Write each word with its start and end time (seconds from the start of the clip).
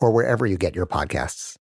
or 0.00 0.10
wherever 0.12 0.46
you 0.46 0.56
get 0.56 0.74
your 0.74 0.86
podcasts. 0.86 1.56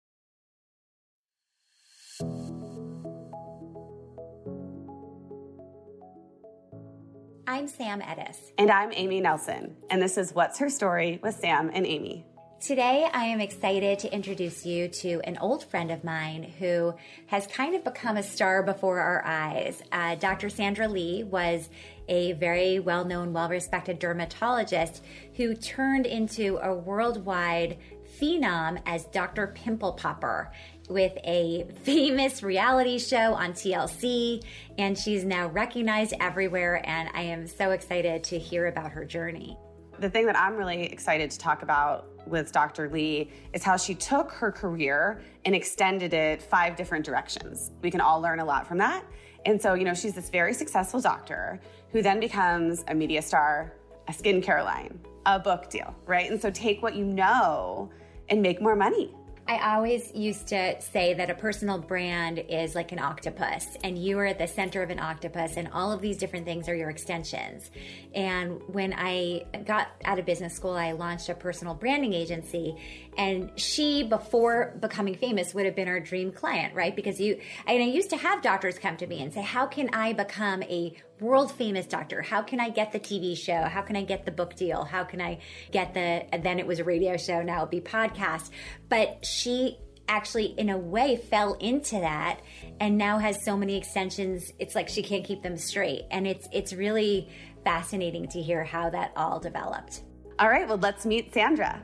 I'm 7.47 7.67
Sam 7.67 8.01
Edis. 8.01 8.37
And 8.59 8.71
I'm 8.71 8.93
Amy 8.93 9.21
Nelson. 9.21 9.77
And 9.91 10.01
this 10.01 10.17
is 10.17 10.33
What's 10.33 10.59
Her 10.59 10.71
Story 10.71 11.19
with 11.23 11.35
Sam 11.35 11.71
and 11.75 11.85
Amy. 11.85 12.25
Today, 12.61 13.09
I 13.11 13.25
am 13.25 13.41
excited 13.41 14.01
to 14.01 14.15
introduce 14.15 14.67
you 14.67 14.89
to 14.89 15.23
an 15.25 15.39
old 15.39 15.65
friend 15.65 15.91
of 15.91 16.05
mine 16.05 16.43
who 16.59 16.95
has 17.27 17.47
kind 17.47 17.75
of 17.75 17.83
become 17.83 18.19
a 18.19 18.23
star 18.23 18.63
before 18.63 19.01
our 19.01 19.25
eyes. 19.25 19.83
Uh, 19.91 20.15
Dr. 20.17 20.51
Sandra 20.51 20.87
Lee 20.87 21.25
was 21.25 21.71
a 22.07 22.33
very 22.33 22.79
well 22.79 23.07
known, 23.07 23.33
well 23.33 23.49
respected 23.49 23.99
dermatologist 23.99 25.03
who 25.37 25.55
turned 25.55 26.05
into 26.05 26.59
a 26.63 26.75
worldwide 26.75 27.79
phenom 28.21 28.81
as 28.87 29.05
Dr. 29.07 29.49
Pimple 29.49 29.93
Popper 29.93 30.53
with 30.89 31.17
a 31.25 31.67
famous 31.85 32.43
reality 32.43 32.99
show 32.99 33.35
on 33.35 33.53
TLC, 33.53 34.45
and 34.79 34.99
she's 34.99 35.25
now 35.25 35.47
recognized 35.49 36.15
everywhere. 36.21 36.83
And 36.85 37.09
I 37.15 37.23
am 37.23 37.47
so 37.47 37.71
excited 37.71 38.25
to 38.25 38.39
hear 38.39 38.67
about 38.67 38.91
her 38.91 39.05
journey. 39.05 39.57
The 40.01 40.11
thing 40.11 40.27
that 40.27 40.37
I'm 40.37 40.57
really 40.57 40.85
excited 40.85 41.31
to 41.31 41.39
talk 41.39 41.63
about 41.63 42.07
with 42.27 42.53
Dr. 42.53 42.89
Lee 42.91 43.31
is 43.53 43.63
how 43.63 43.77
she 43.77 43.95
took 43.95 44.31
her 44.33 44.51
career 44.51 45.23
and 45.45 45.55
extended 45.55 46.13
it 46.13 46.43
five 46.43 46.77
different 46.77 47.05
directions. 47.05 47.71
We 47.83 47.91
can 47.91 48.01
all 48.01 48.21
learn 48.21 48.41
a 48.41 48.45
lot 48.45 48.67
from 48.67 48.79
that. 48.79 49.05
And 49.47 49.61
so, 49.61 49.75
you 49.75 49.85
know, 49.85 49.95
she's 49.95 50.15
this 50.15 50.31
very 50.31 50.55
successful 50.55 51.01
doctor 51.01 51.61
who 51.93 52.03
then 52.03 52.21
becomes 52.21 52.85
a 52.89 52.95
media 52.95 53.23
star, 53.23 53.73
a 54.09 54.13
skincare 54.13 54.65
line, 54.65 54.99
a 55.27 55.39
book 55.39 55.71
deal, 55.71 55.95
right? 56.07 56.31
And 56.31 56.41
so 56.41 56.51
take 56.51 56.83
what 56.83 56.95
you 56.95 57.05
know 57.05 57.91
and 58.31 58.41
make 58.41 58.63
more 58.63 58.77
money. 58.77 59.13
I 59.51 59.75
always 59.75 60.15
used 60.15 60.47
to 60.49 60.81
say 60.81 61.15
that 61.15 61.29
a 61.29 61.35
personal 61.35 61.77
brand 61.77 62.39
is 62.39 62.77
like 62.77 62.93
an 62.93 63.01
octopus, 63.01 63.67
and 63.83 63.99
you 63.99 64.17
are 64.21 64.27
at 64.27 64.39
the 64.39 64.47
center 64.47 64.81
of 64.81 64.91
an 64.91 65.01
octopus, 65.01 65.57
and 65.57 65.67
all 65.73 65.91
of 65.91 66.01
these 66.01 66.19
different 66.19 66.47
things 66.47 66.69
are 66.69 66.75
your 66.77 66.89
extensions. 66.89 67.69
And 68.15 68.63
when 68.69 68.95
I 68.97 69.47
got 69.65 69.89
out 70.05 70.21
of 70.21 70.25
business 70.25 70.55
school, 70.55 70.75
I 70.75 70.93
launched 70.93 71.29
a 71.31 71.35
personal 71.35 71.75
branding 71.75 72.13
agency, 72.13 72.77
and 73.19 73.51
she, 73.57 74.05
before 74.05 74.77
becoming 74.79 75.17
famous, 75.17 75.53
would 75.53 75.67
have 75.67 75.75
been 75.75 75.89
our 75.89 75.99
dream 75.99 76.31
client, 76.31 76.73
right? 76.77 76.95
Because 76.95 77.21
you, 77.21 77.41
and 77.67 77.83
I 77.83 77.87
used 77.87 78.11
to 78.11 78.17
have 78.19 78.43
doctors 78.43 78.79
come 78.79 78.97
to 78.99 79.07
me 79.09 79.21
and 79.21 79.35
say, 79.35 79.43
How 79.43 79.67
can 79.67 79.91
I 79.93 80.13
become 80.13 80.63
a 80.63 80.95
world 81.21 81.53
famous 81.53 81.87
doctor? 81.87 82.23
How 82.23 82.43
can 82.43 82.61
I 82.61 82.71
get 82.71 82.93
the 82.93 83.01
TV 83.01 83.37
show? 83.37 83.63
How 83.63 83.83
can 83.83 83.97
I 83.97 84.03
get 84.03 84.25
the 84.25 84.31
book 84.31 84.55
deal? 84.57 84.85
How 84.85 85.05
can 85.05 85.21
I 85.21 85.39
get 85.71 85.95
the, 85.95 86.25
then 86.43 86.59
it 86.59 86.67
was 86.67 86.79
a 86.79 86.85
radio 86.85 87.17
show, 87.17 87.43
now 87.43 87.57
it'll 87.57 87.67
be 87.67 87.81
podcast. 87.81 88.51
But 88.89 89.25
she 89.25 89.79
actually, 90.09 90.47
in 90.59 90.71
a 90.71 90.79
way, 90.79 91.17
fell 91.17 91.55
into 91.55 92.01
that 92.01 92.41
and 92.81 92.99
now 92.99 93.19
has 93.19 93.45
so 93.45 93.57
many 93.57 93.77
extensions, 93.77 94.53
it's 94.59 94.75
like 94.75 94.89
she 94.89 95.03
can't 95.03 95.25
keep 95.25 95.43
them 95.43 95.57
straight. 95.57 96.03
And 96.11 96.27
it's, 96.27 96.49
it's 96.53 96.73
really 96.73 97.29
fascinating 97.65 98.29
to 98.29 98.41
hear 98.41 98.65
how 98.65 98.91
that 98.91 99.13
all 99.17 99.39
developed. 99.39 100.03
All 100.39 100.49
right, 100.49 100.67
well, 100.67 100.79
let's 100.79 101.05
meet 101.05 101.33
Sandra. 101.35 101.83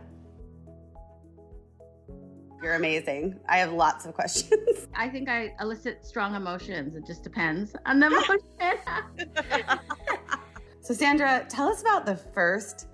You're 2.67 2.75
amazing. 2.75 3.39
I 3.49 3.59
have 3.59 3.73
lots 3.73 4.07
of 4.07 4.15
questions. 4.15 4.89
I 4.97 5.09
think 5.09 5.29
I 5.29 5.55
elicit 5.61 6.05
strong 6.05 6.35
emotions. 6.35 6.97
It 6.97 7.07
just 7.07 7.23
depends 7.23 7.77
on 7.87 8.01
the 8.01 8.09
emotion. 8.09 8.41
so, 10.81 10.93
Sandra, 10.93 11.47
tell 11.49 11.69
us 11.69 11.81
about 11.81 12.05
the 12.05 12.17
first 12.17 12.89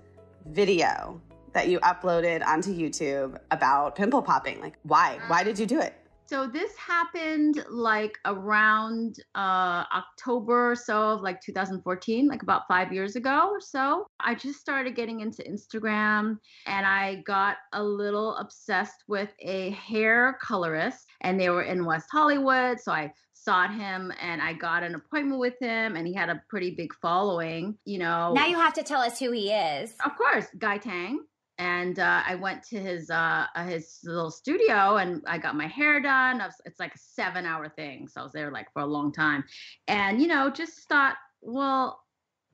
video 0.45 1.19
that 1.53 1.69
you 1.69 1.79
uploaded 1.79 2.45
onto 2.45 2.71
YouTube 2.71 3.39
about 3.49 3.95
pimple 3.95 4.21
popping. 4.21 4.61
Like, 4.61 4.77
why? 4.83 5.17
Why 5.25 5.43
did 5.43 5.57
you 5.57 5.65
do 5.65 5.79
it? 5.79 5.95
So 6.25 6.47
this 6.47 6.75
happened 6.77 7.63
like 7.69 8.17
around 8.25 9.17
uh, 9.35 9.83
October 9.93 10.71
or 10.71 10.75
so 10.75 11.09
of 11.09 11.21
like 11.21 11.41
2014, 11.41 12.27
like 12.27 12.43
about 12.43 12.67
five 12.67 12.93
years 12.93 13.15
ago 13.15 13.49
or 13.51 13.59
so. 13.59 14.07
I 14.19 14.33
just 14.35 14.59
started 14.59 14.95
getting 14.95 15.19
into 15.19 15.43
Instagram 15.43 16.39
and 16.65 16.85
I 16.85 17.23
got 17.25 17.57
a 17.73 17.83
little 17.83 18.35
obsessed 18.37 19.03
with 19.07 19.29
a 19.39 19.71
hair 19.71 20.37
colorist 20.41 21.05
and 21.21 21.39
they 21.39 21.49
were 21.49 21.63
in 21.63 21.85
West 21.85 22.07
Hollywood. 22.11 22.79
So 22.79 22.91
I 22.91 23.13
sought 23.33 23.73
him 23.73 24.11
and 24.21 24.41
I 24.41 24.53
got 24.53 24.83
an 24.83 24.95
appointment 24.95 25.39
with 25.39 25.59
him 25.59 25.95
and 25.95 26.07
he 26.07 26.13
had 26.13 26.29
a 26.29 26.41
pretty 26.49 26.71
big 26.71 26.93
following, 27.01 27.77
you 27.85 27.99
know. 27.99 28.33
Now 28.33 28.47
you 28.47 28.55
have 28.55 28.73
to 28.75 28.83
tell 28.83 29.01
us 29.01 29.19
who 29.19 29.31
he 29.31 29.51
is. 29.51 29.93
Of 30.05 30.15
course, 30.15 30.47
Guy 30.57 30.77
Tang 30.77 31.25
and 31.57 31.99
uh, 31.99 32.23
I 32.25 32.35
went 32.35 32.63
to 32.69 32.79
his 32.79 33.09
uh, 33.09 33.45
uh, 33.55 33.65
his 33.65 33.99
little 34.03 34.31
studio 34.31 34.97
and 34.97 35.21
I 35.27 35.37
got 35.37 35.55
my 35.55 35.67
hair 35.67 36.01
done. 36.01 36.39
Was, 36.39 36.55
it's 36.65 36.79
like 36.79 36.95
a 36.95 36.99
seven 36.99 37.45
hour 37.45 37.69
thing, 37.69 38.07
so 38.07 38.21
I 38.21 38.23
was 38.23 38.33
there 38.33 38.51
like 38.51 38.71
for 38.73 38.81
a 38.81 38.85
long 38.87 39.11
time, 39.11 39.43
and 39.87 40.21
you 40.21 40.27
know 40.27 40.49
just 40.49 40.87
thought, 40.89 41.15
well, 41.41 42.03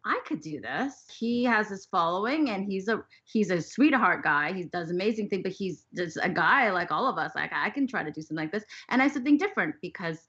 I 0.05 0.19
could 0.25 0.41
do 0.41 0.59
this. 0.59 1.05
He 1.17 1.43
has 1.45 1.69
his 1.69 1.85
following, 1.85 2.49
and 2.49 2.65
he's 2.65 2.87
a 2.87 3.03
he's 3.25 3.51
a 3.51 3.61
sweetheart 3.61 4.23
guy. 4.23 4.53
He 4.53 4.63
does 4.63 4.91
amazing 4.91 5.29
things, 5.29 5.43
but 5.43 5.51
he's 5.51 5.85
just 5.95 6.17
a 6.21 6.29
guy 6.29 6.71
like 6.71 6.91
all 6.91 7.07
of 7.07 7.17
us. 7.17 7.31
Like 7.35 7.51
I 7.53 7.69
can 7.69 7.87
try 7.87 8.03
to 8.03 8.11
do 8.11 8.21
something 8.21 8.43
like 8.43 8.51
this, 8.51 8.65
and 8.89 9.01
I 9.01 9.07
said 9.07 9.15
something 9.15 9.37
different 9.37 9.75
because 9.81 10.19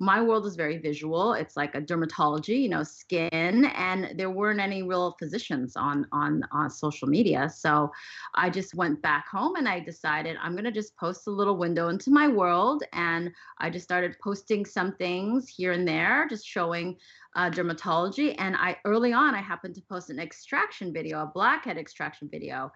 my 0.00 0.22
world 0.22 0.46
is 0.46 0.56
very 0.56 0.78
visual. 0.78 1.34
It's 1.34 1.58
like 1.58 1.74
a 1.74 1.80
dermatology, 1.80 2.62
you 2.62 2.70
know, 2.70 2.82
skin, 2.82 3.66
and 3.66 4.18
there 4.18 4.30
weren't 4.30 4.58
any 4.58 4.82
real 4.82 5.14
physicians 5.18 5.76
on 5.76 6.06
on 6.10 6.42
on 6.52 6.70
social 6.70 7.06
media. 7.06 7.50
So 7.50 7.92
I 8.34 8.48
just 8.48 8.74
went 8.74 9.02
back 9.02 9.28
home 9.28 9.56
and 9.56 9.68
I 9.68 9.78
decided 9.78 10.38
I'm 10.42 10.56
gonna 10.56 10.72
just 10.72 10.96
post 10.96 11.26
a 11.26 11.30
little 11.30 11.58
window 11.58 11.88
into 11.88 12.10
my 12.10 12.28
world, 12.28 12.82
and 12.94 13.30
I 13.58 13.68
just 13.68 13.84
started 13.84 14.16
posting 14.22 14.64
some 14.64 14.92
things 14.96 15.48
here 15.48 15.72
and 15.72 15.86
there, 15.86 16.26
just 16.30 16.46
showing 16.46 16.96
uh, 17.36 17.50
dermatology. 17.50 18.34
And 18.38 18.56
I 18.56 18.78
early 18.86 19.12
on 19.12 19.34
I 19.34 19.42
happened 19.42 19.74
to 19.74 19.82
post 19.82 20.08
an 20.08 20.18
extraction 20.18 20.94
video, 20.94 21.22
a 21.22 21.26
blackhead 21.26 21.76
extraction 21.76 22.30
video, 22.30 22.72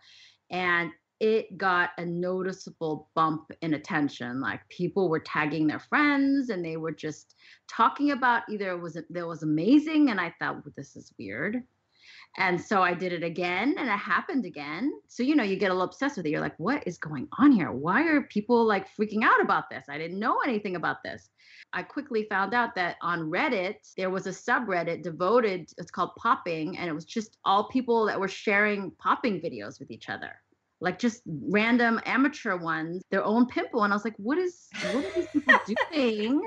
and 0.50 0.90
it 1.20 1.56
got 1.56 1.90
a 1.98 2.04
noticeable 2.04 3.08
bump 3.14 3.50
in 3.62 3.74
attention. 3.74 4.40
Like 4.40 4.68
people 4.68 5.08
were 5.08 5.20
tagging 5.20 5.66
their 5.66 5.78
friends 5.78 6.50
and 6.50 6.64
they 6.64 6.76
were 6.76 6.92
just 6.92 7.34
talking 7.68 8.10
about 8.10 8.42
either 8.50 8.70
it 8.70 8.80
was 8.80 8.96
it 8.96 9.06
was 9.10 9.42
amazing 9.42 10.10
and 10.10 10.20
I 10.20 10.34
thought 10.38 10.56
well, 10.56 10.74
this 10.76 10.96
is 10.96 11.12
weird. 11.18 11.62
And 12.36 12.60
so 12.60 12.82
I 12.82 12.94
did 12.94 13.12
it 13.12 13.22
again 13.22 13.76
and 13.78 13.88
it 13.88 13.92
happened 13.92 14.44
again. 14.44 14.92
So 15.06 15.22
you 15.22 15.36
know, 15.36 15.44
you 15.44 15.56
get 15.56 15.70
a 15.70 15.74
little 15.74 15.88
obsessed 15.88 16.16
with 16.16 16.26
it. 16.26 16.30
You're 16.30 16.40
like, 16.40 16.58
what 16.58 16.82
is 16.84 16.98
going 16.98 17.28
on 17.38 17.52
here? 17.52 17.70
Why 17.70 18.02
are 18.08 18.22
people 18.22 18.64
like 18.64 18.88
freaking 18.98 19.22
out 19.22 19.40
about 19.40 19.70
this? 19.70 19.84
I 19.88 19.98
didn't 19.98 20.18
know 20.18 20.40
anything 20.44 20.74
about 20.74 21.02
this. 21.04 21.30
I 21.72 21.82
quickly 21.82 22.26
found 22.28 22.54
out 22.54 22.74
that 22.74 22.96
on 23.02 23.30
Reddit, 23.30 23.76
there 23.96 24.10
was 24.10 24.26
a 24.26 24.30
subreddit 24.30 25.02
devoted, 25.02 25.70
it's 25.78 25.90
called 25.90 26.14
Popping, 26.16 26.76
and 26.76 26.88
it 26.88 26.92
was 26.92 27.04
just 27.04 27.38
all 27.44 27.68
people 27.68 28.06
that 28.06 28.20
were 28.20 28.28
sharing 28.28 28.92
popping 28.92 29.40
videos 29.40 29.80
with 29.80 29.90
each 29.90 30.08
other 30.08 30.36
like 30.80 30.98
just 30.98 31.22
random 31.26 32.00
amateur 32.04 32.56
ones, 32.56 33.02
their 33.10 33.24
own 33.24 33.46
pimple. 33.46 33.84
And 33.84 33.92
I 33.92 33.96
was 33.96 34.04
like, 34.04 34.16
what 34.18 34.38
is 34.38 34.68
what 34.92 35.04
are 35.04 35.10
these 35.14 35.26
people 35.28 35.60
doing? 35.92 36.42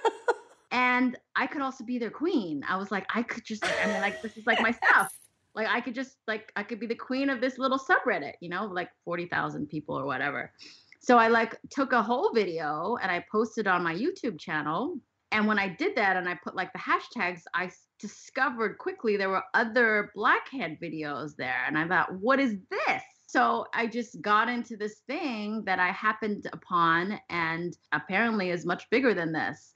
and 0.70 1.16
I 1.36 1.46
could 1.46 1.62
also 1.62 1.84
be 1.84 1.98
their 1.98 2.10
queen. 2.10 2.62
I 2.68 2.76
was 2.76 2.90
like, 2.90 3.06
I 3.14 3.22
could 3.22 3.44
just 3.44 3.64
I 3.64 3.86
mean 3.86 4.00
like 4.00 4.22
this 4.22 4.36
is 4.36 4.46
like 4.46 4.60
my 4.60 4.72
stuff. 4.72 5.12
Like 5.54 5.68
I 5.68 5.80
could 5.80 5.94
just 5.94 6.16
like 6.26 6.52
I 6.56 6.62
could 6.62 6.80
be 6.80 6.86
the 6.86 6.94
queen 6.94 7.30
of 7.30 7.40
this 7.40 7.58
little 7.58 7.78
subreddit, 7.78 8.34
you 8.40 8.48
know, 8.48 8.66
like 8.66 8.90
40,000 9.04 9.68
people 9.68 9.98
or 9.98 10.06
whatever. 10.06 10.52
So 11.00 11.18
I 11.18 11.28
like 11.28 11.58
took 11.70 11.92
a 11.92 12.02
whole 12.02 12.32
video 12.32 12.96
and 13.02 13.10
I 13.10 13.24
posted 13.30 13.66
on 13.66 13.82
my 13.82 13.94
YouTube 13.94 14.38
channel. 14.38 14.98
And 15.32 15.46
when 15.46 15.58
I 15.58 15.68
did 15.68 15.96
that 15.96 16.16
and 16.16 16.28
I 16.28 16.38
put 16.44 16.54
like 16.54 16.72
the 16.72 16.78
hashtags, 16.78 17.42
I 17.54 17.70
discovered 17.98 18.78
quickly 18.78 19.16
there 19.16 19.30
were 19.30 19.42
other 19.54 20.12
blackhead 20.14 20.78
videos 20.80 21.34
there. 21.36 21.64
And 21.66 21.76
I 21.76 21.88
thought, 21.88 22.12
what 22.14 22.38
is 22.38 22.56
this? 22.70 23.02
So 23.32 23.64
I 23.72 23.86
just 23.86 24.20
got 24.20 24.50
into 24.50 24.76
this 24.76 25.00
thing 25.06 25.62
that 25.64 25.78
I 25.78 25.88
happened 25.88 26.46
upon 26.52 27.18
and 27.30 27.74
apparently 27.92 28.50
is 28.50 28.66
much 28.66 28.90
bigger 28.90 29.14
than 29.14 29.32
this. 29.32 29.72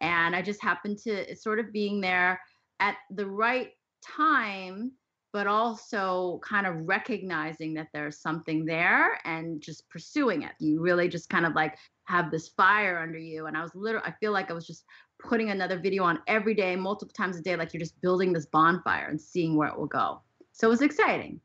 And 0.00 0.34
I 0.34 0.42
just 0.42 0.60
happened 0.60 0.98
to 1.04 1.36
sort 1.36 1.60
of 1.60 1.72
being 1.72 2.00
there 2.00 2.40
at 2.80 2.96
the 3.12 3.26
right 3.26 3.70
time, 4.04 4.90
but 5.32 5.46
also 5.46 6.40
kind 6.42 6.66
of 6.66 6.74
recognizing 6.88 7.74
that 7.74 7.86
there's 7.92 8.18
something 8.18 8.64
there 8.64 9.20
and 9.24 9.60
just 9.62 9.88
pursuing 9.88 10.42
it. 10.42 10.54
You 10.58 10.80
really 10.80 11.08
just 11.08 11.30
kind 11.30 11.46
of 11.46 11.54
like 11.54 11.78
have 12.06 12.32
this 12.32 12.48
fire 12.48 12.98
under 12.98 13.18
you. 13.18 13.46
And 13.46 13.56
I 13.56 13.62
was 13.62 13.70
literally, 13.76 14.08
I 14.08 14.14
feel 14.18 14.32
like 14.32 14.50
I 14.50 14.54
was 14.54 14.66
just 14.66 14.84
putting 15.22 15.50
another 15.50 15.78
video 15.78 16.02
on 16.02 16.18
every 16.26 16.54
day, 16.54 16.74
multiple 16.74 17.14
times 17.16 17.36
a 17.36 17.40
day, 17.40 17.54
like 17.54 17.72
you're 17.72 17.78
just 17.78 18.00
building 18.00 18.32
this 18.32 18.46
bonfire 18.46 19.06
and 19.06 19.20
seeing 19.20 19.54
where 19.54 19.68
it 19.68 19.78
will 19.78 19.86
go. 19.86 20.22
So 20.50 20.66
it 20.66 20.70
was 20.70 20.82
exciting. 20.82 21.40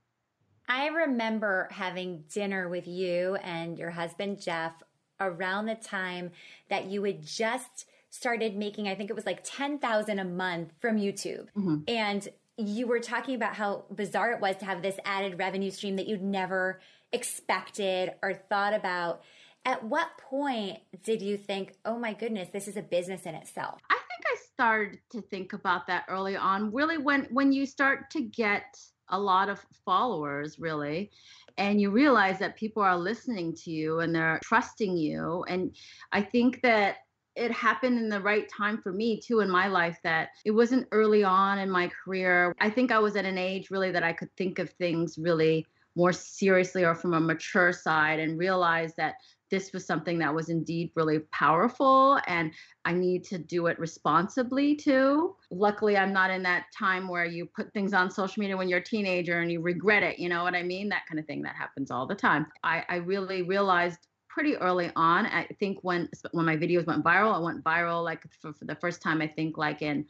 I 0.71 0.87
remember 0.87 1.67
having 1.69 2.23
dinner 2.33 2.69
with 2.69 2.87
you 2.87 3.35
and 3.35 3.77
your 3.77 3.89
husband, 3.89 4.41
Jeff, 4.41 4.71
around 5.19 5.65
the 5.65 5.75
time 5.75 6.31
that 6.69 6.85
you 6.85 7.03
had 7.03 7.25
just 7.25 7.87
started 8.09 8.55
making, 8.55 8.87
I 8.87 8.95
think 8.95 9.09
it 9.09 9.15
was 9.15 9.25
like 9.25 9.41
10,000 9.43 10.17
a 10.17 10.23
month 10.23 10.71
from 10.79 10.95
YouTube. 10.95 11.47
Mm-hmm. 11.57 11.79
And 11.89 12.25
you 12.55 12.87
were 12.87 13.01
talking 13.01 13.35
about 13.35 13.55
how 13.55 13.83
bizarre 13.93 14.31
it 14.31 14.39
was 14.39 14.55
to 14.57 14.65
have 14.65 14.81
this 14.81 14.97
added 15.03 15.37
revenue 15.37 15.71
stream 15.71 15.97
that 15.97 16.07
you'd 16.07 16.23
never 16.23 16.79
expected 17.11 18.13
or 18.23 18.33
thought 18.33 18.73
about. 18.73 19.23
At 19.65 19.83
what 19.83 20.17
point 20.17 20.79
did 21.03 21.21
you 21.21 21.35
think, 21.35 21.75
oh 21.83 21.99
my 21.99 22.13
goodness, 22.13 22.47
this 22.47 22.69
is 22.69 22.77
a 22.77 22.81
business 22.81 23.23
in 23.23 23.35
itself? 23.35 23.81
I 23.89 23.95
think 23.95 24.23
I 24.25 24.37
started 24.53 24.99
to 25.11 25.21
think 25.21 25.51
about 25.51 25.87
that 25.87 26.05
early 26.07 26.37
on. 26.37 26.71
Really, 26.71 26.97
when 26.97 27.25
when 27.25 27.51
you 27.51 27.65
start 27.65 28.09
to 28.11 28.21
get 28.21 28.79
a 29.11 29.19
lot 29.19 29.49
of 29.49 29.65
followers 29.85 30.59
really 30.59 31.11
and 31.57 31.81
you 31.81 31.91
realize 31.91 32.39
that 32.39 32.55
people 32.55 32.81
are 32.81 32.97
listening 32.97 33.53
to 33.53 33.71
you 33.71 33.99
and 33.99 34.15
they're 34.15 34.39
trusting 34.43 34.95
you 34.97 35.43
and 35.47 35.75
i 36.11 36.21
think 36.21 36.61
that 36.61 36.97
it 37.35 37.51
happened 37.51 37.97
in 37.97 38.09
the 38.09 38.19
right 38.19 38.49
time 38.49 38.77
for 38.77 38.91
me 38.91 39.19
too 39.19 39.39
in 39.39 39.49
my 39.49 39.67
life 39.67 39.97
that 40.03 40.29
it 40.43 40.51
wasn't 40.51 40.87
early 40.91 41.23
on 41.23 41.59
in 41.59 41.71
my 41.71 41.89
career. 42.03 42.53
I 42.59 42.69
think 42.69 42.91
i 42.91 42.99
was 42.99 43.15
at 43.15 43.25
an 43.25 43.37
age 43.37 43.71
really 43.71 43.91
that 43.91 44.03
i 44.03 44.13
could 44.13 44.35
think 44.35 44.59
of 44.59 44.69
things 44.71 45.17
really 45.17 45.65
more 45.95 46.13
seriously 46.13 46.85
or 46.85 46.95
from 46.95 47.13
a 47.13 47.19
mature 47.19 47.73
side 47.73 48.19
and 48.19 48.39
realize 48.39 48.93
that 48.95 49.15
this 49.51 49.73
was 49.73 49.85
something 49.85 50.17
that 50.17 50.33
was 50.33 50.49
indeed 50.49 50.91
really 50.95 51.19
powerful 51.31 52.19
and 52.25 52.51
I 52.85 52.93
need 52.93 53.23
to 53.25 53.37
do 53.37 53.67
it 53.67 53.77
responsibly 53.77 54.75
too. 54.75 55.35
Luckily, 55.51 55.97
I'm 55.97 56.13
not 56.13 56.31
in 56.31 56.41
that 56.43 56.65
time 56.75 57.07
where 57.07 57.25
you 57.25 57.45
put 57.45 57.71
things 57.73 57.93
on 57.93 58.09
social 58.09 58.39
media 58.39 58.57
when 58.57 58.69
you're 58.69 58.79
a 58.79 58.83
teenager 58.83 59.41
and 59.41 59.51
you 59.51 59.61
regret 59.61 60.01
it. 60.01 60.17
You 60.17 60.29
know 60.29 60.43
what 60.43 60.55
I 60.55 60.63
mean? 60.63 60.89
That 60.89 61.05
kind 61.07 61.19
of 61.19 61.27
thing 61.27 61.43
that 61.43 61.55
happens 61.55 61.91
all 61.91 62.07
the 62.07 62.15
time. 62.15 62.47
I, 62.63 62.83
I 62.89 62.95
really 62.95 63.43
realized 63.43 64.07
pretty 64.29 64.55
early 64.55 64.89
on. 64.95 65.25
I 65.25 65.45
think 65.59 65.79
when 65.81 66.09
when 66.31 66.45
my 66.45 66.55
videos 66.55 66.87
went 66.87 67.03
viral, 67.03 67.35
I 67.35 67.39
went 67.39 67.63
viral 67.63 68.03
like 68.03 68.23
for, 68.41 68.53
for 68.53 68.65
the 68.65 68.75
first 68.75 69.01
time. 69.01 69.21
I 69.21 69.27
think 69.27 69.57
like 69.57 69.81
in 69.81 70.05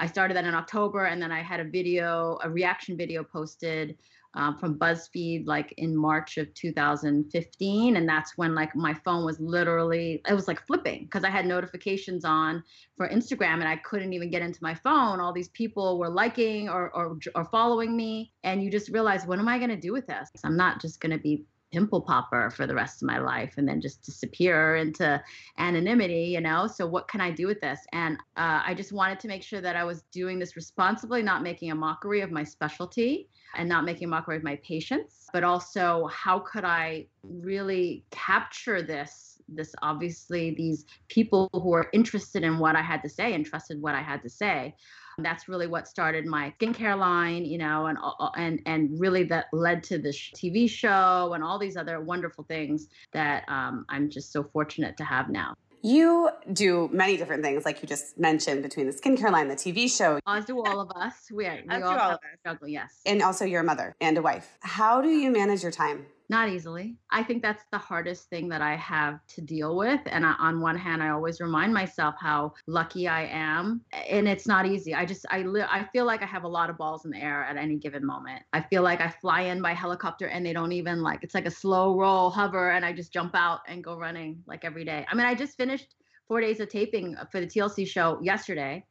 I 0.00 0.06
started 0.06 0.34
that 0.34 0.46
in 0.46 0.54
October, 0.54 1.04
and 1.04 1.20
then 1.20 1.30
I 1.30 1.42
had 1.42 1.60
a 1.60 1.64
video, 1.64 2.38
a 2.42 2.48
reaction 2.48 2.96
video 2.96 3.22
posted 3.22 3.98
um, 4.34 4.56
from 4.58 4.78
BuzzFeed 4.78 5.46
like 5.46 5.74
in 5.76 5.96
March 5.96 6.38
of 6.38 6.52
2015. 6.54 7.96
And 7.96 8.08
that's 8.08 8.36
when 8.36 8.54
like 8.54 8.74
my 8.76 8.94
phone 8.94 9.24
was 9.24 9.40
literally, 9.40 10.20
it 10.28 10.34
was 10.34 10.48
like 10.48 10.64
flipping 10.66 11.04
because 11.04 11.24
I 11.24 11.30
had 11.30 11.46
notifications 11.46 12.24
on 12.24 12.62
for 12.96 13.08
Instagram 13.08 13.54
and 13.54 13.68
I 13.68 13.76
couldn't 13.76 14.12
even 14.12 14.30
get 14.30 14.42
into 14.42 14.60
my 14.62 14.74
phone. 14.74 15.20
All 15.20 15.32
these 15.32 15.48
people 15.48 15.98
were 15.98 16.08
liking 16.08 16.68
or, 16.68 16.94
or, 16.94 17.18
or 17.34 17.44
following 17.46 17.96
me. 17.96 18.32
And 18.44 18.62
you 18.62 18.70
just 18.70 18.90
realize, 18.90 19.26
what 19.26 19.38
am 19.38 19.48
I 19.48 19.58
going 19.58 19.70
to 19.70 19.76
do 19.76 19.92
with 19.92 20.06
this? 20.06 20.30
I'm 20.44 20.56
not 20.56 20.80
just 20.80 21.00
going 21.00 21.12
to 21.12 21.18
be 21.18 21.44
pimple 21.72 22.00
popper 22.00 22.50
for 22.50 22.66
the 22.66 22.74
rest 22.74 23.02
of 23.02 23.06
my 23.06 23.18
life 23.18 23.54
and 23.56 23.68
then 23.68 23.80
just 23.80 24.02
disappear 24.02 24.76
into 24.76 25.22
anonymity 25.58 26.24
you 26.24 26.40
know 26.40 26.66
so 26.66 26.86
what 26.86 27.06
can 27.06 27.20
i 27.20 27.30
do 27.30 27.46
with 27.46 27.60
this 27.60 27.80
and 27.92 28.16
uh, 28.36 28.60
i 28.66 28.74
just 28.74 28.92
wanted 28.92 29.20
to 29.20 29.28
make 29.28 29.42
sure 29.42 29.60
that 29.60 29.76
i 29.76 29.84
was 29.84 30.02
doing 30.12 30.38
this 30.38 30.56
responsibly 30.56 31.22
not 31.22 31.42
making 31.42 31.70
a 31.70 31.74
mockery 31.74 32.22
of 32.22 32.30
my 32.30 32.42
specialty 32.42 33.28
and 33.56 33.68
not 33.68 33.84
making 33.84 34.08
mockery 34.08 34.36
of 34.36 34.42
my 34.42 34.56
patients 34.56 35.26
but 35.32 35.44
also 35.44 36.06
how 36.12 36.38
could 36.40 36.64
i 36.64 37.06
really 37.22 38.04
capture 38.10 38.82
this 38.82 39.40
this 39.48 39.74
obviously 39.82 40.54
these 40.54 40.86
people 41.08 41.48
who 41.52 41.72
are 41.74 41.88
interested 41.92 42.42
in 42.42 42.58
what 42.58 42.76
i 42.76 42.82
had 42.82 43.02
to 43.02 43.08
say 43.08 43.34
and 43.34 43.44
trusted 43.46 43.80
what 43.80 43.94
i 43.94 44.02
had 44.02 44.22
to 44.22 44.28
say 44.28 44.74
that's 45.22 45.48
really 45.48 45.66
what 45.66 45.88
started 45.88 46.26
my 46.26 46.52
skincare 46.60 46.98
line, 46.98 47.44
you 47.44 47.58
know, 47.58 47.86
and 47.86 47.98
and 48.36 48.60
and 48.66 49.00
really 49.00 49.24
that 49.24 49.46
led 49.52 49.82
to 49.84 49.98
this 49.98 50.16
TV 50.34 50.68
show 50.68 51.32
and 51.34 51.42
all 51.44 51.58
these 51.58 51.76
other 51.76 52.00
wonderful 52.00 52.44
things 52.44 52.88
that 53.12 53.44
um, 53.48 53.84
I'm 53.88 54.10
just 54.10 54.32
so 54.32 54.42
fortunate 54.42 54.96
to 54.98 55.04
have 55.04 55.28
now. 55.28 55.54
You 55.82 56.30
do 56.52 56.90
many 56.92 57.16
different 57.16 57.42
things, 57.42 57.64
like 57.64 57.82
you 57.82 57.88
just 57.88 58.18
mentioned, 58.18 58.62
between 58.62 58.86
the 58.86 58.92
skincare 58.92 59.32
line, 59.32 59.48
the 59.48 59.54
TV 59.54 59.90
show. 59.90 60.18
As 60.26 60.44
do 60.44 60.60
all 60.60 60.80
of 60.80 60.90
us. 60.90 61.14
We, 61.30 61.44
we 61.44 61.74
all, 61.74 61.84
all 61.84 62.10
of 62.10 62.14
us. 62.14 62.18
struggle, 62.40 62.68
yes. 62.68 63.00
And 63.06 63.22
also, 63.22 63.44
you're 63.44 63.62
a 63.62 63.64
mother 63.64 63.94
and 64.00 64.18
a 64.18 64.22
wife. 64.22 64.58
How 64.60 65.00
do 65.00 65.08
you 65.08 65.30
manage 65.30 65.62
your 65.62 65.72
time? 65.72 66.06
Not 66.30 66.48
easily. 66.48 66.94
I 67.10 67.24
think 67.24 67.42
that's 67.42 67.64
the 67.72 67.78
hardest 67.78 68.30
thing 68.30 68.48
that 68.50 68.62
I 68.62 68.76
have 68.76 69.18
to 69.34 69.40
deal 69.40 69.76
with. 69.76 70.00
And 70.06 70.24
I, 70.24 70.34
on 70.38 70.60
one 70.60 70.78
hand, 70.78 71.02
I 71.02 71.08
always 71.08 71.40
remind 71.40 71.74
myself 71.74 72.14
how 72.20 72.54
lucky 72.68 73.08
I 73.08 73.24
am, 73.24 73.80
and 73.92 74.28
it's 74.28 74.46
not 74.46 74.64
easy. 74.64 74.94
I 74.94 75.04
just 75.04 75.26
I 75.28 75.42
li- 75.42 75.66
I 75.68 75.88
feel 75.92 76.04
like 76.04 76.22
I 76.22 76.26
have 76.26 76.44
a 76.44 76.48
lot 76.48 76.70
of 76.70 76.78
balls 76.78 77.04
in 77.04 77.10
the 77.10 77.18
air 77.18 77.42
at 77.42 77.56
any 77.56 77.78
given 77.78 78.06
moment. 78.06 78.44
I 78.52 78.60
feel 78.60 78.82
like 78.82 79.00
I 79.00 79.08
fly 79.08 79.40
in 79.40 79.60
by 79.60 79.72
helicopter 79.72 80.28
and 80.28 80.46
they 80.46 80.52
don't 80.52 80.70
even 80.70 81.02
like 81.02 81.24
it's 81.24 81.34
like 81.34 81.46
a 81.46 81.50
slow 81.50 81.98
roll 81.98 82.30
hover, 82.30 82.70
and 82.70 82.84
I 82.84 82.92
just 82.92 83.12
jump 83.12 83.34
out 83.34 83.62
and 83.66 83.82
go 83.82 83.96
running 83.96 84.40
like 84.46 84.64
every 84.64 84.84
day. 84.84 85.04
I 85.10 85.16
mean, 85.16 85.26
I 85.26 85.34
just 85.34 85.56
finished 85.56 85.96
four 86.28 86.40
days 86.40 86.60
of 86.60 86.68
taping 86.68 87.16
for 87.32 87.40
the 87.40 87.46
TLC 87.48 87.84
show 87.84 88.20
yesterday. 88.22 88.84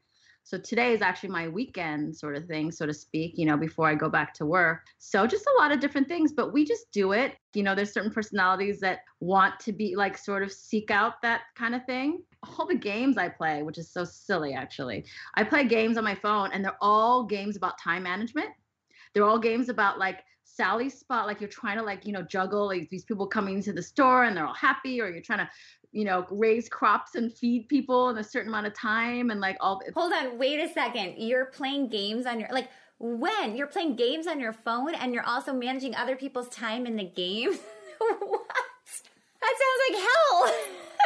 So 0.49 0.57
today 0.57 0.93
is 0.93 1.03
actually 1.03 1.29
my 1.29 1.47
weekend 1.47 2.17
sort 2.17 2.35
of 2.35 2.47
thing, 2.47 2.71
so 2.71 2.87
to 2.87 2.93
speak, 2.93 3.33
you 3.37 3.45
know, 3.45 3.55
before 3.55 3.87
I 3.87 3.93
go 3.93 4.09
back 4.09 4.33
to 4.33 4.47
work. 4.47 4.87
So 4.97 5.27
just 5.27 5.45
a 5.45 5.61
lot 5.61 5.71
of 5.71 5.79
different 5.79 6.07
things, 6.07 6.31
but 6.31 6.51
we 6.51 6.65
just 6.65 6.91
do 6.91 7.11
it. 7.11 7.35
You 7.53 7.61
know, 7.61 7.75
there's 7.75 7.93
certain 7.93 8.09
personalities 8.09 8.79
that 8.79 9.01
want 9.19 9.59
to 9.59 9.71
be 9.71 9.95
like 9.95 10.17
sort 10.17 10.41
of 10.41 10.51
seek 10.51 10.89
out 10.89 11.21
that 11.21 11.41
kind 11.53 11.75
of 11.75 11.85
thing. 11.85 12.23
All 12.41 12.65
the 12.65 12.73
games 12.73 13.15
I 13.15 13.29
play, 13.29 13.61
which 13.61 13.77
is 13.77 13.93
so 13.93 14.03
silly 14.03 14.55
actually. 14.55 15.05
I 15.35 15.43
play 15.43 15.65
games 15.65 15.99
on 15.99 16.03
my 16.03 16.15
phone 16.15 16.49
and 16.51 16.65
they're 16.65 16.77
all 16.81 17.25
games 17.25 17.55
about 17.55 17.77
time 17.77 18.01
management. 18.01 18.49
They're 19.13 19.25
all 19.25 19.37
games 19.37 19.69
about 19.69 19.99
like 19.99 20.23
Sally 20.45 20.89
spot, 20.89 21.27
like 21.27 21.39
you're 21.39 21.47
trying 21.47 21.77
to 21.77 21.83
like, 21.83 22.07
you 22.07 22.11
know, 22.11 22.23
juggle 22.23 22.65
like 22.65 22.89
these 22.89 23.05
people 23.05 23.27
coming 23.27 23.57
into 23.57 23.71
the 23.71 23.83
store 23.83 24.23
and 24.23 24.35
they're 24.35 24.47
all 24.47 24.53
happy, 24.55 24.99
or 24.99 25.09
you're 25.09 25.21
trying 25.21 25.39
to 25.39 25.49
you 25.91 26.05
know, 26.05 26.25
raise 26.29 26.69
crops 26.69 27.15
and 27.15 27.33
feed 27.33 27.67
people 27.67 28.09
in 28.09 28.17
a 28.17 28.23
certain 28.23 28.49
amount 28.49 28.67
of 28.67 28.73
time 28.73 29.31
and 29.31 29.39
like 29.39 29.57
all. 29.59 29.81
Hold 29.95 30.13
on, 30.13 30.37
wait 30.37 30.59
a 30.59 30.71
second. 30.71 31.15
You're 31.17 31.45
playing 31.45 31.89
games 31.89 32.25
on 32.25 32.39
your 32.39 32.49
like 32.51 32.69
when 32.99 33.55
you're 33.55 33.67
playing 33.67 33.95
games 33.95 34.27
on 34.27 34.39
your 34.39 34.53
phone 34.53 34.93
and 34.93 35.13
you're 35.13 35.25
also 35.25 35.53
managing 35.53 35.95
other 35.95 36.15
people's 36.15 36.49
time 36.49 36.85
in 36.85 36.95
the 36.95 37.05
game. 37.05 37.53
what? 37.97 38.47
That 39.41 39.55
sounds 39.57 39.81
like 39.89 39.99
hell. 39.99 40.53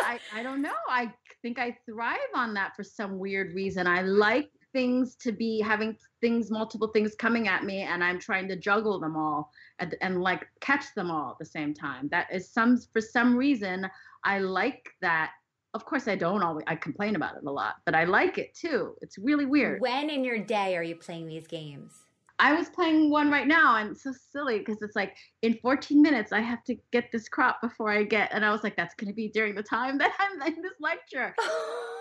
I 0.03 0.19
I 0.33 0.43
don't 0.43 0.61
know. 0.61 0.71
I 0.89 1.13
think 1.41 1.59
I 1.59 1.77
thrive 1.85 2.17
on 2.35 2.53
that 2.55 2.75
for 2.75 2.83
some 2.83 3.19
weird 3.19 3.53
reason. 3.53 3.87
I 3.87 4.01
like 4.01 4.49
things 4.73 5.15
to 5.15 5.31
be 5.31 5.61
having 5.61 5.95
things 6.19 6.51
multiple 6.51 6.87
things 6.87 7.15
coming 7.15 7.47
at 7.47 7.63
me 7.63 7.81
and 7.81 8.03
i'm 8.03 8.19
trying 8.19 8.47
to 8.47 8.55
juggle 8.55 8.99
them 8.99 9.15
all 9.15 9.51
and, 9.79 9.95
and 10.01 10.21
like 10.21 10.47
catch 10.59 10.85
them 10.95 11.09
all 11.11 11.31
at 11.31 11.39
the 11.39 11.45
same 11.45 11.73
time 11.73 12.07
that 12.09 12.27
is 12.33 12.49
some 12.49 12.77
for 12.91 13.01
some 13.01 13.35
reason 13.37 13.89
I 14.23 14.39
like 14.39 14.89
that. 15.01 15.31
Of 15.73 15.85
course, 15.85 16.07
I 16.07 16.15
don't 16.15 16.43
always, 16.43 16.63
I 16.67 16.75
complain 16.75 17.15
about 17.15 17.35
it 17.35 17.43
a 17.45 17.51
lot, 17.51 17.75
but 17.85 17.95
I 17.95 18.03
like 18.03 18.37
it 18.37 18.53
too. 18.53 18.95
It's 19.01 19.17
really 19.17 19.45
weird. 19.45 19.81
When 19.81 20.09
in 20.09 20.23
your 20.23 20.37
day 20.37 20.77
are 20.77 20.83
you 20.83 20.95
playing 20.95 21.27
these 21.27 21.47
games? 21.47 21.93
I 22.39 22.53
was 22.53 22.69
playing 22.69 23.09
one 23.09 23.31
right 23.31 23.47
now 23.47 23.77
and 23.77 23.91
it's 23.91 24.03
so 24.03 24.13
silly 24.31 24.59
because 24.59 24.81
it's 24.81 24.95
like 24.95 25.15
in 25.43 25.53
14 25.61 26.01
minutes 26.01 26.31
I 26.31 26.41
have 26.41 26.63
to 26.65 26.75
get 26.91 27.11
this 27.11 27.29
crop 27.29 27.61
before 27.61 27.91
I 27.91 28.03
get 28.03 28.33
and 28.33 28.43
I 28.43 28.51
was 28.51 28.63
like 28.63 28.75
that's 28.75 28.95
going 28.95 29.07
to 29.07 29.13
be 29.13 29.29
during 29.29 29.55
the 29.55 29.63
time 29.63 29.97
that 29.99 30.13
I'm 30.19 30.41
in 30.41 30.61
this 30.61 30.73
lecture. 30.79 31.35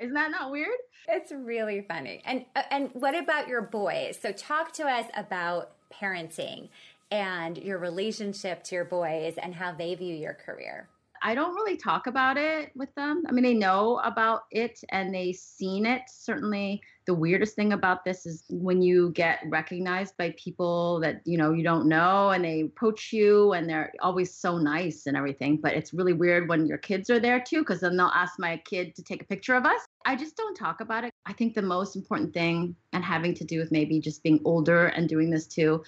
Isn't 0.00 0.14
that 0.14 0.30
not 0.30 0.50
weird? 0.50 0.78
It's 1.08 1.30
really 1.30 1.84
funny. 1.86 2.22
And 2.24 2.46
uh, 2.56 2.62
and 2.70 2.90
what 2.94 3.14
about 3.14 3.48
your 3.48 3.62
boys? 3.62 4.18
So 4.20 4.32
talk 4.32 4.72
to 4.74 4.84
us 4.84 5.06
about 5.14 5.72
parenting 5.92 6.68
and 7.10 7.58
your 7.58 7.78
relationship 7.78 8.62
to 8.64 8.74
your 8.74 8.84
boys 8.84 9.34
and 9.42 9.54
how 9.54 9.72
they 9.72 9.94
view 9.94 10.14
your 10.14 10.34
career. 10.34 10.88
I 11.22 11.34
don't 11.34 11.54
really 11.54 11.76
talk 11.76 12.06
about 12.06 12.38
it 12.38 12.70
with 12.74 12.94
them. 12.94 13.24
I 13.28 13.32
mean, 13.32 13.44
they 13.44 13.52
know 13.52 14.00
about 14.04 14.44
it 14.50 14.82
and 14.90 15.14
they've 15.14 15.36
seen 15.36 15.84
it. 15.84 16.02
Certainly, 16.08 16.80
the 17.10 17.14
weirdest 17.14 17.56
thing 17.56 17.72
about 17.72 18.04
this 18.04 18.24
is 18.24 18.44
when 18.50 18.80
you 18.80 19.10
get 19.10 19.40
recognized 19.46 20.16
by 20.16 20.32
people 20.38 21.00
that 21.00 21.20
you 21.24 21.36
know 21.36 21.52
you 21.52 21.64
don't 21.64 21.88
know 21.88 22.30
and 22.30 22.44
they 22.44 22.60
approach 22.60 23.12
you 23.12 23.52
and 23.52 23.68
they're 23.68 23.92
always 24.00 24.32
so 24.32 24.58
nice 24.58 25.06
and 25.06 25.16
everything. 25.16 25.56
But 25.56 25.74
it's 25.74 25.92
really 25.92 26.12
weird 26.12 26.48
when 26.48 26.68
your 26.68 26.78
kids 26.78 27.10
are 27.10 27.18
there 27.18 27.40
too, 27.40 27.62
because 27.62 27.80
then 27.80 27.96
they'll 27.96 28.12
ask 28.14 28.38
my 28.38 28.58
kid 28.58 28.94
to 28.94 29.02
take 29.02 29.22
a 29.22 29.26
picture 29.26 29.56
of 29.56 29.66
us. 29.66 29.80
I 30.06 30.14
just 30.14 30.36
don't 30.36 30.54
talk 30.54 30.80
about 30.80 31.02
it. 31.02 31.10
I 31.26 31.32
think 31.32 31.54
the 31.54 31.62
most 31.62 31.96
important 31.96 32.32
thing, 32.32 32.76
and 32.92 33.02
having 33.02 33.34
to 33.34 33.44
do 33.44 33.58
with 33.58 33.72
maybe 33.72 33.98
just 33.98 34.22
being 34.22 34.40
older 34.44 34.86
and 34.86 35.08
doing 35.08 35.30
this 35.30 35.48
too, 35.48 35.82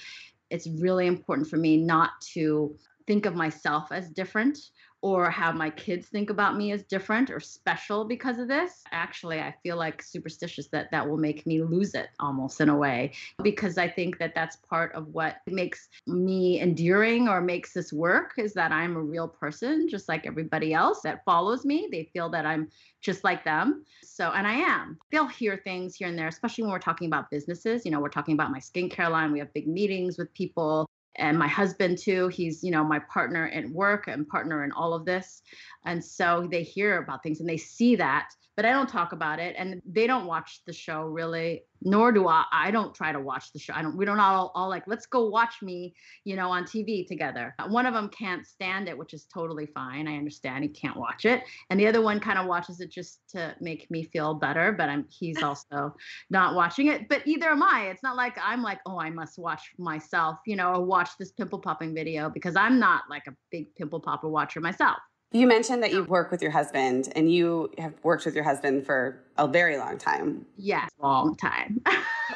it's 0.50 0.66
really 0.66 1.06
important 1.06 1.46
for 1.46 1.56
me 1.56 1.76
not 1.76 2.20
to 2.32 2.76
think 3.06 3.26
of 3.26 3.36
myself 3.36 3.92
as 3.92 4.10
different 4.10 4.58
or 5.02 5.28
have 5.30 5.56
my 5.56 5.68
kids 5.68 6.06
think 6.06 6.30
about 6.30 6.56
me 6.56 6.70
as 6.70 6.84
different 6.84 7.28
or 7.28 7.40
special 7.40 8.04
because 8.04 8.38
of 8.38 8.46
this. 8.46 8.84
Actually, 8.92 9.40
I 9.40 9.52
feel 9.62 9.76
like 9.76 10.00
superstitious 10.00 10.68
that 10.68 10.90
that 10.92 11.08
will 11.08 11.16
make 11.16 11.44
me 11.44 11.60
lose 11.60 11.94
it 11.94 12.10
almost 12.20 12.60
in 12.60 12.68
a 12.68 12.76
way 12.76 13.12
because 13.42 13.78
I 13.78 13.88
think 13.88 14.18
that 14.18 14.34
that's 14.34 14.56
part 14.56 14.94
of 14.94 15.08
what 15.08 15.38
makes 15.48 15.88
me 16.06 16.60
enduring 16.60 17.28
or 17.28 17.40
makes 17.40 17.72
this 17.72 17.92
work 17.92 18.34
is 18.38 18.54
that 18.54 18.70
I'm 18.70 18.96
a 18.96 19.02
real 19.02 19.26
person 19.26 19.88
just 19.88 20.08
like 20.08 20.24
everybody 20.24 20.72
else 20.72 21.00
that 21.02 21.24
follows 21.24 21.64
me. 21.64 21.88
They 21.90 22.08
feel 22.12 22.28
that 22.30 22.46
I'm 22.46 22.68
just 23.00 23.24
like 23.24 23.44
them. 23.44 23.84
So, 24.04 24.30
and 24.30 24.46
I 24.46 24.54
am. 24.54 24.98
They'll 25.10 25.26
hear 25.26 25.56
things 25.56 25.96
here 25.96 26.06
and 26.06 26.16
there, 26.16 26.28
especially 26.28 26.62
when 26.62 26.72
we're 26.72 26.78
talking 26.78 27.08
about 27.08 27.28
businesses. 27.28 27.84
You 27.84 27.90
know, 27.90 27.98
we're 27.98 28.08
talking 28.08 28.34
about 28.34 28.52
my 28.52 28.60
skincare 28.60 29.10
line. 29.10 29.32
We 29.32 29.40
have 29.40 29.52
big 29.52 29.66
meetings 29.66 30.16
with 30.16 30.32
people 30.32 30.88
and 31.16 31.38
my 31.38 31.48
husband 31.48 31.98
too 31.98 32.28
he's 32.28 32.62
you 32.62 32.70
know 32.70 32.84
my 32.84 32.98
partner 33.12 33.46
in 33.46 33.72
work 33.72 34.08
and 34.08 34.28
partner 34.28 34.64
in 34.64 34.72
all 34.72 34.94
of 34.94 35.04
this. 35.04 35.42
And 35.84 36.04
so 36.04 36.48
they 36.50 36.62
hear 36.62 36.98
about 36.98 37.22
things 37.22 37.40
and 37.40 37.48
they 37.48 37.56
see 37.56 37.96
that 37.96 38.30
but 38.56 38.64
i 38.64 38.70
don't 38.70 38.88
talk 38.88 39.12
about 39.12 39.38
it 39.38 39.54
and 39.58 39.82
they 39.86 40.06
don't 40.06 40.26
watch 40.26 40.60
the 40.66 40.72
show 40.72 41.02
really 41.02 41.62
nor 41.84 42.12
do 42.12 42.28
i 42.28 42.44
i 42.52 42.70
don't 42.70 42.94
try 42.94 43.12
to 43.12 43.20
watch 43.20 43.52
the 43.52 43.58
show. 43.58 43.72
I 43.74 43.82
don't 43.82 43.96
we 43.96 44.04
don't 44.04 44.20
all, 44.20 44.52
all 44.54 44.68
like 44.68 44.84
let's 44.86 45.06
go 45.06 45.28
watch 45.28 45.62
me 45.62 45.94
you 46.24 46.36
know 46.36 46.50
on 46.50 46.64
tv 46.64 47.06
together. 47.06 47.54
Uh, 47.58 47.68
one 47.68 47.86
of 47.86 47.94
them 47.94 48.08
can't 48.08 48.46
stand 48.46 48.88
it 48.88 48.96
which 48.96 49.14
is 49.14 49.26
totally 49.32 49.66
fine. 49.66 50.08
I 50.08 50.16
understand 50.16 50.64
he 50.64 50.70
can't 50.70 50.96
watch 50.96 51.24
it. 51.24 51.42
And 51.70 51.78
the 51.78 51.86
other 51.86 52.02
one 52.02 52.20
kind 52.20 52.38
of 52.38 52.46
watches 52.46 52.80
it 52.80 52.90
just 52.90 53.20
to 53.30 53.54
make 53.60 53.90
me 53.90 54.04
feel 54.04 54.34
better 54.34 54.72
but 54.72 54.88
i'm 54.88 55.06
he's 55.08 55.42
also 55.42 55.94
not 56.30 56.54
watching 56.54 56.88
it. 56.88 57.08
But 57.08 57.26
either 57.26 57.50
am 57.50 57.62
i. 57.62 57.88
It's 57.90 58.02
not 58.02 58.16
like 58.16 58.36
i'm 58.42 58.62
like 58.62 58.80
oh 58.86 58.98
i 58.98 59.10
must 59.10 59.38
watch 59.38 59.72
myself 59.78 60.38
you 60.46 60.56
know 60.56 60.74
or 60.74 60.84
watch 60.84 61.10
this 61.18 61.32
pimple 61.32 61.58
popping 61.58 61.94
video 61.94 62.30
because 62.30 62.56
i'm 62.56 62.78
not 62.78 63.04
like 63.10 63.26
a 63.26 63.34
big 63.50 63.74
pimple 63.74 64.00
popper 64.00 64.28
watcher 64.28 64.60
myself 64.60 64.98
you 65.32 65.46
mentioned 65.46 65.82
that 65.82 65.92
you 65.92 66.04
work 66.04 66.30
with 66.30 66.42
your 66.42 66.50
husband 66.50 67.12
and 67.16 67.32
you 67.32 67.70
have 67.78 67.94
worked 68.02 68.24
with 68.24 68.34
your 68.34 68.44
husband 68.44 68.84
for 68.84 69.18
a 69.38 69.48
very 69.48 69.78
long 69.78 69.98
time. 69.98 70.44
Yes, 70.56 70.90
long 71.00 71.36
time. 71.36 71.82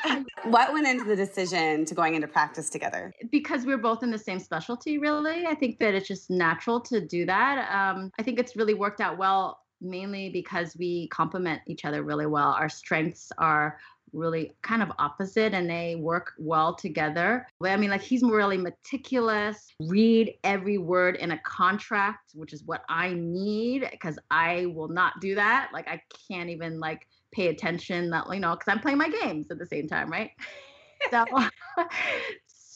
what 0.45 0.73
went 0.73 0.87
into 0.87 1.05
the 1.05 1.17
decision 1.17 1.85
to 1.85 1.95
going 1.95 2.15
into 2.15 2.27
practice 2.27 2.71
together? 2.71 3.13
Because 3.31 3.67
we're 3.67 3.77
both 3.77 4.03
in 4.03 4.11
the 4.11 4.19
same 4.19 4.39
specialty, 4.39 4.99
really. 4.99 5.47
I 5.47 5.55
think 5.55 5.79
that 5.81 5.95
it's 5.95 6.09
just 6.09 6.31
natural 6.31 6.81
to 6.83 7.07
do 7.07 7.27
that. 7.27 7.69
Um, 7.71 8.11
I 8.19 8.23
think 8.23 8.39
it's 8.39 8.57
really 8.57 8.75
worked 8.75 9.01
out 9.01 9.19
well 9.19 9.61
mainly 9.81 10.31
because 10.31 10.75
we 10.79 11.09
complement 11.09 11.61
each 11.67 11.85
other 11.85 12.03
really 12.03 12.27
well. 12.27 12.53
Our 12.53 12.69
strengths 12.69 13.31
are 13.39 13.79
really 14.13 14.55
kind 14.63 14.83
of 14.83 14.91
opposite 14.99 15.55
and 15.55 15.69
they 15.69 15.97
work 15.97 16.33
well 16.39 16.75
together. 16.75 17.47
I 17.63 17.77
mean, 17.77 17.91
like 17.91 18.03
he's 18.03 18.23
really 18.23 18.59
meticulous, 18.59 19.73
read 19.81 20.35
every 20.45 20.79
word 20.79 21.17
in 21.17 21.33
a 21.33 21.39
contract, 21.39 22.33
which 22.35 22.53
is 22.53 22.65
what 22.65 22.83
I 22.89 23.15
need 23.15 23.89
because 23.91 24.19
I 24.31 24.67
will 24.67 24.89
not 24.89 25.21
do 25.21 25.35
that. 25.35 25.71
Like 25.73 25.89
I 25.89 26.01
can't 26.29 26.51
even 26.51 26.81
like 26.81 27.07
pay 27.33 27.49
attention 27.49 28.11
that 28.11 28.25
you 28.33 28.41
know 28.41 28.55
because 28.55 28.73
I'm 28.73 28.81
playing 28.81 28.99
my 28.99 29.09
games 29.09 29.51
at 29.51 29.59
the 29.59 29.67
same 29.67 29.89
time, 29.89 30.11
right? 30.11 30.31
so 31.11 31.25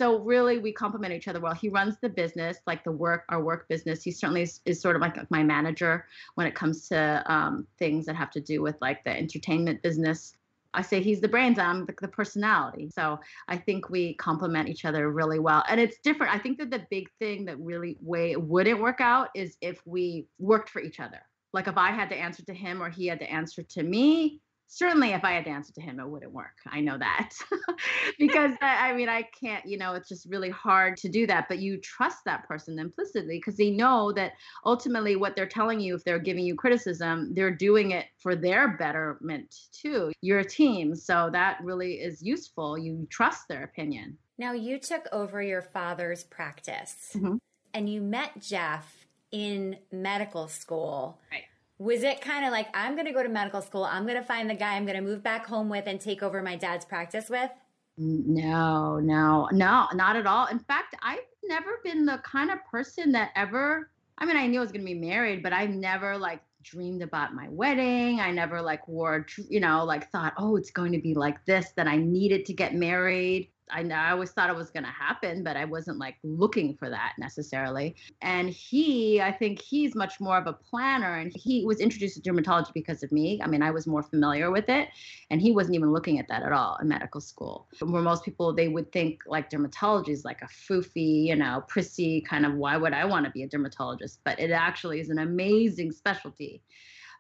so 0.01 0.19
really 0.21 0.59
we 0.59 0.73
complement 0.73 1.13
each 1.13 1.29
other 1.29 1.41
well 1.41 1.53
he 1.53 1.69
runs 1.69 1.97
the 2.01 2.09
business 2.09 2.59
like 2.67 2.83
the 2.85 2.93
work 2.93 3.25
our 3.29 3.43
work 3.43 3.69
business 3.69 4.03
he 4.03 4.11
certainly 4.11 4.43
is, 4.43 4.61
is 4.65 4.81
sort 4.81 4.97
of 4.97 5.03
like 5.03 5.31
my 5.31 5.43
manager 5.43 6.07
when 6.37 6.47
it 6.47 6.55
comes 6.55 6.89
to 6.89 7.23
um, 7.27 7.67
things 7.79 8.07
that 8.07 8.17
have 8.17 8.31
to 8.31 8.41
do 8.41 8.63
with 8.63 8.77
like 8.81 9.05
the 9.05 9.11
entertainment 9.11 9.83
business 9.83 10.35
I 10.73 10.83
say 10.83 11.03
he's 11.03 11.21
the 11.21 11.29
brains, 11.29 11.59
I'm 11.59 11.85
the, 11.87 11.95
the, 12.01 12.09
personality. 12.09 12.91
So 12.95 13.19
I 13.49 13.57
think 13.57 13.91
we 13.91 14.15
complement 14.15 14.69
each 14.69 14.85
other 14.85 15.11
really 15.11 15.39
well. 15.39 15.65
And 15.69 15.81
it's 15.81 15.99
different. 16.03 16.33
I 16.35 16.39
think 16.39 16.59
that 16.59 16.71
the 16.71 16.87
big 16.91 17.09
thing 17.19 17.45
that 17.47 17.59
really 17.59 17.97
way 18.01 18.37
wouldn't 18.37 18.81
work 18.81 19.01
out 19.01 19.31
is 19.35 19.57
if 19.61 19.81
we 19.85 20.27
worked 20.39 20.71
for 20.71 20.81
each 20.81 21.01
other. 21.01 21.21
Like 21.53 21.67
if 21.67 21.77
I 21.77 21.91
had 21.91 22.09
to 22.11 22.17
answer 22.17 22.45
to 22.45 22.55
him 22.55 22.81
or 22.81 22.89
he 22.89 23.07
had 23.07 23.19
to 23.19 23.31
answer 23.31 23.63
to 23.63 23.83
me, 23.83 24.41
certainly 24.71 25.11
if 25.11 25.25
I 25.25 25.33
had 25.33 25.45
to 25.45 25.51
answer 25.51 25.73
to 25.75 25.81
him, 25.81 25.99
it 25.99 26.09
wouldn't 26.09 26.33
work. 26.33 26.57
I 26.71 26.81
know 26.81 26.97
that 26.97 27.31
because 28.19 28.53
I, 28.63 28.91
I, 28.91 28.95
mean, 28.95 29.09
I 29.09 29.23
can't, 29.39 29.67
you 29.67 29.77
know, 29.77 29.95
it's 29.95 30.09
just 30.09 30.31
really 30.31 30.49
hard 30.49 30.97
to 30.99 31.09
do 31.09 31.27
that. 31.27 31.47
But 31.49 31.59
you 31.59 31.79
trust 31.79 32.19
that 32.25 32.47
person 32.47 32.79
implicitly 32.79 33.39
because 33.39 33.57
they 33.57 33.71
know 33.71 34.13
that 34.13 34.33
ultimately 34.65 35.17
what 35.17 35.35
they're 35.35 35.45
telling 35.47 35.81
you, 35.81 35.97
if 35.97 36.05
they're 36.05 36.21
giving 36.21 36.45
you 36.45 36.55
criticism, 36.55 37.35
they're 37.35 37.55
doing 37.55 37.91
it 37.91 38.07
for 38.19 38.37
their 38.37 38.77
betterment 38.77 39.55
too. 39.73 40.13
You're 40.23 40.39
a 40.39 40.49
team. 40.49 40.95
So 40.95 41.29
that 41.33 41.59
really 41.63 41.95
is 41.95 42.23
useful. 42.23 42.79
You 42.79 43.09
trust 43.11 43.49
their 43.49 43.65
opinion. 43.65 44.17
Now, 44.39 44.53
you 44.53 44.79
took 44.79 45.07
over 45.13 45.43
your 45.43 45.63
father's 45.63 46.23
practice 46.23 47.11
mm-hmm. 47.15 47.37
and 47.75 47.89
you 47.91 48.01
met 48.01 48.41
Jeff 48.41 49.07
in 49.33 49.77
medical 49.91 50.47
school. 50.47 51.21
Right 51.31 51.43
Was 51.81 52.03
it 52.03 52.21
kind 52.21 52.45
of 52.45 52.53
like, 52.53 52.69
I'm 52.75 52.95
going 52.95 53.07
to 53.07 53.13
go 53.13 53.23
to 53.23 53.29
medical 53.31 53.63
school, 53.63 53.85
I'm 53.85 54.03
going 54.03 54.19
to 54.19 54.23
find 54.23 54.51
the 54.51 54.55
guy 54.55 54.77
I'm 54.77 54.85
going 54.85 54.99
to 54.99 55.03
move 55.03 55.23
back 55.23 55.47
home 55.47 55.71
with 55.71 55.87
and 55.87 55.99
take 55.99 56.23
over 56.23 56.43
my 56.43 56.55
dad's 56.55 56.85
practice 56.85 57.31
with? 57.31 57.51
No, 57.97 58.99
no, 58.99 59.49
no, 59.51 59.89
not 59.95 60.15
at 60.15 60.27
all. 60.27 60.47
In 60.49 60.59
fact, 60.59 60.95
I've 61.03 61.21
never 61.43 61.81
been 61.83 62.05
the 62.05 62.19
kind 62.19 62.51
of 62.51 62.59
person 62.71 63.13
that 63.13 63.31
ever, 63.35 63.91
I 64.19 64.27
mean, 64.27 64.37
I 64.37 64.47
knew 64.47 64.59
I 64.59 64.63
was 64.63 64.73
going 64.73 64.83
to 64.83 64.93
be 64.93 65.01
married, 65.01 65.43
but 65.43 65.55
I've 65.55 65.71
never 65.71 66.19
like 66.19 66.43
dreamed 66.63 67.01
about 67.01 67.35
my 67.35 67.49
wedding. 67.49 68.21
I 68.21 68.31
never 68.31 68.61
like 68.61 68.87
wore, 68.87 69.27
you 69.49 69.61
know, 69.61 69.83
like 69.83 70.11
thought, 70.13 70.35
oh, 70.37 70.57
it's 70.57 70.71
going 70.71 70.93
to 70.93 71.01
be 71.01 71.15
like 71.15 71.47
this, 71.47 71.71
that 71.77 71.87
I 71.87 71.97
needed 71.97 72.45
to 72.45 72.53
get 72.53 72.75
married. 72.75 73.49
I, 73.73 73.83
I 73.89 74.11
always 74.11 74.31
thought 74.31 74.51
it 74.51 74.57
was 74.57 74.71
going 74.71 74.85
to 74.85 74.91
happen, 74.91 75.43
but 75.43 75.57
I 75.57 75.65
wasn't 75.65 75.99
like 75.99 76.17
looking 76.23 76.75
for 76.77 76.91
that 76.91 77.15
necessarily. 77.19 77.97
And 78.23 78.51
he, 78.51 79.21
I 79.21 79.33
think 79.33 79.61
he's 79.61 79.95
much 79.95 80.21
more 80.21 80.37
of 80.39 80.47
a 80.47 80.53
planner 80.53 81.17
and 81.17 81.33
he 81.35 81.65
was 81.65 81.81
introduced 81.81 82.23
to 82.23 82.33
dermatology 82.33 82.73
because 82.75 83.03
of 83.03 83.13
me. 83.13 83.41
I 83.43 83.47
mean, 83.47 83.63
I 83.63 83.71
was 83.71 83.87
more 83.87 84.03
familiar 84.03 84.51
with 84.51 84.69
it 84.69 84.89
and 85.31 85.41
he 85.41 85.53
wasn't 85.53 85.77
even 85.77 85.93
looking 85.93 86.19
at 86.19 86.29
that 86.29 86.43
at 86.43 86.53
all 86.53 86.77
in 86.81 86.89
medical 86.89 87.21
school. 87.21 87.69
Where 87.81 88.03
most 88.03 88.25
people, 88.25 88.53
they 88.53 88.69
would 88.69 88.93
think 88.93 89.21
like 89.27 89.51
dermatology 89.51 90.11
is 90.11 90.25
like 90.25 90.43
a 90.43 90.47
foofy, 90.47 91.27
you 91.27 91.37
know, 91.37 91.65
prissy 91.69 92.21
kind 92.21 92.47
of, 92.47 92.55
why 92.55 92.77
would 92.77 92.93
I 92.93 93.05
want 93.05 93.25
to 93.27 93.31
be 93.31 93.43
a 93.43 93.49
dermatologist? 93.49 94.21
But 94.25 94.39
it 94.39 94.51
actually 94.51 95.01
is 95.01 95.11
an 95.11 95.19
amazing 95.19 95.93
specialty 95.93 96.63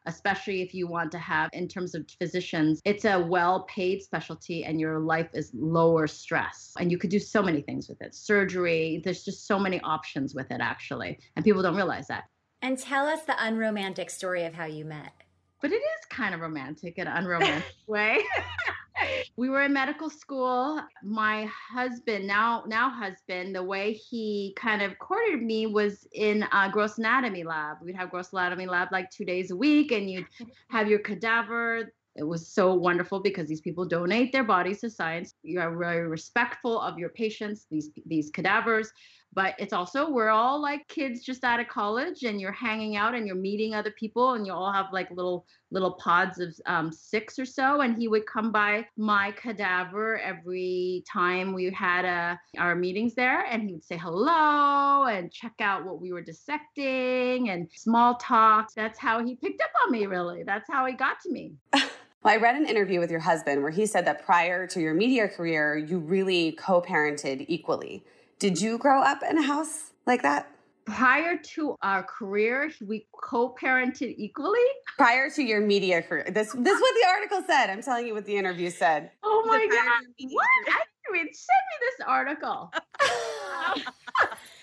especially 0.06 0.62
if 0.62 0.74
you 0.74 0.86
want 0.86 1.12
to 1.12 1.18
have, 1.18 1.50
in 1.52 1.68
terms 1.68 1.94
of 1.94 2.06
physicians, 2.18 2.80
it's 2.84 3.04
a 3.04 3.18
well 3.20 3.64
paid 3.64 4.02
specialty 4.02 4.64
and 4.64 4.80
your 4.80 4.98
life 5.00 5.28
is 5.34 5.50
lower 5.54 6.06
stress. 6.06 6.72
And 6.78 6.90
you 6.90 6.98
could 6.98 7.10
do 7.10 7.18
so 7.18 7.42
many 7.42 7.60
things 7.60 7.88
with 7.88 8.00
it 8.02 8.14
surgery, 8.14 9.00
there's 9.04 9.24
just 9.24 9.46
so 9.46 9.58
many 9.58 9.80
options 9.80 10.34
with 10.34 10.50
it, 10.50 10.60
actually. 10.60 11.18
And 11.36 11.44
people 11.44 11.62
don't 11.62 11.76
realize 11.76 12.08
that. 12.08 12.24
And 12.62 12.78
tell 12.78 13.06
us 13.06 13.22
the 13.24 13.34
unromantic 13.38 14.10
story 14.10 14.44
of 14.44 14.54
how 14.54 14.66
you 14.66 14.84
met. 14.84 15.12
But 15.62 15.72
it 15.72 15.76
is 15.76 16.06
kind 16.10 16.34
of 16.34 16.40
romantic 16.40 16.98
in 16.98 17.06
an 17.06 17.16
unromantic 17.16 17.64
way. 17.86 18.22
we 19.36 19.48
were 19.48 19.62
in 19.62 19.72
medical 19.72 20.10
school. 20.10 20.80
My 21.02 21.46
husband, 21.46 22.26
now 22.26 22.64
now 22.66 22.90
husband, 22.90 23.54
the 23.54 23.62
way 23.62 23.92
he 23.92 24.54
kind 24.56 24.82
of 24.82 24.98
courted 24.98 25.42
me 25.42 25.66
was 25.66 26.06
in 26.12 26.44
a 26.52 26.70
gross 26.70 26.98
anatomy 26.98 27.44
lab. 27.44 27.78
We'd 27.82 27.96
have 27.96 28.10
gross 28.10 28.32
anatomy 28.32 28.66
lab 28.66 28.88
like 28.92 29.10
two 29.10 29.24
days 29.24 29.50
a 29.50 29.56
week, 29.56 29.92
and 29.92 30.10
you'd 30.10 30.26
have 30.68 30.88
your 30.88 31.00
cadaver. 31.00 31.92
It 32.16 32.24
was 32.24 32.46
so 32.46 32.74
wonderful 32.74 33.20
because 33.20 33.48
these 33.48 33.60
people 33.60 33.84
donate 33.86 34.32
their 34.32 34.44
bodies 34.44 34.80
to 34.80 34.90
science. 34.90 35.34
You 35.42 35.60
are 35.60 35.76
very 35.76 36.08
respectful 36.08 36.80
of 36.80 36.98
your 36.98 37.10
patients, 37.10 37.66
these 37.70 37.90
these 38.06 38.30
cadavers 38.30 38.92
but 39.32 39.54
it's 39.58 39.72
also 39.72 40.10
we're 40.10 40.28
all 40.28 40.60
like 40.60 40.86
kids 40.88 41.22
just 41.22 41.44
out 41.44 41.60
of 41.60 41.68
college 41.68 42.24
and 42.24 42.40
you're 42.40 42.52
hanging 42.52 42.96
out 42.96 43.14
and 43.14 43.26
you're 43.26 43.36
meeting 43.36 43.74
other 43.74 43.92
people 43.92 44.34
and 44.34 44.46
you 44.46 44.52
all 44.52 44.72
have 44.72 44.86
like 44.92 45.10
little 45.10 45.46
little 45.72 45.92
pods 45.94 46.40
of 46.40 46.52
um, 46.66 46.90
six 46.90 47.38
or 47.38 47.44
so 47.44 47.80
and 47.80 47.96
he 47.96 48.08
would 48.08 48.26
come 48.26 48.50
by 48.50 48.84
my 48.96 49.30
cadaver 49.32 50.18
every 50.18 51.04
time 51.10 51.52
we 51.52 51.70
had 51.70 52.04
uh, 52.04 52.36
our 52.58 52.74
meetings 52.74 53.14
there 53.14 53.44
and 53.46 53.62
he 53.62 53.72
would 53.72 53.84
say 53.84 53.96
hello 53.96 55.04
and 55.04 55.32
check 55.32 55.54
out 55.60 55.84
what 55.84 56.00
we 56.00 56.12
were 56.12 56.22
dissecting 56.22 57.50
and 57.50 57.68
small 57.72 58.16
talk 58.16 58.68
that's 58.74 58.98
how 58.98 59.24
he 59.24 59.36
picked 59.36 59.62
up 59.62 59.70
on 59.84 59.92
me 59.92 60.06
really. 60.06 60.42
That's 60.42 60.68
how 60.70 60.86
he 60.86 60.92
got 60.94 61.20
to 61.20 61.30
me. 61.30 61.54
Well, 62.22 62.34
I 62.34 62.36
read 62.36 62.54
an 62.54 62.66
interview 62.66 63.00
with 63.00 63.10
your 63.10 63.20
husband 63.20 63.62
where 63.62 63.70
he 63.70 63.86
said 63.86 64.06
that 64.06 64.26
prior 64.26 64.66
to 64.66 64.78
your 64.78 64.92
media 64.92 65.26
career, 65.26 65.78
you 65.78 65.98
really 65.98 66.52
co 66.52 66.82
parented 66.82 67.46
equally. 67.48 68.04
Did 68.40 68.58
you 68.58 68.78
grow 68.78 69.02
up 69.02 69.22
in 69.22 69.36
a 69.36 69.42
house 69.42 69.90
like 70.06 70.22
that? 70.22 70.50
Prior 70.86 71.36
to 71.36 71.76
our 71.82 72.02
career, 72.02 72.72
we 72.80 73.06
co-parented 73.12 74.14
equally. 74.16 74.58
Prior 74.96 75.28
to 75.28 75.42
your 75.42 75.60
media 75.60 76.00
career, 76.00 76.24
this 76.24 76.50
this 76.52 76.74
is 76.74 76.80
what 76.80 76.94
the 77.02 77.06
article 77.06 77.42
said. 77.46 77.68
I'm 77.68 77.82
telling 77.82 78.06
you 78.06 78.14
what 78.14 78.24
the 78.24 78.34
interview 78.34 78.70
said. 78.70 79.10
Oh 79.22 79.44
my 79.46 79.66
god! 79.70 80.04
What? 80.30 80.46
I 80.68 80.82
didn't 81.04 81.20
even 81.20 81.34
send 81.34 81.62
me 81.68 81.86
this 81.98 82.06
article. 82.08 82.72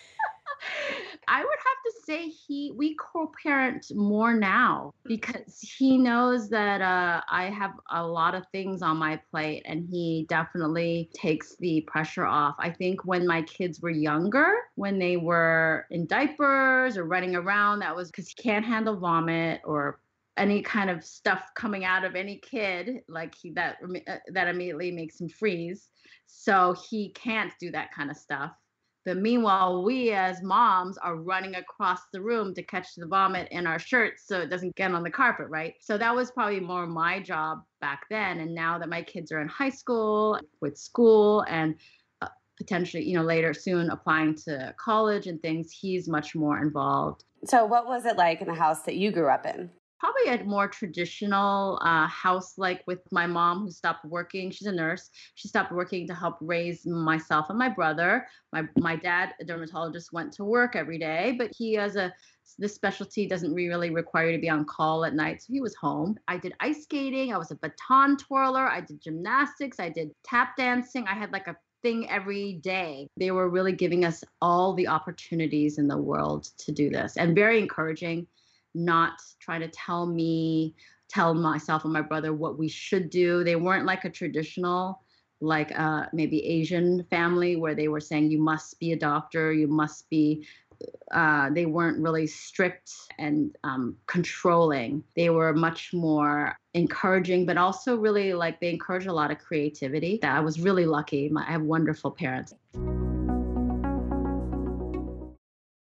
I 1.30 1.40
would 1.44 1.50
have 1.50 1.94
to 1.94 2.06
say 2.06 2.30
he 2.30 2.72
we 2.76 2.96
co-parent 2.96 3.92
more 3.94 4.34
now 4.34 4.94
because 5.04 5.60
he 5.60 5.98
knows 5.98 6.50
that 6.50 6.82
uh, 6.82 7.22
I 7.30 7.46
have 7.50 7.74
a 7.92 8.06
lot 8.06 8.34
of 8.34 8.46
things 8.54 8.82
on 8.82 8.98
my 8.98 9.20
plate 9.30 9.64
and 9.66 9.86
he 9.90 10.26
definitely 10.30 11.10
takes 11.14 11.58
the 11.58 11.82
pressure 11.82 12.26
off. 12.26 12.56
I 12.60 12.70
think 12.70 13.04
when 13.04 13.28
my 13.28 13.42
kids 13.42 13.82
were 13.82 13.90
younger, 13.90 14.54
when 14.76 15.00
they 15.00 15.18
were 15.18 15.86
in 15.92 16.08
diapers 16.08 16.96
or 16.96 17.04
running 17.04 17.36
around, 17.36 17.80
that 17.80 17.96
was 17.96 18.10
because 18.10 18.30
he 18.30 18.42
can't 18.42 18.66
handle 18.66 18.96
vomit 18.96 19.62
or 19.66 20.00
any 20.38 20.62
kind 20.62 20.90
of 20.90 21.04
stuff 21.04 21.50
coming 21.56 21.84
out 21.84 22.06
of 22.06 22.16
any 22.16 22.38
kid 22.38 23.02
like 23.10 23.36
he 23.36 23.52
that 23.52 23.78
uh, 24.08 24.18
that 24.32 24.48
immediately 24.48 24.92
makes 24.92 25.20
him 25.20 25.28
freeze 25.28 25.88
so 26.28 26.76
he 26.90 27.10
can't 27.10 27.52
do 27.60 27.72
that 27.72 27.92
kind 27.92 28.12
of 28.12 28.18
stuff 28.18 28.52
but 29.08 29.16
meanwhile, 29.16 29.84
we 29.84 30.12
as 30.12 30.44
moms 30.44 30.98
are 30.98 31.16
running 31.16 31.56
across 31.56 32.02
the 32.12 32.22
room 32.22 32.54
to 32.54 32.62
catch 32.62 32.94
the 32.96 33.08
vomit 33.08 33.48
in 33.52 33.66
our 33.66 33.80
shirts 33.80 34.28
so 34.28 34.42
it 34.42 34.50
doesn't 34.50 34.76
get 34.76 34.92
on 34.92 35.02
the 35.02 35.10
carpet, 35.10 35.48
right? 35.48 35.76
So 35.80 35.98
that 35.98 36.14
was 36.14 36.30
probably 36.30 36.60
more 36.60 36.86
my 36.86 37.22
job 37.22 37.64
back 37.80 38.02
then. 38.10 38.42
And 38.42 38.54
now 38.54 38.78
that 38.78 38.90
my 38.90 39.02
kids 39.02 39.32
are 39.32 39.40
in 39.40 39.48
high 39.48 39.70
school 39.70 40.38
with 40.60 40.78
school 40.78 41.46
and 41.48 41.76
uh, 42.22 42.28
potentially, 42.58 43.06
you 43.06 43.16
know, 43.16 43.24
later 43.24 43.54
soon 43.54 43.92
applying 43.92 44.36
to 44.44 44.76
college 44.78 45.28
and 45.28 45.42
things, 45.42 45.72
he's 45.72 46.10
much 46.10 46.36
more 46.36 46.62
involved. 46.62 47.24
So, 47.46 47.66
what 47.66 47.88
was 47.88 48.06
it 48.06 48.18
like 48.18 48.42
in 48.42 48.48
the 48.48 48.56
house 48.56 48.82
that 48.82 48.96
you 48.96 49.14
grew 49.14 49.30
up 49.30 49.46
in? 49.46 49.70
Probably 50.00 50.28
a 50.28 50.44
more 50.44 50.68
traditional 50.68 51.80
uh, 51.82 52.08
house 52.08 52.58
like 52.58 52.84
with 52.88 53.00
my 53.12 53.26
mom 53.26 53.64
who 53.64 53.72
stopped 53.72 54.06
working. 54.06 54.52
She's 54.52 54.68
a 54.68 54.72
nurse. 54.72 55.10
She 55.36 55.48
stopped 55.48 55.72
working 55.72 56.08
to 56.08 56.14
help 56.14 56.38
raise 56.42 56.86
myself 56.86 57.50
and 57.50 57.58
my 57.58 57.70
brother. 57.70 58.28
My 58.54 58.68
my 58.78 58.96
dad 58.96 59.34
a 59.42 59.46
dermatologist 59.46 60.14
went 60.14 60.32
to 60.34 60.44
work 60.44 60.76
every 60.76 60.98
day 60.98 61.36
but 61.38 61.52
he 61.56 61.74
has 61.74 61.96
a 61.96 62.14
this 62.58 62.74
specialty 62.74 63.28
doesn't 63.28 63.54
really 63.54 63.90
require 63.90 64.28
you 64.28 64.38
to 64.38 64.42
be 64.42 64.50
on 64.50 64.66
call 64.66 65.04
at 65.06 65.14
night 65.14 65.42
so 65.42 65.52
he 65.52 65.62
was 65.62 65.76
home. 65.76 66.18
I 66.28 66.38
did 66.38 66.54
ice 66.60 66.84
skating. 66.84 67.34
I 67.34 67.38
was 67.38 67.52
a 67.52 67.56
baton 67.56 68.18
twirler. 68.18 68.68
I 68.68 68.82
did 68.82 69.02
gymnastics. 69.02 69.80
I 69.80 69.90
did 69.90 70.12
tap 70.24 70.56
dancing. 70.58 71.06
I 71.08 71.14
had 71.14 71.32
like 71.32 71.48
a 71.48 71.58
thing 71.84 72.10
every 72.10 72.54
day. 72.54 73.08
They 73.18 73.32
were 73.32 73.50
really 73.50 73.74
giving 73.74 74.06
us 74.06 74.24
all 74.42 74.74
the 74.74 74.88
opportunities 74.88 75.78
in 75.78 75.88
the 75.88 75.98
world 75.98 76.50
to 76.60 76.72
do 76.72 76.90
this 76.90 77.18
and 77.18 77.36
very 77.36 77.60
encouraging 77.60 78.28
not 78.78 79.22
trying 79.40 79.62
to 79.62 79.68
tell 79.68 80.06
me, 80.06 80.76
tell 81.10 81.34
myself 81.34 81.84
and 81.84 81.94
my 81.94 82.02
brother 82.02 82.34
what 82.34 82.58
we 82.58 82.68
should 82.68 83.10
do. 83.10 83.44
They 83.44 83.56
weren't 83.56 83.86
like 83.86 84.06
a 84.06 84.10
traditional, 84.10 85.02
like 85.42 85.78
uh, 85.78 86.06
maybe 86.14 86.46
Asian 86.46 87.04
family 87.10 87.56
where 87.56 87.76
they 87.76 87.88
were 87.88 88.00
saying 88.00 88.32
you 88.32 88.40
must 88.40 88.80
be 88.80 88.92
a 88.92 88.98
doctor, 88.98 89.52
you 89.52 89.68
must 89.68 90.10
be. 90.10 90.46
Uh, 91.12 91.50
they 91.50 91.66
weren't 91.66 92.00
really 92.00 92.28
strict 92.28 92.92
and 93.18 93.56
um, 93.64 93.98
controlling. 94.06 95.04
They 95.16 95.32
were 95.32 95.52
much 95.52 95.92
more 95.92 96.56
encouraging, 96.76 97.48
but 97.48 97.58
also 97.58 97.98
really 97.98 98.34
like 98.34 98.60
they 98.60 98.70
encourage 98.70 99.08
a 99.08 99.14
lot 99.14 99.32
of 99.32 99.40
creativity. 99.40 100.20
That 100.22 100.38
I 100.38 100.40
was 100.40 100.60
really 100.60 100.86
lucky. 100.86 101.32
I 101.36 101.52
have 101.52 101.64
wonderful 101.64 102.12
parents. 102.12 102.54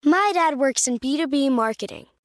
My 0.04 0.32
dad 0.34 0.58
works 0.58 0.88
in 0.88 0.98
B2B 0.98 1.52
marketing 1.52 2.06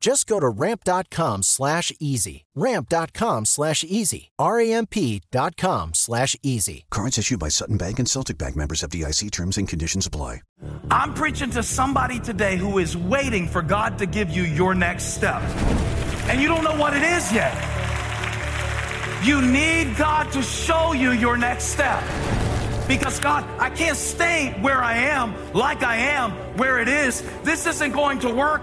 Just 0.00 0.26
go 0.28 0.38
to 0.38 0.48
ramp.com 0.48 1.42
slash 1.42 1.92
easy. 1.98 2.44
Ramp.com 2.54 3.44
slash 3.44 3.84
easy. 3.84 4.30
R-A-M-P.com 4.38 5.94
slash 5.94 6.36
easy. 6.42 6.84
Cards 6.90 7.18
issued 7.18 7.40
by 7.40 7.48
Sutton 7.48 7.76
Bank 7.76 7.98
and 7.98 8.08
Celtic 8.08 8.38
Bank 8.38 8.54
members 8.56 8.82
FDIC 8.82 9.30
terms 9.30 9.58
and 9.58 9.68
conditions 9.68 10.06
apply. 10.06 10.42
I'm 10.90 11.14
preaching 11.14 11.50
to 11.50 11.62
somebody 11.62 12.20
today 12.20 12.56
who 12.56 12.78
is 12.78 12.96
waiting 12.96 13.46
for 13.46 13.62
God 13.62 13.98
to 13.98 14.06
give 14.06 14.30
you 14.30 14.42
your 14.42 14.74
next 14.74 15.14
step. 15.14 15.42
And 16.28 16.40
you 16.40 16.48
don't 16.48 16.64
know 16.64 16.76
what 16.76 16.94
it 16.94 17.02
is 17.02 17.32
yet. 17.32 17.54
You 19.24 19.42
need 19.42 19.96
God 19.96 20.30
to 20.32 20.42
show 20.42 20.92
you 20.92 21.12
your 21.12 21.36
next 21.36 21.64
step. 21.64 22.02
Because 22.86 23.18
God, 23.18 23.44
I 23.58 23.68
can't 23.70 23.96
stay 23.96 24.56
where 24.60 24.82
I 24.82 24.96
am 24.96 25.34
like 25.52 25.82
I 25.82 25.96
am 25.96 26.30
where 26.56 26.78
it 26.78 26.88
is. 26.88 27.22
This 27.42 27.66
isn't 27.66 27.92
going 27.92 28.20
to 28.20 28.30
work. 28.32 28.62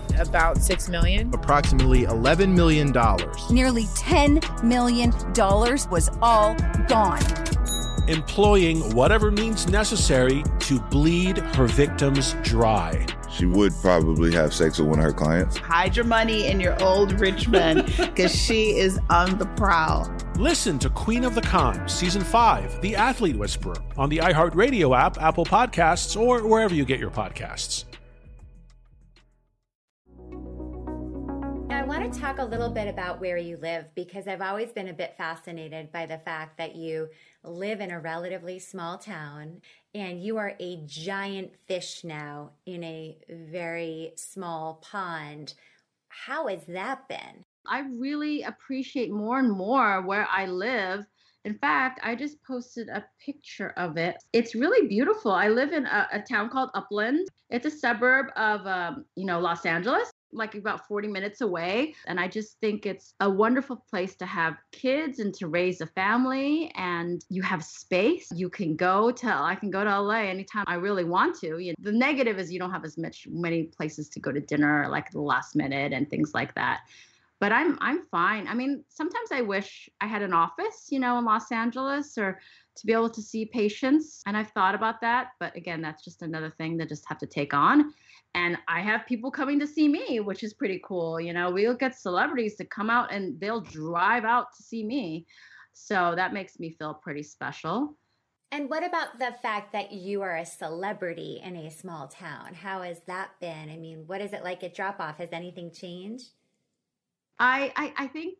about 0.27 0.57
six 0.57 0.89
million. 0.89 1.33
Approximately 1.33 2.03
eleven 2.03 2.53
million 2.53 2.91
dollars. 2.91 3.49
Nearly 3.49 3.87
ten 3.95 4.39
million 4.63 5.11
dollars 5.33 5.87
was 5.89 6.09
all 6.21 6.55
gone. 6.87 7.21
Employing 8.07 8.95
whatever 8.95 9.31
means 9.31 9.67
necessary 9.67 10.43
to 10.59 10.79
bleed 10.79 11.37
her 11.37 11.67
victims 11.67 12.35
dry. 12.43 13.05
She 13.31 13.45
would 13.45 13.73
probably 13.81 14.33
have 14.33 14.53
sex 14.53 14.79
with 14.79 14.89
one 14.89 14.99
of 14.99 15.05
her 15.05 15.13
clients. 15.13 15.57
Hide 15.57 15.95
your 15.95 16.05
money 16.05 16.47
in 16.47 16.59
your 16.59 16.81
old 16.83 17.19
rich 17.19 17.47
man 17.47 17.85
because 17.97 18.35
she 18.35 18.77
is 18.77 18.99
on 19.09 19.37
the 19.37 19.45
prowl. 19.55 20.11
Listen 20.35 20.77
to 20.79 20.89
Queen 20.89 21.23
of 21.23 21.35
the 21.35 21.41
Con, 21.41 21.87
Season 21.87 22.21
5, 22.21 22.81
The 22.81 22.95
Athlete 22.95 23.37
Whisperer, 23.37 23.75
on 23.97 24.09
the 24.09 24.17
iHeartRadio 24.17 24.97
app, 24.97 25.21
Apple 25.21 25.45
Podcasts, 25.45 26.19
or 26.19 26.45
wherever 26.45 26.73
you 26.73 26.83
get 26.83 26.99
your 26.99 27.11
podcasts. 27.11 27.85
Want 32.01 32.13
to 32.15 32.19
talk 32.19 32.39
a 32.39 32.43
little 32.43 32.71
bit 32.71 32.87
about 32.87 33.21
where 33.21 33.37
you 33.37 33.57
live 33.57 33.85
because 33.93 34.27
I've 34.27 34.41
always 34.41 34.71
been 34.71 34.87
a 34.87 34.93
bit 34.93 35.15
fascinated 35.15 35.91
by 35.91 36.07
the 36.07 36.17
fact 36.17 36.57
that 36.57 36.75
you 36.75 37.09
live 37.43 37.79
in 37.79 37.91
a 37.91 37.99
relatively 37.99 38.57
small 38.57 38.97
town 38.97 39.61
and 39.93 40.19
you 40.19 40.37
are 40.37 40.55
a 40.59 40.81
giant 40.87 41.51
fish 41.67 42.03
now 42.03 42.53
in 42.65 42.83
a 42.83 43.19
very 43.29 44.13
small 44.15 44.81
pond. 44.81 45.53
How 46.07 46.47
has 46.47 46.61
that 46.69 47.07
been? 47.07 47.45
I 47.67 47.81
really 47.81 48.41
appreciate 48.41 49.11
more 49.11 49.37
and 49.37 49.51
more 49.51 50.01
where 50.01 50.27
I 50.31 50.47
live. 50.47 51.05
In 51.45 51.53
fact, 51.59 51.99
I 52.01 52.15
just 52.15 52.41
posted 52.41 52.89
a 52.89 53.05
picture 53.23 53.75
of 53.77 53.97
it. 53.97 54.15
It's 54.33 54.55
really 54.55 54.87
beautiful. 54.87 55.33
I 55.33 55.49
live 55.49 55.71
in 55.71 55.85
a, 55.85 56.07
a 56.13 56.19
town 56.19 56.49
called 56.49 56.71
Upland. 56.73 57.27
It's 57.51 57.67
a 57.67 57.71
suburb 57.71 58.31
of, 58.35 58.65
um, 58.65 59.05
you 59.15 59.27
know, 59.27 59.39
Los 59.39 59.67
Angeles 59.67 60.11
like 60.33 60.55
about 60.55 60.87
40 60.87 61.07
minutes 61.07 61.41
away. 61.41 61.95
And 62.07 62.19
I 62.19 62.27
just 62.27 62.59
think 62.59 62.85
it's 62.85 63.13
a 63.19 63.29
wonderful 63.29 63.75
place 63.89 64.15
to 64.15 64.25
have 64.25 64.57
kids 64.71 65.19
and 65.19 65.33
to 65.35 65.47
raise 65.47 65.81
a 65.81 65.87
family. 65.87 66.71
And 66.75 67.23
you 67.29 67.41
have 67.41 67.63
space. 67.63 68.29
You 68.33 68.49
can 68.49 68.75
go 68.75 69.11
to, 69.11 69.27
I 69.27 69.55
can 69.55 69.71
go 69.71 69.83
to 69.83 70.01
LA 70.01 70.21
anytime 70.21 70.65
I 70.67 70.75
really 70.75 71.03
want 71.03 71.39
to. 71.39 71.59
You 71.59 71.71
know, 71.71 71.75
the 71.79 71.91
negative 71.91 72.39
is 72.39 72.51
you 72.51 72.59
don't 72.59 72.71
have 72.71 72.85
as 72.85 72.97
much, 72.97 73.27
many 73.29 73.63
places 73.63 74.09
to 74.09 74.19
go 74.19 74.31
to 74.31 74.39
dinner, 74.39 74.87
like 74.89 75.11
the 75.11 75.21
last 75.21 75.55
minute 75.55 75.93
and 75.93 76.09
things 76.09 76.33
like 76.33 76.55
that. 76.55 76.81
But 77.39 77.51
I'm 77.51 77.75
I'm 77.81 78.03
fine. 78.11 78.47
I 78.47 78.53
mean, 78.53 78.83
sometimes 78.87 79.31
I 79.31 79.41
wish 79.41 79.89
I 79.99 80.05
had 80.05 80.21
an 80.21 80.31
office, 80.31 80.89
you 80.91 80.99
know, 80.99 81.17
in 81.17 81.25
Los 81.25 81.51
Angeles 81.51 82.15
or 82.15 82.39
to 82.75 82.85
be 82.85 82.93
able 82.93 83.09
to 83.09 83.21
see 83.21 83.45
patients. 83.45 84.21
And 84.27 84.37
I've 84.37 84.51
thought 84.51 84.75
about 84.75 85.01
that. 85.01 85.29
But 85.39 85.55
again, 85.55 85.81
that's 85.81 86.03
just 86.03 86.21
another 86.21 86.51
thing 86.51 86.77
that 86.77 86.87
just 86.87 87.03
have 87.09 87.17
to 87.17 87.25
take 87.25 87.53
on 87.55 87.93
and 88.33 88.57
I 88.67 88.81
have 88.81 89.05
people 89.05 89.29
coming 89.29 89.59
to 89.59 89.67
see 89.67 89.87
me, 89.87 90.19
which 90.19 90.43
is 90.43 90.53
pretty 90.53 90.81
cool. 90.85 91.19
You 91.19 91.33
know, 91.33 91.51
we'll 91.51 91.75
get 91.75 91.95
celebrities 91.95 92.55
to 92.55 92.65
come 92.65 92.89
out 92.89 93.11
and 93.11 93.39
they'll 93.39 93.61
drive 93.61 94.23
out 94.23 94.47
to 94.55 94.63
see 94.63 94.83
me. 94.83 95.25
So 95.73 96.13
that 96.15 96.33
makes 96.33 96.59
me 96.59 96.71
feel 96.71 96.93
pretty 96.93 97.23
special. 97.23 97.97
And 98.53 98.69
what 98.69 98.85
about 98.85 99.19
the 99.19 99.33
fact 99.41 99.71
that 99.73 99.91
you 99.93 100.21
are 100.21 100.37
a 100.37 100.45
celebrity 100.45 101.41
in 101.43 101.55
a 101.55 101.71
small 101.71 102.07
town? 102.07 102.53
How 102.53 102.81
has 102.81 103.01
that 103.07 103.31
been? 103.39 103.69
I 103.69 103.77
mean, 103.77 104.03
what 104.07 104.21
is 104.21 104.33
it 104.33 104.43
like 104.43 104.63
at 104.63 104.75
drop 104.75 104.99
off? 104.99 105.17
Has 105.17 105.29
anything 105.31 105.71
changed? 105.71 106.31
I, 107.39 107.71
I 107.75 107.93
I 107.97 108.07
think 108.07 108.37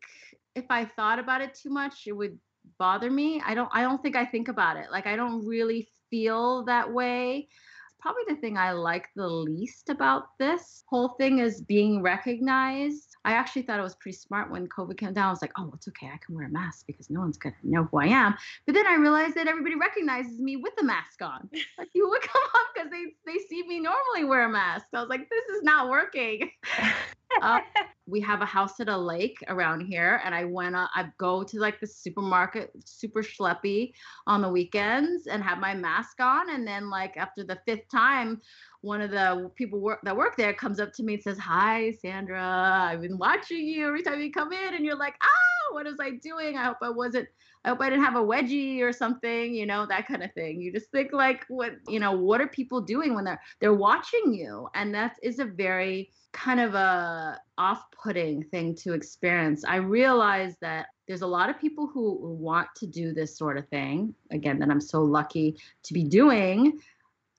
if 0.54 0.66
I 0.70 0.84
thought 0.84 1.18
about 1.18 1.40
it 1.40 1.54
too 1.54 1.70
much, 1.70 2.06
it 2.06 2.12
would 2.12 2.38
bother 2.78 3.10
me. 3.10 3.42
I 3.44 3.54
don't 3.54 3.70
I 3.72 3.82
don't 3.82 4.02
think 4.02 4.16
I 4.16 4.26
think 4.26 4.48
about 4.48 4.76
it. 4.76 4.86
Like 4.90 5.06
I 5.06 5.16
don't 5.16 5.46
really 5.46 5.88
feel 6.10 6.64
that 6.66 6.92
way 6.92 7.48
probably 8.02 8.24
the 8.28 8.34
thing 8.34 8.58
I 8.58 8.72
like 8.72 9.08
the 9.14 9.28
least 9.28 9.88
about 9.88 10.36
this 10.38 10.82
whole 10.88 11.10
thing 11.10 11.38
is 11.38 11.62
being 11.62 12.02
recognized. 12.02 13.16
I 13.24 13.34
actually 13.34 13.62
thought 13.62 13.78
it 13.78 13.84
was 13.84 13.94
pretty 13.94 14.16
smart 14.16 14.50
when 14.50 14.66
COVID 14.66 14.98
came 14.98 15.12
down. 15.14 15.28
I 15.28 15.30
was 15.30 15.40
like, 15.40 15.52
oh, 15.56 15.70
it's 15.72 15.86
okay. 15.86 16.08
I 16.12 16.18
can 16.18 16.34
wear 16.34 16.46
a 16.46 16.50
mask 16.50 16.88
because 16.88 17.08
no 17.08 17.20
one's 17.20 17.38
going 17.38 17.54
to 17.62 17.70
know 17.70 17.84
who 17.84 17.98
I 17.98 18.06
am. 18.06 18.34
But 18.66 18.74
then 18.74 18.88
I 18.88 18.96
realized 18.96 19.36
that 19.36 19.46
everybody 19.46 19.76
recognizes 19.76 20.40
me 20.40 20.56
with 20.56 20.74
the 20.76 20.84
mask 20.84 21.22
on. 21.22 21.48
Like, 21.78 21.88
you 21.94 22.08
would 22.08 22.20
come 22.20 22.42
up 22.54 22.66
because 22.74 22.90
they, 22.90 23.14
they 23.24 23.38
see 23.48 23.66
me 23.66 23.80
normally 23.80 24.24
wear 24.24 24.44
a 24.44 24.48
mask. 24.48 24.86
I 24.92 25.00
was 25.00 25.08
like, 25.08 25.28
this 25.30 25.56
is 25.56 25.62
not 25.62 25.88
working. 25.88 26.50
uh, 27.40 27.60
we 28.06 28.20
have 28.20 28.42
a 28.42 28.46
house 28.46 28.80
at 28.80 28.88
a 28.88 28.96
lake 28.96 29.38
around 29.48 29.80
here 29.80 30.20
and 30.24 30.34
i 30.34 30.44
went 30.44 30.74
uh, 30.74 30.88
i 30.94 31.06
go 31.18 31.42
to 31.42 31.58
like 31.58 31.78
the 31.80 31.86
supermarket 31.86 32.70
super 32.84 33.22
schleppy 33.22 33.92
on 34.26 34.42
the 34.42 34.48
weekends 34.48 35.26
and 35.28 35.42
have 35.42 35.58
my 35.58 35.72
mask 35.72 36.20
on 36.20 36.50
and 36.50 36.66
then 36.66 36.90
like 36.90 37.16
after 37.16 37.44
the 37.44 37.58
fifth 37.64 37.88
time 37.88 38.40
one 38.80 39.00
of 39.00 39.10
the 39.10 39.50
people 39.54 39.80
work 39.80 40.00
that 40.02 40.16
work 40.16 40.36
there 40.36 40.52
comes 40.52 40.80
up 40.80 40.92
to 40.92 41.04
me 41.04 41.14
and 41.14 41.22
says 41.22 41.38
hi 41.38 41.92
sandra 42.02 42.88
i've 42.90 43.02
been 43.02 43.18
watching 43.18 43.64
you 43.64 43.86
every 43.86 44.02
time 44.02 44.20
you 44.20 44.32
come 44.32 44.52
in 44.52 44.74
and 44.74 44.84
you're 44.84 44.98
like 44.98 45.14
ah 45.22 45.72
what 45.72 45.86
was 45.86 45.96
i 46.00 46.10
doing? 46.10 46.56
I 46.56 46.64
hope 46.64 46.78
i 46.82 46.90
wasn't 46.90 47.28
I 47.64 47.68
hope 47.68 47.80
I 47.80 47.90
didn't 47.90 48.04
have 48.04 48.16
a 48.16 48.22
wedgie 48.22 48.80
or 48.80 48.92
something, 48.92 49.54
you 49.54 49.66
know, 49.66 49.86
that 49.86 50.08
kind 50.08 50.22
of 50.22 50.32
thing. 50.32 50.60
You 50.60 50.72
just 50.72 50.90
think 50.90 51.12
like 51.12 51.44
what, 51.48 51.72
you 51.86 52.00
know, 52.00 52.12
what 52.12 52.40
are 52.40 52.48
people 52.48 52.80
doing 52.80 53.14
when 53.14 53.24
they're 53.24 53.40
they're 53.60 53.74
watching 53.74 54.34
you? 54.34 54.68
And 54.74 54.94
that 54.94 55.16
is 55.22 55.38
a 55.38 55.44
very 55.44 56.10
kind 56.32 56.60
of 56.60 56.74
a 56.74 57.38
off-putting 57.58 58.44
thing 58.44 58.74
to 58.76 58.94
experience. 58.94 59.64
I 59.64 59.76
realize 59.76 60.56
that 60.60 60.86
there's 61.06 61.22
a 61.22 61.26
lot 61.26 61.50
of 61.50 61.60
people 61.60 61.86
who 61.86 62.18
want 62.20 62.68
to 62.76 62.86
do 62.86 63.12
this 63.12 63.36
sort 63.36 63.58
of 63.58 63.68
thing, 63.68 64.14
again, 64.30 64.58
that 64.58 64.70
I'm 64.70 64.80
so 64.80 65.02
lucky 65.02 65.58
to 65.84 65.94
be 65.94 66.04
doing 66.04 66.80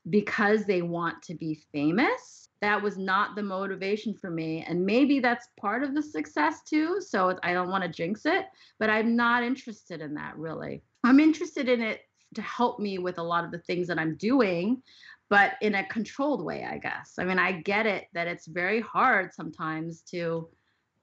because 0.10 0.66
they 0.66 0.82
want 0.82 1.22
to 1.24 1.34
be 1.34 1.64
famous 1.72 2.43
that 2.64 2.82
was 2.82 2.98
not 2.98 3.36
the 3.36 3.44
motivation 3.44 4.14
for 4.14 4.30
me. 4.30 4.64
And 4.68 4.86
maybe 4.86 5.20
that's 5.20 5.50
part 5.60 5.84
of 5.84 5.94
the 5.94 6.02
success 6.02 6.62
too. 6.64 7.02
So 7.02 7.38
I 7.44 7.54
don't 7.54 7.70
want 7.70 7.84
to 7.84 7.90
jinx 7.90 8.26
it, 8.26 8.46
but 8.80 8.90
I'm 8.90 9.18
not 9.18 9.44
interested 9.44 10.00
in 10.00 10.14
that 10.14 10.38
really. 10.38 10.82
I'm 11.04 11.20
interested 11.20 11.68
in 11.68 11.82
it 11.82 12.02
to 12.36 12.42
help 12.42 12.80
me 12.80 13.00
with 13.00 13.18
a 13.18 13.24
lot 13.24 13.44
of 13.44 13.52
the 13.52 13.60
things 13.60 13.88
that 13.88 14.00
I'm 14.00 14.16
doing, 14.16 14.82
but 15.30 15.54
in 15.62 15.76
a 15.76 15.86
controlled 15.88 16.44
way, 16.44 16.66
I 16.66 16.78
guess. 16.78 17.16
I 17.20 17.26
mean, 17.26 17.38
I 17.38 17.52
get 17.52 17.86
it 17.86 18.08
that 18.14 18.28
it's 18.28 18.48
very 18.48 18.80
hard 18.80 19.34
sometimes 19.34 20.02
to 20.12 20.48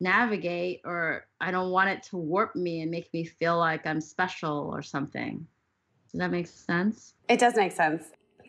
navigate, 0.00 0.80
or 0.84 1.26
I 1.42 1.50
don't 1.50 1.70
want 1.70 1.90
it 1.90 2.02
to 2.04 2.16
warp 2.16 2.56
me 2.56 2.80
and 2.80 2.90
make 2.90 3.12
me 3.12 3.24
feel 3.24 3.58
like 3.58 3.86
I'm 3.86 4.00
special 4.00 4.70
or 4.72 4.80
something. 4.80 5.46
Does 6.10 6.20
that 6.20 6.30
make 6.30 6.46
sense? 6.46 7.14
It 7.28 7.38
does 7.38 7.54
make 7.54 7.72
sense. 7.72 8.04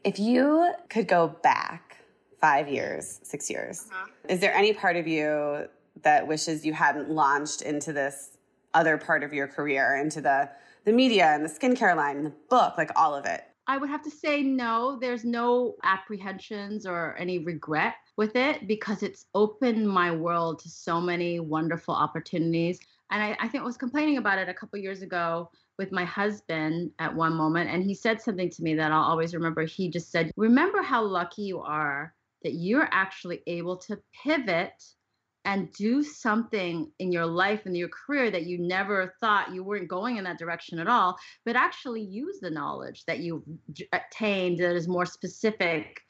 If 0.06 0.18
you 0.18 0.74
could 0.90 1.10
go 1.10 1.28
back 1.44 1.98
five 2.42 2.68
years, 2.68 3.20
six 3.24 3.50
years. 3.50 3.88
Uh-huh. 3.92 4.08
Is 4.28 4.40
there 4.40 4.54
any 4.54 4.74
part 4.74 4.98
of 4.98 5.08
you 5.08 5.68
that 6.02 6.28
wishes 6.28 6.66
you 6.66 6.74
hadn't 6.74 7.10
launched 7.10 7.62
into 7.62 7.94
this 7.94 8.38
other 8.74 8.98
part 8.98 9.24
of 9.24 9.34
your 9.34 9.48
career, 9.48 9.98
into 9.98 10.20
the 10.20 10.50
the 10.84 10.92
media 10.92 11.28
and 11.28 11.46
the 11.46 11.50
skincare 11.50 11.96
line 11.96 12.18
and 12.18 12.26
the 12.26 12.34
book, 12.50 12.76
like 12.78 12.90
all 12.96 13.14
of 13.14 13.26
it? 13.26 13.44
I 13.68 13.78
would 13.78 13.90
have 13.90 14.02
to 14.04 14.10
say 14.10 14.42
no. 14.42 14.98
There's 15.00 15.24
no 15.24 15.76
apprehensions 15.84 16.88
or 16.88 17.16
any 17.18 17.40
regret 17.40 17.96
with 18.18 18.36
it 18.36 18.68
because 18.68 19.04
it's 19.04 19.28
opened 19.36 19.88
my 19.88 20.12
world 20.12 20.60
to 20.60 20.70
so 20.70 21.00
many 21.00 21.40
wonderful 21.40 21.94
opportunities. 21.94 22.80
And 23.12 23.22
I, 23.22 23.38
I 23.40 23.48
think 23.48 23.62
I 23.62 23.66
was 23.66 23.78
complaining 23.78 24.18
about 24.18 24.40
it 24.40 24.50
a 24.50 24.54
couple 24.54 24.80
years 24.80 25.04
ago 25.04 25.52
with 25.78 25.92
my 25.92 26.06
husband 26.06 26.92
at 27.00 27.16
one 27.16 27.34
moment, 27.34 27.70
and 27.70 27.84
he 27.84 27.94
said 27.94 28.22
something 28.22 28.50
to 28.50 28.64
me 28.64 28.76
that 28.76 28.92
I'll 28.92 29.04
always 29.04 29.34
remember. 29.34 29.64
He 29.64 29.90
just 29.90 30.12
said, 30.12 30.32
Remember 30.36 30.82
how 30.82 31.04
lucky 31.04 31.44
you 31.44 31.60
are 31.60 32.14
that 32.44 32.54
you're 32.54 32.90
actually 32.92 33.42
able 33.48 33.78
to 33.78 34.00
pivot 34.24 34.74
and 35.46 35.72
do 35.74 36.04
something 36.04 36.92
in 37.00 37.12
your 37.12 37.26
life 37.26 37.66
and 37.66 37.76
your 37.76 37.90
career 37.90 38.30
that 38.30 38.46
you 38.46 38.60
never 38.60 39.16
thought 39.20 39.54
you 39.54 39.64
weren't 39.64 39.88
going 39.88 40.18
in 40.18 40.24
that 40.24 40.38
direction 40.38 40.78
at 40.80 40.88
all, 40.88 41.18
but 41.46 41.56
actually 41.56 42.02
use 42.02 42.40
the 42.42 42.50
knowledge 42.50 43.04
that 43.06 43.20
you've 43.20 43.44
attained 43.92 44.60
that 44.60 44.76
is 44.76 44.88
more 44.88 45.06
specific 45.06 46.02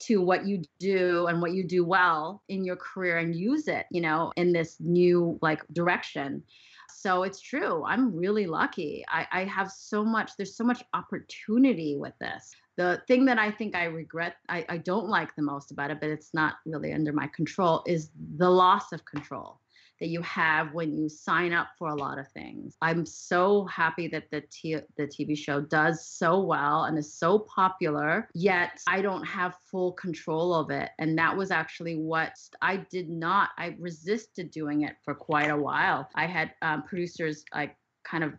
to 0.00 0.20
what 0.20 0.46
you 0.46 0.62
do 0.80 1.26
and 1.26 1.40
what 1.40 1.52
you 1.52 1.62
do 1.62 1.84
well 1.84 2.42
in 2.48 2.64
your 2.64 2.74
career 2.74 3.18
and 3.18 3.36
use 3.36 3.68
it, 3.68 3.86
you 3.92 4.00
know, 4.00 4.32
in 4.36 4.52
this 4.52 4.76
new 4.80 5.38
like 5.42 5.62
direction. 5.72 6.42
So 6.90 7.22
it's 7.22 7.40
true. 7.40 7.84
I'm 7.84 8.16
really 8.16 8.46
lucky. 8.46 9.04
I, 9.08 9.26
I 9.30 9.44
have 9.44 9.70
so 9.70 10.04
much, 10.04 10.32
there's 10.36 10.56
so 10.56 10.64
much 10.64 10.82
opportunity 10.92 11.96
with 11.96 12.14
this 12.20 12.52
the 12.76 13.02
thing 13.06 13.24
that 13.26 13.38
I 13.38 13.50
think 13.50 13.74
I 13.74 13.84
regret, 13.84 14.36
I, 14.48 14.64
I 14.68 14.78
don't 14.78 15.08
like 15.08 15.34
the 15.36 15.42
most 15.42 15.70
about 15.70 15.90
it, 15.90 16.00
but 16.00 16.10
it's 16.10 16.32
not 16.32 16.56
really 16.64 16.92
under 16.92 17.12
my 17.12 17.26
control, 17.28 17.82
is 17.86 18.10
the 18.36 18.48
loss 18.48 18.92
of 18.92 19.04
control 19.04 19.58
that 20.02 20.08
you 20.08 20.20
have 20.22 20.74
when 20.74 20.92
you 20.92 21.08
sign 21.08 21.52
up 21.52 21.68
for 21.78 21.88
a 21.88 21.94
lot 21.94 22.18
of 22.18 22.26
things. 22.32 22.76
I'm 22.82 23.06
so 23.06 23.66
happy 23.66 24.08
that 24.08 24.32
the 24.32 24.40
t- 24.50 24.80
the 24.96 25.06
TV 25.06 25.38
show 25.38 25.60
does 25.60 26.04
so 26.04 26.40
well 26.40 26.84
and 26.84 26.98
is 26.98 27.14
so 27.14 27.38
popular, 27.38 28.28
yet 28.34 28.80
I 28.88 29.00
don't 29.00 29.24
have 29.24 29.54
full 29.70 29.92
control 29.92 30.54
of 30.54 30.70
it. 30.70 30.90
And 30.98 31.16
that 31.18 31.36
was 31.36 31.52
actually 31.52 31.94
what 31.94 32.32
I 32.60 32.78
did 32.78 33.08
not. 33.08 33.50
I 33.56 33.76
resisted 33.78 34.50
doing 34.50 34.82
it 34.82 34.96
for 35.04 35.14
quite 35.14 35.50
a 35.50 35.56
while. 35.56 36.08
I 36.16 36.26
had 36.26 36.52
um, 36.62 36.82
producers 36.82 37.44
like 37.54 37.76
kind 38.02 38.24
of 38.24 38.32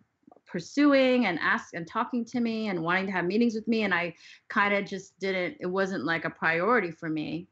pursuing 0.53 1.25
and 1.25 1.39
ask 1.39 1.73
and 1.73 1.87
talking 1.87 2.23
to 2.23 2.39
me 2.39 2.69
and 2.69 2.81
wanting 2.81 3.07
to 3.07 3.11
have 3.11 3.25
meetings 3.25 3.55
with 3.55 3.67
me 3.67 3.83
and 3.83 3.93
i 3.93 4.13
kind 4.49 4.73
of 4.73 4.85
just 4.85 5.19
didn't 5.19 5.57
it 5.59 5.65
wasn't 5.65 6.05
like 6.05 6.25
a 6.25 6.29
priority 6.29 6.91
for 6.91 7.09
me 7.09 7.47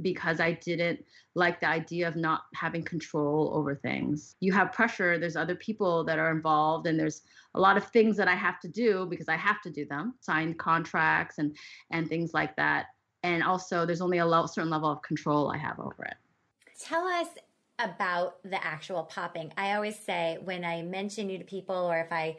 because 0.00 0.38
i 0.40 0.52
didn't 0.52 1.04
like 1.34 1.60
the 1.60 1.68
idea 1.68 2.06
of 2.06 2.16
not 2.16 2.42
having 2.54 2.82
control 2.82 3.50
over 3.54 3.74
things. 3.74 4.36
You 4.40 4.52
have 4.52 4.72
pressure 4.72 5.18
there's 5.18 5.36
other 5.36 5.56
people 5.56 6.04
that 6.04 6.18
are 6.18 6.30
involved 6.30 6.86
and 6.86 6.98
there's 6.98 7.22
a 7.54 7.60
lot 7.60 7.76
of 7.76 7.84
things 7.88 8.16
that 8.16 8.28
i 8.28 8.34
have 8.34 8.60
to 8.60 8.68
do 8.68 9.06
because 9.10 9.28
i 9.28 9.36
have 9.36 9.60
to 9.62 9.70
do 9.70 9.84
them 9.84 10.14
sign 10.20 10.54
contracts 10.54 11.38
and 11.38 11.56
and 11.90 12.08
things 12.08 12.32
like 12.34 12.54
that. 12.56 12.86
And 13.22 13.42
also 13.42 13.86
there's 13.86 14.02
only 14.02 14.18
a 14.18 14.26
level, 14.26 14.48
certain 14.48 14.70
level 14.70 14.90
of 14.90 15.02
control 15.02 15.50
i 15.50 15.58
have 15.58 15.78
over 15.80 16.04
it. 16.04 16.16
Tell 16.78 17.06
us 17.06 17.28
about 17.78 18.36
the 18.42 18.64
actual 18.64 19.02
popping. 19.02 19.52
I 19.56 19.74
always 19.74 19.98
say 19.98 20.38
when 20.42 20.64
I 20.64 20.82
mention 20.82 21.28
you 21.28 21.38
to 21.38 21.44
people 21.44 21.74
or 21.74 21.98
if 21.98 22.12
I 22.12 22.36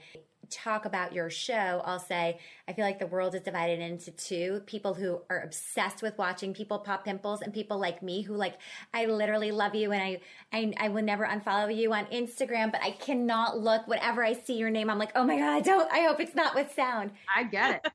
talk 0.49 0.85
about 0.85 1.13
your 1.13 1.29
show, 1.29 1.81
I'll 1.83 1.99
say, 1.99 2.39
I 2.67 2.73
feel 2.73 2.85
like 2.85 2.99
the 2.99 3.07
world 3.07 3.35
is 3.35 3.41
divided 3.41 3.79
into 3.79 4.11
two 4.11 4.61
people 4.65 4.93
who 4.93 5.21
are 5.29 5.41
obsessed 5.41 6.01
with 6.01 6.17
watching 6.17 6.53
people 6.53 6.79
pop 6.79 7.03
pimples 7.03 7.41
and 7.41 7.53
people 7.53 7.79
like 7.79 8.01
me 8.01 8.21
who 8.21 8.35
like, 8.35 8.55
I 8.93 9.05
literally 9.05 9.51
love 9.51 9.75
you 9.75 9.91
and 9.91 10.01
I, 10.01 10.21
I, 10.53 10.73
I 10.77 10.89
will 10.89 11.03
never 11.03 11.25
unfollow 11.25 11.75
you 11.75 11.93
on 11.93 12.05
Instagram, 12.05 12.71
but 12.71 12.81
I 12.83 12.91
cannot 12.91 13.59
look 13.59 13.87
whenever 13.87 14.23
I 14.23 14.33
see 14.33 14.57
your 14.57 14.69
name. 14.69 14.89
I'm 14.89 14.99
like, 14.99 15.11
oh 15.15 15.23
my 15.23 15.37
God, 15.37 15.49
I 15.49 15.61
don't, 15.61 15.91
I 15.91 16.01
hope 16.01 16.19
it's 16.19 16.35
not 16.35 16.55
with 16.55 16.73
sound. 16.73 17.11
I 17.35 17.43
get 17.43 17.83
it. 17.83 17.91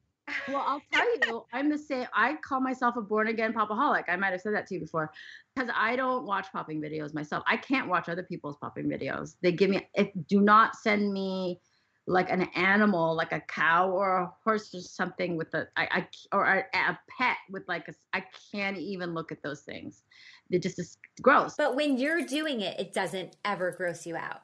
Well, 0.48 0.64
I'll 0.66 0.82
tell 0.92 1.16
you, 1.16 1.44
I'm 1.52 1.68
the 1.68 1.78
same. 1.78 2.06
I 2.14 2.34
call 2.36 2.60
myself 2.60 2.96
a 2.96 3.02
born 3.02 3.28
again 3.28 3.52
popaholic. 3.52 4.04
I 4.08 4.16
might 4.16 4.32
have 4.32 4.40
said 4.40 4.54
that 4.54 4.66
to 4.68 4.74
you 4.74 4.80
before, 4.80 5.12
because 5.54 5.70
I 5.74 5.96
don't 5.96 6.24
watch 6.24 6.46
popping 6.52 6.80
videos 6.80 7.14
myself. 7.14 7.42
I 7.46 7.56
can't 7.56 7.88
watch 7.88 8.08
other 8.08 8.22
people's 8.22 8.56
popping 8.56 8.86
videos. 8.86 9.36
They 9.42 9.52
give 9.52 9.70
me. 9.70 9.88
If 9.94 10.08
do 10.26 10.40
not 10.40 10.76
send 10.76 11.12
me 11.12 11.60
like 12.06 12.30
an 12.30 12.42
animal, 12.56 13.14
like 13.14 13.32
a 13.32 13.40
cow 13.40 13.90
or 13.90 14.18
a 14.18 14.32
horse 14.42 14.74
or 14.74 14.80
something 14.80 15.36
with 15.36 15.54
a, 15.54 15.68
I, 15.76 15.88
I 15.92 16.08
or 16.32 16.44
a, 16.44 16.78
a 16.78 16.98
pet 17.18 17.36
with 17.50 17.62
like 17.68 17.88
a. 17.88 17.94
I 18.12 18.24
can't 18.52 18.78
even 18.78 19.14
look 19.14 19.32
at 19.32 19.42
those 19.42 19.60
things. 19.60 20.02
It 20.50 20.62
just 20.62 20.78
is 20.78 20.96
gross. 21.22 21.54
But 21.56 21.76
when 21.76 21.96
you're 21.96 22.22
doing 22.22 22.60
it, 22.60 22.78
it 22.80 22.92
doesn't 22.92 23.36
ever 23.44 23.70
gross 23.70 24.06
you 24.06 24.16
out. 24.16 24.40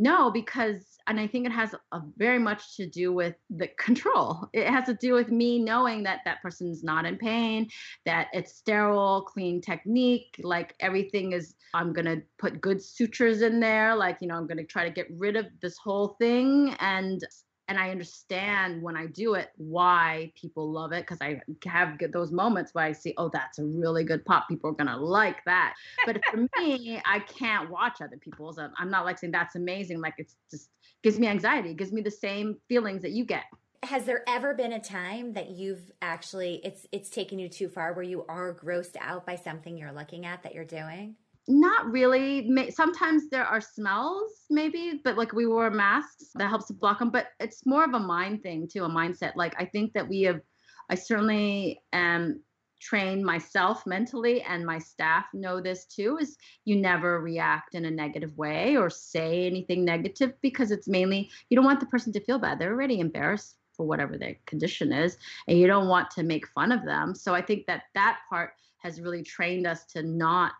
No, 0.00 0.30
because 0.30 0.96
and 1.08 1.18
I 1.18 1.26
think 1.26 1.44
it 1.44 1.52
has 1.52 1.74
a 1.90 2.02
very 2.16 2.38
much 2.38 2.76
to 2.76 2.86
do 2.86 3.12
with 3.12 3.34
the 3.50 3.66
control. 3.78 4.48
It 4.52 4.68
has 4.68 4.84
to 4.86 4.94
do 4.94 5.12
with 5.12 5.30
me 5.30 5.58
knowing 5.58 6.04
that 6.04 6.20
that 6.24 6.40
person's 6.40 6.84
not 6.84 7.04
in 7.04 7.16
pain, 7.16 7.68
that 8.06 8.28
it's 8.32 8.54
sterile, 8.54 9.22
clean 9.22 9.60
technique, 9.60 10.36
like 10.42 10.74
everything 10.78 11.32
is 11.32 11.56
I'm 11.74 11.92
going 11.92 12.04
to 12.04 12.22
put 12.38 12.60
good 12.60 12.80
sutures 12.80 13.42
in 13.42 13.58
there, 13.58 13.96
like 13.96 14.18
you 14.20 14.28
know, 14.28 14.36
I'm 14.36 14.46
going 14.46 14.58
to 14.58 14.64
try 14.64 14.84
to 14.84 14.94
get 14.94 15.08
rid 15.10 15.34
of 15.34 15.46
this 15.60 15.76
whole 15.78 16.16
thing 16.20 16.76
and 16.78 17.20
and 17.68 17.78
I 17.78 17.90
understand 17.90 18.82
when 18.82 18.96
I 18.96 19.06
do 19.06 19.34
it 19.34 19.50
why 19.56 20.32
people 20.34 20.72
love 20.72 20.92
it 20.92 21.02
because 21.02 21.18
I 21.20 21.40
have 21.66 21.98
those 22.12 22.32
moments 22.32 22.74
where 22.74 22.84
I 22.84 22.92
see, 22.92 23.12
oh, 23.18 23.28
that's 23.28 23.58
a 23.58 23.64
really 23.64 24.04
good 24.04 24.24
pop. 24.24 24.48
People 24.48 24.70
are 24.70 24.74
gonna 24.74 24.96
like 24.96 25.44
that. 25.44 25.74
But 26.06 26.20
for 26.30 26.38
me, 26.58 27.00
I 27.04 27.20
can't 27.20 27.70
watch 27.70 28.00
other 28.00 28.16
people's. 28.16 28.58
I'm 28.58 28.90
not 28.90 29.04
like 29.04 29.18
saying 29.18 29.32
that's 29.32 29.54
amazing. 29.54 30.00
Like 30.00 30.14
it's 30.16 30.36
just 30.50 30.70
gives 31.02 31.18
me 31.18 31.26
anxiety. 31.26 31.70
It 31.70 31.76
gives 31.76 31.92
me 31.92 32.00
the 32.00 32.10
same 32.10 32.56
feelings 32.68 33.02
that 33.02 33.12
you 33.12 33.24
get. 33.24 33.44
Has 33.84 34.04
there 34.04 34.24
ever 34.26 34.54
been 34.54 34.72
a 34.72 34.80
time 34.80 35.34
that 35.34 35.50
you've 35.50 35.92
actually 36.02 36.60
it's 36.64 36.86
it's 36.90 37.10
taken 37.10 37.38
you 37.38 37.48
too 37.48 37.68
far 37.68 37.92
where 37.92 38.02
you 38.02 38.24
are 38.28 38.54
grossed 38.54 38.96
out 39.00 39.26
by 39.26 39.36
something 39.36 39.76
you're 39.76 39.92
looking 39.92 40.24
at 40.24 40.42
that 40.42 40.54
you're 40.54 40.64
doing? 40.64 41.16
Not 41.50 41.90
really. 41.90 42.70
Sometimes 42.70 43.30
there 43.30 43.46
are 43.46 43.60
smells, 43.60 44.44
maybe, 44.50 45.00
but 45.02 45.16
like 45.16 45.32
we 45.32 45.46
wore 45.46 45.70
masks 45.70 46.26
that 46.34 46.50
helps 46.50 46.66
to 46.66 46.74
block 46.74 46.98
them. 46.98 47.10
But 47.10 47.28
it's 47.40 47.64
more 47.64 47.84
of 47.84 47.94
a 47.94 47.98
mind 47.98 48.42
thing 48.42 48.68
too, 48.70 48.84
a 48.84 48.88
mindset. 48.88 49.32
Like 49.34 49.54
I 49.58 49.64
think 49.64 49.94
that 49.94 50.06
we 50.06 50.22
have, 50.22 50.42
I 50.90 50.94
certainly 50.94 51.80
am 51.94 52.42
trained 52.80 53.24
myself 53.24 53.86
mentally, 53.86 54.42
and 54.42 54.64
my 54.64 54.78
staff 54.78 55.24
know 55.32 55.58
this 55.58 55.86
too. 55.86 56.18
Is 56.20 56.36
you 56.66 56.76
never 56.76 57.20
react 57.22 57.74
in 57.74 57.86
a 57.86 57.90
negative 57.90 58.36
way 58.36 58.76
or 58.76 58.90
say 58.90 59.46
anything 59.46 59.86
negative 59.86 60.34
because 60.42 60.70
it's 60.70 60.86
mainly 60.86 61.30
you 61.48 61.56
don't 61.56 61.64
want 61.64 61.80
the 61.80 61.86
person 61.86 62.12
to 62.12 62.20
feel 62.20 62.38
bad. 62.38 62.58
They're 62.58 62.74
already 62.74 63.00
embarrassed 63.00 63.56
for 63.72 63.86
whatever 63.86 64.18
their 64.18 64.36
condition 64.44 64.92
is, 64.92 65.16
and 65.46 65.58
you 65.58 65.66
don't 65.66 65.88
want 65.88 66.10
to 66.10 66.22
make 66.22 66.46
fun 66.48 66.72
of 66.72 66.84
them. 66.84 67.14
So 67.14 67.34
I 67.34 67.40
think 67.40 67.64
that 67.66 67.84
that 67.94 68.18
part 68.28 68.50
has 68.78 69.00
really 69.00 69.22
trained 69.22 69.66
us 69.66 69.86
to 69.86 70.02
not 70.02 70.52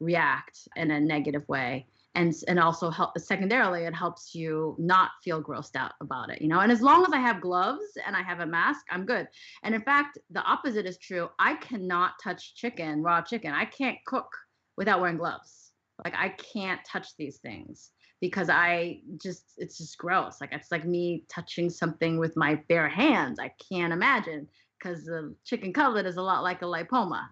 react 0.00 0.68
in 0.76 0.90
a 0.90 1.00
negative 1.00 1.46
way. 1.48 1.86
And 2.14 2.34
and 2.48 2.58
also 2.58 2.90
help 2.90 3.16
secondarily 3.18 3.84
it 3.84 3.94
helps 3.94 4.34
you 4.34 4.74
not 4.78 5.10
feel 5.22 5.42
grossed 5.42 5.76
out 5.76 5.92
about 6.00 6.30
it 6.30 6.42
you 6.42 6.48
know? 6.48 6.60
And 6.60 6.72
as 6.72 6.80
long 6.80 7.04
as 7.04 7.12
i 7.12 7.18
have 7.18 7.40
gloves 7.40 7.84
and 8.04 8.16
i 8.16 8.22
have 8.22 8.40
a 8.40 8.46
mask 8.46 8.86
i'm 8.90 9.04
good. 9.04 9.28
And 9.62 9.74
in 9.74 9.82
fact 9.82 10.18
the 10.30 10.42
opposite 10.42 10.86
is 10.86 10.98
true. 10.98 11.28
I 11.38 11.54
cannot 11.54 12.14
touch 12.22 12.54
chicken 12.56 13.02
raw 13.02 13.20
chicken. 13.20 13.52
I 13.52 13.66
can't 13.66 13.98
cook 14.06 14.28
without 14.76 15.00
wearing 15.00 15.18
gloves. 15.18 15.72
Like 16.04 16.14
i 16.16 16.30
can't 16.30 16.80
touch 16.84 17.14
these 17.18 17.36
things 17.36 17.90
because 18.20 18.48
i 18.48 19.00
just 19.22 19.52
it's 19.58 19.78
just 19.78 19.98
gross. 19.98 20.40
Like 20.40 20.52
it's 20.52 20.72
like 20.72 20.86
me 20.86 21.24
touching 21.28 21.70
something 21.70 22.18
with 22.18 22.36
my 22.36 22.56
bare 22.68 22.88
hands. 22.88 23.38
I 23.38 23.52
can't 23.70 23.92
imagine 23.92 24.48
because 24.78 25.04
the 25.04 25.34
chicken 25.44 25.72
cutlet 25.72 26.06
is 26.06 26.16
a 26.16 26.22
lot 26.22 26.42
like 26.42 26.62
a 26.62 26.64
lipoma 26.64 27.28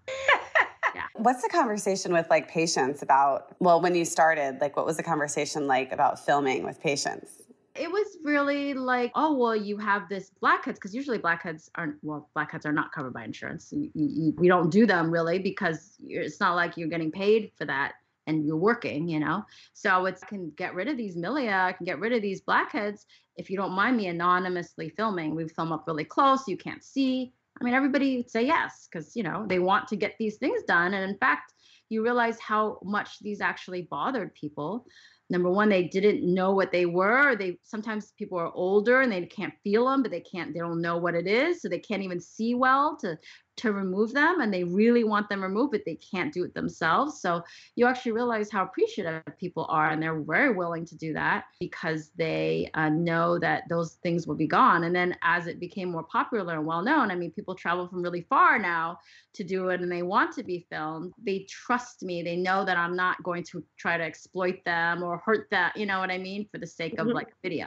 What's 1.14 1.42
the 1.42 1.48
conversation 1.48 2.12
with 2.12 2.28
like 2.30 2.48
patients 2.48 3.02
about? 3.02 3.54
Well, 3.58 3.80
when 3.80 3.94
you 3.94 4.04
started, 4.04 4.58
like, 4.60 4.76
what 4.76 4.86
was 4.86 4.96
the 4.96 5.02
conversation 5.02 5.66
like 5.66 5.92
about 5.92 6.24
filming 6.24 6.64
with 6.64 6.80
patients? 6.80 7.42
It 7.74 7.90
was 7.90 8.16
really 8.24 8.72
like, 8.72 9.12
oh 9.14 9.34
well, 9.36 9.54
you 9.54 9.76
have 9.76 10.08
this 10.08 10.30
blackheads 10.40 10.78
because 10.78 10.94
usually 10.94 11.18
blackheads 11.18 11.70
aren't 11.74 11.96
well, 12.02 12.30
blackheads 12.34 12.64
are 12.64 12.72
not 12.72 12.92
covered 12.92 13.12
by 13.12 13.24
insurance. 13.24 13.70
You, 13.70 13.90
you, 13.94 14.34
we 14.38 14.48
don't 14.48 14.70
do 14.70 14.86
them 14.86 15.10
really 15.10 15.38
because 15.38 15.96
it's 16.00 16.40
not 16.40 16.54
like 16.54 16.76
you're 16.76 16.88
getting 16.88 17.12
paid 17.12 17.52
for 17.58 17.66
that 17.66 17.92
and 18.26 18.46
you're 18.46 18.56
working, 18.56 19.08
you 19.08 19.20
know. 19.20 19.44
So 19.74 20.06
it's 20.06 20.22
I 20.22 20.26
can 20.26 20.50
get 20.56 20.74
rid 20.74 20.88
of 20.88 20.96
these 20.96 21.16
milia, 21.16 21.64
I 21.64 21.72
can 21.72 21.84
get 21.84 22.00
rid 22.00 22.12
of 22.12 22.22
these 22.22 22.40
blackheads 22.40 23.06
if 23.36 23.50
you 23.50 23.56
don't 23.56 23.72
mind 23.72 23.96
me 23.96 24.06
anonymously 24.08 24.88
filming. 24.88 25.34
We 25.34 25.46
film 25.48 25.72
up 25.72 25.84
really 25.86 26.04
close, 26.04 26.48
you 26.48 26.56
can't 26.56 26.82
see. 26.82 27.32
I 27.60 27.64
mean, 27.64 27.74
everybody 27.74 28.18
would 28.18 28.30
say 28.30 28.46
yes 28.46 28.88
because, 28.90 29.16
you 29.16 29.22
know, 29.22 29.46
they 29.48 29.58
want 29.58 29.88
to 29.88 29.96
get 29.96 30.14
these 30.18 30.36
things 30.36 30.62
done. 30.64 30.94
And 30.94 31.10
in 31.10 31.16
fact, 31.18 31.54
you 31.88 32.02
realize 32.02 32.38
how 32.40 32.78
much 32.82 33.18
these 33.20 33.40
actually 33.40 33.82
bothered 33.82 34.34
people 34.34 34.86
number 35.28 35.50
one 35.50 35.68
they 35.68 35.84
didn't 35.84 36.22
know 36.22 36.52
what 36.52 36.70
they 36.72 36.86
were 36.86 37.34
they 37.36 37.58
sometimes 37.62 38.12
people 38.18 38.38
are 38.38 38.52
older 38.54 39.00
and 39.00 39.10
they 39.10 39.24
can't 39.26 39.54
feel 39.64 39.86
them 39.86 40.02
but 40.02 40.10
they 40.10 40.20
can't 40.20 40.52
they 40.52 40.60
don't 40.60 40.80
know 40.80 40.96
what 40.96 41.14
it 41.14 41.26
is 41.26 41.60
so 41.60 41.68
they 41.68 41.78
can't 41.78 42.02
even 42.02 42.20
see 42.20 42.54
well 42.54 42.96
to 42.96 43.18
to 43.56 43.72
remove 43.72 44.12
them 44.12 44.40
and 44.40 44.52
they 44.52 44.64
really 44.64 45.04
want 45.04 45.28
them 45.28 45.42
removed 45.42 45.72
but 45.72 45.82
they 45.84 45.96
can't 45.96 46.32
do 46.32 46.44
it 46.44 46.54
themselves. 46.54 47.20
So 47.20 47.42
you 47.74 47.86
actually 47.86 48.12
realize 48.12 48.50
how 48.50 48.64
appreciative 48.64 49.22
people 49.38 49.66
are 49.68 49.90
and 49.90 50.02
they're 50.02 50.20
very 50.20 50.52
willing 50.52 50.84
to 50.86 50.96
do 50.96 51.12
that 51.14 51.44
because 51.60 52.10
they 52.16 52.70
uh, 52.74 52.88
know 52.88 53.38
that 53.38 53.64
those 53.68 53.94
things 54.02 54.26
will 54.26 54.36
be 54.36 54.46
gone. 54.46 54.84
And 54.84 54.94
then 54.94 55.16
as 55.22 55.46
it 55.46 55.60
became 55.60 55.90
more 55.90 56.04
popular 56.04 56.54
and 56.54 56.66
well 56.66 56.82
known 56.82 57.10
i 57.10 57.14
mean 57.14 57.30
people 57.30 57.54
travel 57.54 57.88
from 57.88 58.02
really 58.02 58.26
far 58.28 58.58
now 58.58 58.98
to 59.34 59.44
do 59.44 59.68
it 59.68 59.80
and 59.80 59.90
they 59.90 60.02
want 60.02 60.32
to 60.34 60.42
be 60.42 60.66
filmed. 60.70 61.12
They 61.22 61.46
trust 61.48 62.02
me. 62.02 62.22
They 62.22 62.36
know 62.36 62.64
that 62.64 62.76
i'm 62.76 62.96
not 62.96 63.22
going 63.22 63.44
to 63.44 63.64
try 63.76 63.96
to 63.96 64.04
exploit 64.04 64.64
them 64.64 65.02
or 65.02 65.18
hurt 65.18 65.48
that 65.50 65.76
you 65.76 65.86
know 65.86 65.98
what 65.98 66.10
i 66.10 66.18
mean 66.18 66.46
for 66.50 66.58
the 66.58 66.66
sake 66.66 66.94
of 66.94 67.06
mm-hmm. 67.06 67.16
like 67.16 67.28
video 67.42 67.66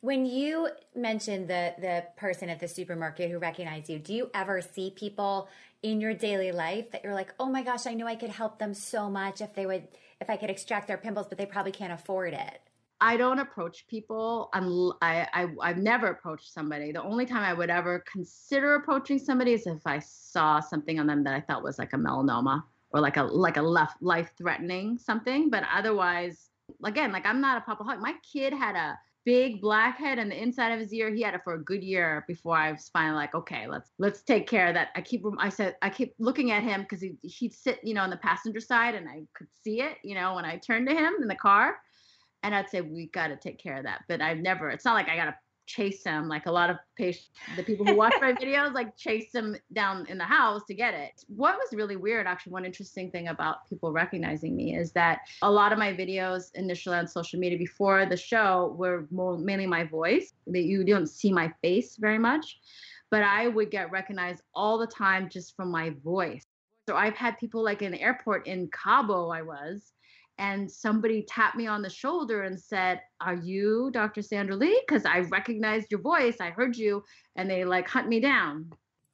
when 0.00 0.26
you 0.26 0.68
mentioned 0.94 1.48
the 1.48 1.74
the 1.78 2.04
person 2.16 2.48
at 2.48 2.60
the 2.60 2.68
supermarket 2.68 3.30
who 3.30 3.38
recognized 3.38 3.88
you, 3.88 3.98
do 3.98 4.14
you 4.14 4.30
ever 4.34 4.60
see 4.60 4.90
people 4.90 5.48
in 5.82 6.00
your 6.00 6.14
daily 6.14 6.52
life 6.52 6.90
that 6.92 7.04
you're 7.04 7.14
like, 7.14 7.34
"Oh 7.38 7.46
my 7.46 7.62
gosh, 7.62 7.86
I 7.86 7.94
knew 7.94 8.06
I 8.06 8.16
could 8.16 8.30
help 8.30 8.58
them 8.58 8.74
so 8.74 9.10
much 9.10 9.40
if 9.40 9.54
they 9.54 9.66
would 9.66 9.88
if 10.20 10.30
I 10.30 10.36
could 10.36 10.50
extract 10.50 10.88
their 10.88 10.98
pimples, 10.98 11.26
but 11.28 11.38
they 11.38 11.46
probably 11.46 11.72
can't 11.72 11.92
afford 11.92 12.34
it." 12.34 12.60
I 13.00 13.16
don't 13.16 13.40
approach 13.40 13.88
people. 13.88 14.48
I'm, 14.52 14.92
I, 15.02 15.26
I, 15.34 15.48
I've 15.60 15.78
never 15.78 16.06
approached 16.06 16.52
somebody. 16.52 16.92
The 16.92 17.02
only 17.02 17.26
time 17.26 17.42
I 17.42 17.52
would 17.52 17.68
ever 17.68 18.04
consider 18.06 18.76
approaching 18.76 19.18
somebody 19.18 19.54
is 19.54 19.66
if 19.66 19.84
I 19.84 19.98
saw 19.98 20.60
something 20.60 21.00
on 21.00 21.08
them 21.08 21.24
that 21.24 21.34
I 21.34 21.40
thought 21.40 21.64
was 21.64 21.80
like 21.80 21.94
a 21.94 21.96
melanoma 21.96 22.62
or 22.90 23.00
like 23.00 23.16
a 23.16 23.24
like 23.24 23.56
a 23.56 23.62
left 23.62 24.00
life 24.02 24.30
threatening 24.38 24.98
something. 24.98 25.50
But 25.50 25.64
otherwise, 25.74 26.50
again, 26.84 27.10
like 27.10 27.26
I'm 27.26 27.40
not 27.40 27.58
a 27.58 27.62
papa 27.62 27.82
hug. 27.82 27.98
My 27.98 28.14
kid 28.32 28.52
had 28.52 28.76
a 28.76 28.96
big 29.24 29.60
blackhead 29.60 30.18
on 30.18 30.28
the 30.28 30.40
inside 30.40 30.72
of 30.72 30.80
his 30.80 30.92
ear. 30.92 31.12
He 31.12 31.22
had 31.22 31.34
it 31.34 31.42
for 31.44 31.54
a 31.54 31.62
good 31.62 31.82
year 31.82 32.24
before 32.26 32.56
I 32.56 32.72
was 32.72 32.90
finally 32.92 33.16
like, 33.16 33.34
okay, 33.34 33.66
let's 33.68 33.90
let's 33.98 34.22
take 34.22 34.46
care 34.46 34.68
of 34.68 34.74
that. 34.74 34.88
I 34.94 35.00
keep 35.00 35.24
I 35.38 35.48
said 35.48 35.76
I 35.82 35.90
keep 35.90 36.14
looking 36.18 36.50
at 36.50 36.62
him 36.62 36.82
because 36.82 37.00
he 37.00 37.16
he'd 37.22 37.54
sit 37.54 37.80
you 37.82 37.94
know 37.94 38.02
on 38.02 38.10
the 38.10 38.16
passenger 38.16 38.60
side 38.60 38.94
and 38.94 39.08
I 39.08 39.22
could 39.34 39.48
see 39.62 39.80
it 39.80 39.98
you 40.02 40.14
know 40.14 40.34
when 40.34 40.44
I 40.44 40.56
turned 40.56 40.88
to 40.88 40.94
him 40.94 41.14
in 41.20 41.28
the 41.28 41.34
car, 41.34 41.76
and 42.42 42.54
I'd 42.54 42.70
say 42.70 42.80
we 42.80 43.08
got 43.08 43.28
to 43.28 43.36
take 43.36 43.58
care 43.58 43.76
of 43.76 43.84
that. 43.84 44.02
But 44.08 44.20
I've 44.20 44.38
never. 44.38 44.70
It's 44.70 44.84
not 44.84 44.94
like 44.94 45.08
I 45.08 45.16
got 45.16 45.26
to 45.26 45.36
chase 45.66 46.02
them 46.02 46.28
like 46.28 46.46
a 46.46 46.50
lot 46.50 46.70
of 46.70 46.76
patients 46.96 47.30
the 47.56 47.62
people 47.62 47.86
who 47.86 47.96
watch 47.96 48.14
my 48.20 48.32
videos 48.42 48.72
like 48.72 48.96
chase 48.96 49.30
them 49.32 49.56
down 49.72 50.06
in 50.08 50.18
the 50.18 50.24
house 50.24 50.62
to 50.66 50.74
get 50.74 50.94
it. 50.94 51.24
What 51.28 51.56
was 51.56 51.72
really 51.72 51.96
weird 51.96 52.26
actually 52.26 52.52
one 52.52 52.64
interesting 52.64 53.10
thing 53.10 53.28
about 53.28 53.68
people 53.68 53.92
recognizing 53.92 54.56
me 54.56 54.76
is 54.76 54.92
that 54.92 55.20
a 55.42 55.50
lot 55.50 55.72
of 55.72 55.78
my 55.78 55.92
videos 55.92 56.50
initially 56.54 56.96
on 56.96 57.06
social 57.06 57.38
media 57.38 57.58
before 57.58 58.06
the 58.06 58.16
show 58.16 58.74
were 58.76 59.06
more, 59.10 59.38
mainly 59.38 59.66
my 59.66 59.84
voice. 59.84 60.32
That 60.46 60.62
you 60.62 60.84
don't 60.84 61.06
see 61.06 61.32
my 61.32 61.52
face 61.62 61.96
very 61.96 62.18
much 62.18 62.58
but 63.10 63.22
i 63.22 63.46
would 63.46 63.70
get 63.70 63.92
recognized 63.92 64.42
all 64.54 64.78
the 64.78 64.86
time 64.86 65.28
just 65.28 65.54
from 65.54 65.70
my 65.70 65.90
voice. 66.02 66.46
So 66.88 66.96
i've 66.96 67.14
had 67.16 67.38
people 67.38 67.62
like 67.62 67.82
in 67.82 67.92
the 67.92 68.00
airport 68.00 68.46
in 68.48 68.68
cabo 68.68 69.28
i 69.28 69.42
was 69.42 69.92
and 70.38 70.70
somebody 70.70 71.22
tapped 71.22 71.56
me 71.56 71.66
on 71.66 71.82
the 71.82 71.90
shoulder 71.90 72.42
and 72.42 72.58
said, 72.58 73.00
Are 73.20 73.34
you 73.34 73.90
Dr. 73.92 74.22
Sandra 74.22 74.56
Lee? 74.56 74.80
Because 74.86 75.04
I 75.04 75.20
recognized 75.20 75.88
your 75.90 76.00
voice, 76.00 76.36
I 76.40 76.50
heard 76.50 76.76
you, 76.76 77.04
and 77.36 77.50
they 77.50 77.64
like 77.64 77.88
hunt 77.88 78.08
me 78.08 78.20
down. 78.20 78.70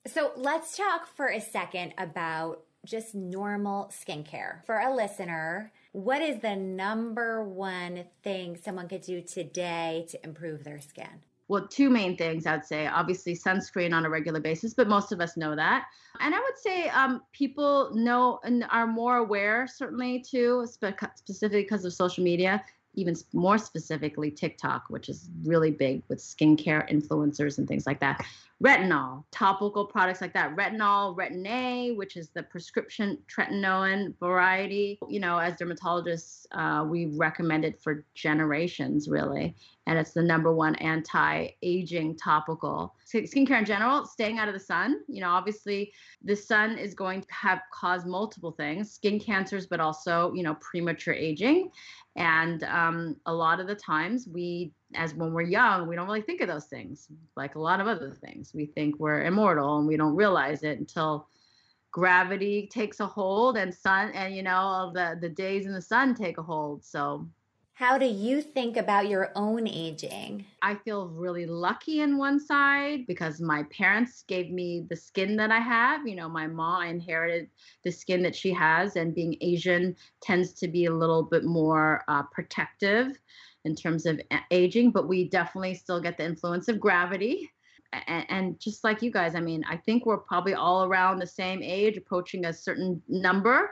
So 0.06 0.32
let's 0.36 0.76
talk 0.76 1.06
for 1.06 1.30
a 1.30 1.40
second 1.40 1.92
about 1.98 2.62
just 2.86 3.14
normal 3.14 3.92
skincare. 3.92 4.64
For 4.64 4.78
a 4.78 4.94
listener, 4.94 5.72
what 5.92 6.22
is 6.22 6.40
the 6.40 6.56
number 6.56 7.44
one 7.44 8.04
thing 8.22 8.56
someone 8.56 8.88
could 8.88 9.02
do 9.02 9.20
today 9.20 10.06
to 10.10 10.24
improve 10.24 10.64
their 10.64 10.80
skin? 10.80 11.22
Well, 11.48 11.66
two 11.66 11.88
main 11.88 12.16
things 12.16 12.46
I'd 12.46 12.64
say. 12.64 12.86
Obviously, 12.86 13.34
sunscreen 13.34 13.94
on 13.94 14.04
a 14.04 14.10
regular 14.10 14.40
basis, 14.40 14.74
but 14.74 14.86
most 14.86 15.12
of 15.12 15.20
us 15.20 15.36
know 15.36 15.56
that. 15.56 15.86
And 16.20 16.34
I 16.34 16.38
would 16.38 16.58
say 16.58 16.88
um, 16.90 17.22
people 17.32 17.90
know 17.94 18.38
and 18.44 18.64
are 18.70 18.86
more 18.86 19.16
aware, 19.16 19.66
certainly 19.66 20.20
too, 20.20 20.66
specifically 20.66 21.62
because 21.62 21.84
of 21.84 21.92
social 21.92 22.22
media, 22.22 22.62
even 22.94 23.16
more 23.32 23.56
specifically 23.56 24.30
TikTok, 24.30 24.84
which 24.88 25.08
is 25.08 25.30
really 25.44 25.70
big 25.70 26.02
with 26.08 26.18
skincare 26.18 26.90
influencers 26.90 27.58
and 27.58 27.66
things 27.66 27.86
like 27.86 28.00
that 28.00 28.24
retinol, 28.62 29.24
topical 29.30 29.86
products 29.86 30.20
like 30.20 30.32
that. 30.34 30.56
Retinol, 30.56 31.16
Retin-A, 31.16 31.92
which 31.92 32.16
is 32.16 32.30
the 32.30 32.42
prescription 32.42 33.18
tretinoin 33.32 34.18
variety. 34.18 34.98
You 35.08 35.20
know, 35.20 35.38
as 35.38 35.54
dermatologists, 35.54 36.46
uh, 36.52 36.84
we 36.84 37.06
recommend 37.16 37.64
it 37.64 37.80
for 37.80 38.04
generations, 38.14 39.08
really. 39.08 39.54
And 39.86 39.98
it's 39.98 40.12
the 40.12 40.22
number 40.22 40.52
one 40.52 40.74
anti 40.76 41.48
aging 41.62 42.16
topical. 42.16 42.94
Skincare 43.06 43.60
in 43.60 43.64
general, 43.64 44.04
staying 44.04 44.38
out 44.38 44.48
of 44.48 44.54
the 44.54 44.60
sun. 44.60 45.00
You 45.06 45.20
know, 45.20 45.30
obviously, 45.30 45.92
the 46.24 46.36
sun 46.36 46.76
is 46.76 46.94
going 46.94 47.22
to 47.22 47.28
have 47.30 47.60
caused 47.72 48.06
multiple 48.06 48.52
things 48.52 48.90
skin 48.90 49.20
cancers, 49.20 49.66
but 49.66 49.80
also, 49.80 50.32
you 50.34 50.42
know, 50.42 50.56
premature 50.60 51.14
aging. 51.14 51.70
And 52.16 52.64
um, 52.64 53.16
a 53.26 53.32
lot 53.32 53.60
of 53.60 53.68
the 53.68 53.76
times 53.76 54.26
we 54.26 54.72
as 54.94 55.14
when 55.14 55.32
we're 55.32 55.42
young, 55.42 55.86
we 55.86 55.96
don't 55.96 56.06
really 56.06 56.22
think 56.22 56.40
of 56.40 56.48
those 56.48 56.66
things 56.66 57.08
like 57.36 57.54
a 57.54 57.60
lot 57.60 57.80
of 57.80 57.86
other 57.86 58.14
things. 58.14 58.52
We 58.54 58.66
think 58.66 58.98
we're 58.98 59.22
immortal 59.22 59.78
and 59.78 59.86
we 59.86 59.96
don't 59.96 60.16
realize 60.16 60.62
it 60.62 60.78
until 60.78 61.28
gravity 61.90 62.68
takes 62.70 63.00
a 63.00 63.06
hold 63.06 63.56
and 63.56 63.74
sun 63.74 64.10
and 64.12 64.34
you 64.34 64.42
know 64.42 64.56
all 64.56 64.92
the 64.92 65.16
the 65.20 65.28
days 65.28 65.66
in 65.66 65.72
the 65.72 65.82
sun 65.82 66.14
take 66.14 66.38
a 66.38 66.42
hold. 66.42 66.84
So 66.84 67.28
how 67.74 67.96
do 67.96 68.06
you 68.06 68.42
think 68.42 68.76
about 68.76 69.08
your 69.08 69.30
own 69.36 69.68
aging? 69.68 70.44
I 70.62 70.74
feel 70.74 71.10
really 71.10 71.46
lucky 71.46 72.00
in 72.00 72.18
one 72.18 72.40
side 72.40 73.06
because 73.06 73.40
my 73.40 73.62
parents 73.64 74.24
gave 74.26 74.50
me 74.50 74.84
the 74.88 74.96
skin 74.96 75.36
that 75.36 75.52
i 75.52 75.60
have. 75.60 76.06
You 76.06 76.16
know 76.16 76.28
my 76.28 76.46
mom 76.46 76.82
inherited 76.82 77.48
the 77.84 77.92
skin 77.92 78.22
that 78.22 78.34
she 78.34 78.52
has 78.52 78.96
and 78.96 79.14
being 79.14 79.36
asian 79.40 79.94
tends 80.20 80.52
to 80.54 80.66
be 80.66 80.86
a 80.86 80.94
little 80.94 81.22
bit 81.22 81.44
more 81.44 82.02
uh, 82.08 82.24
protective 82.24 83.18
in 83.68 83.76
terms 83.76 84.06
of 84.06 84.20
aging, 84.50 84.90
but 84.90 85.06
we 85.06 85.28
definitely 85.28 85.74
still 85.74 86.00
get 86.00 86.16
the 86.16 86.24
influence 86.24 86.68
of 86.68 86.80
gravity. 86.80 87.50
And, 87.92 88.26
and, 88.28 88.60
just 88.60 88.84
like 88.84 89.00
you 89.00 89.10
guys, 89.10 89.34
I 89.34 89.40
mean, 89.40 89.64
I 89.68 89.76
think 89.76 90.04
we're 90.04 90.18
probably 90.18 90.54
all 90.54 90.84
around 90.84 91.20
the 91.20 91.26
same 91.26 91.62
age, 91.62 91.96
approaching 91.96 92.44
a 92.44 92.52
certain 92.52 93.00
number. 93.08 93.70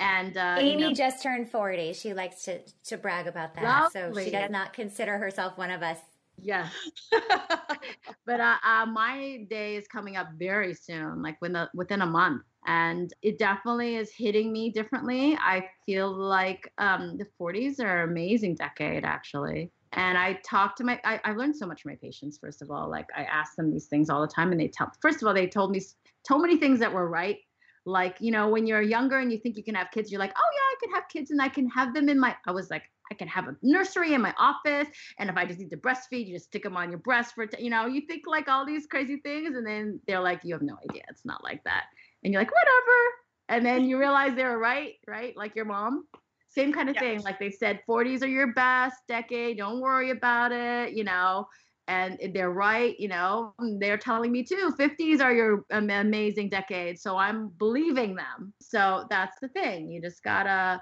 And 0.00 0.36
uh, 0.36 0.56
Amy 0.58 0.82
you 0.82 0.88
know, 0.88 0.94
just 0.94 1.22
turned 1.22 1.48
40. 1.48 1.92
She 1.92 2.12
likes 2.12 2.42
to, 2.44 2.60
to 2.86 2.96
brag 2.96 3.28
about 3.28 3.54
that. 3.54 3.92
Lovely. 3.94 4.24
So 4.24 4.24
she 4.24 4.30
does 4.32 4.50
not 4.50 4.72
consider 4.72 5.16
herself 5.16 5.56
one 5.56 5.70
of 5.70 5.82
us 5.82 5.98
yeah. 6.42 6.68
but 8.26 8.40
uh, 8.40 8.56
uh, 8.64 8.86
my 8.86 9.46
day 9.48 9.76
is 9.76 9.86
coming 9.86 10.16
up 10.16 10.28
very 10.36 10.74
soon, 10.74 11.22
like 11.22 11.40
within 11.40 11.56
a, 11.56 11.70
within 11.74 12.02
a 12.02 12.06
month. 12.06 12.42
And 12.66 13.12
it 13.22 13.38
definitely 13.38 13.96
is 13.96 14.12
hitting 14.12 14.52
me 14.52 14.70
differently. 14.70 15.36
I 15.40 15.68
feel 15.86 16.12
like 16.12 16.72
um, 16.78 17.16
the 17.16 17.26
40s 17.40 17.80
are 17.80 18.02
an 18.02 18.10
amazing 18.10 18.56
decade, 18.56 19.04
actually. 19.04 19.70
And 19.92 20.16
I 20.16 20.40
talk 20.44 20.76
to 20.76 20.84
my, 20.84 21.00
I, 21.04 21.20
I 21.24 21.32
learned 21.32 21.56
so 21.56 21.66
much 21.66 21.82
from 21.82 21.92
my 21.92 21.96
patients, 21.96 22.38
first 22.38 22.62
of 22.62 22.70
all. 22.70 22.88
Like 22.88 23.06
I 23.16 23.24
ask 23.24 23.56
them 23.56 23.70
these 23.70 23.86
things 23.86 24.10
all 24.10 24.20
the 24.20 24.32
time, 24.32 24.50
and 24.52 24.60
they 24.60 24.68
tell, 24.68 24.90
first 25.00 25.22
of 25.22 25.28
all, 25.28 25.34
they 25.34 25.46
told 25.46 25.70
me, 25.70 25.80
told 26.26 26.42
many 26.42 26.56
things 26.56 26.80
that 26.80 26.92
were 26.92 27.08
right 27.08 27.38
like 27.84 28.16
you 28.20 28.30
know 28.30 28.48
when 28.48 28.66
you're 28.66 28.82
younger 28.82 29.18
and 29.18 29.32
you 29.32 29.38
think 29.38 29.56
you 29.56 29.64
can 29.64 29.74
have 29.74 29.90
kids 29.90 30.10
you're 30.10 30.20
like 30.20 30.32
oh 30.36 30.50
yeah 30.54 30.60
i 30.60 30.74
can 30.80 30.94
have 30.94 31.08
kids 31.08 31.30
and 31.30 31.42
i 31.42 31.48
can 31.48 31.68
have 31.68 31.94
them 31.94 32.08
in 32.08 32.18
my 32.18 32.34
i 32.46 32.50
was 32.52 32.70
like 32.70 32.84
i 33.10 33.14
can 33.14 33.26
have 33.26 33.48
a 33.48 33.56
nursery 33.62 34.14
in 34.14 34.20
my 34.20 34.32
office 34.38 34.86
and 35.18 35.28
if 35.28 35.36
i 35.36 35.44
just 35.44 35.58
need 35.58 35.70
to 35.70 35.76
breastfeed 35.76 36.26
you 36.26 36.34
just 36.34 36.46
stick 36.46 36.62
them 36.62 36.76
on 36.76 36.90
your 36.90 37.00
breast 37.00 37.34
for 37.34 37.46
t-. 37.46 37.62
you 37.62 37.70
know 37.70 37.86
you 37.86 38.02
think 38.02 38.22
like 38.26 38.48
all 38.48 38.64
these 38.64 38.86
crazy 38.86 39.16
things 39.16 39.56
and 39.56 39.66
then 39.66 39.98
they're 40.06 40.20
like 40.20 40.40
you 40.44 40.54
have 40.54 40.62
no 40.62 40.76
idea 40.88 41.02
it's 41.12 41.24
not 41.24 41.44
like 41.44 41.62
that. 41.64 41.84
And 42.24 42.32
you're 42.32 42.42
like 42.42 42.50
whatever. 42.50 43.00
And 43.48 43.66
then 43.66 43.84
you 43.84 43.98
realize 43.98 44.34
they 44.34 44.44
were 44.44 44.58
right 44.58 44.94
right? 45.06 45.36
Like 45.36 45.54
your 45.54 45.64
mom? 45.64 46.06
Same 46.48 46.72
kind 46.72 46.90
of 46.90 46.96
thing 46.96 47.22
like 47.22 47.38
they 47.38 47.50
said 47.50 47.80
40s 47.88 48.22
are 48.22 48.26
your 48.26 48.52
best 48.52 48.98
decade 49.08 49.56
don't 49.56 49.80
worry 49.80 50.10
about 50.10 50.52
it 50.52 50.92
you 50.92 51.02
know 51.02 51.46
and 51.88 52.18
they're 52.32 52.52
right 52.52 52.98
you 52.98 53.08
know 53.08 53.54
they're 53.78 53.98
telling 53.98 54.30
me 54.30 54.42
too 54.42 54.72
50s 54.78 55.20
are 55.20 55.32
your 55.32 55.64
amazing 55.70 56.48
decade 56.48 56.98
so 56.98 57.16
i'm 57.16 57.48
believing 57.58 58.14
them. 58.14 58.52
So 58.60 59.06
that's 59.10 59.38
the 59.40 59.48
thing 59.48 59.90
you 59.90 60.00
just 60.00 60.22
gotta 60.22 60.80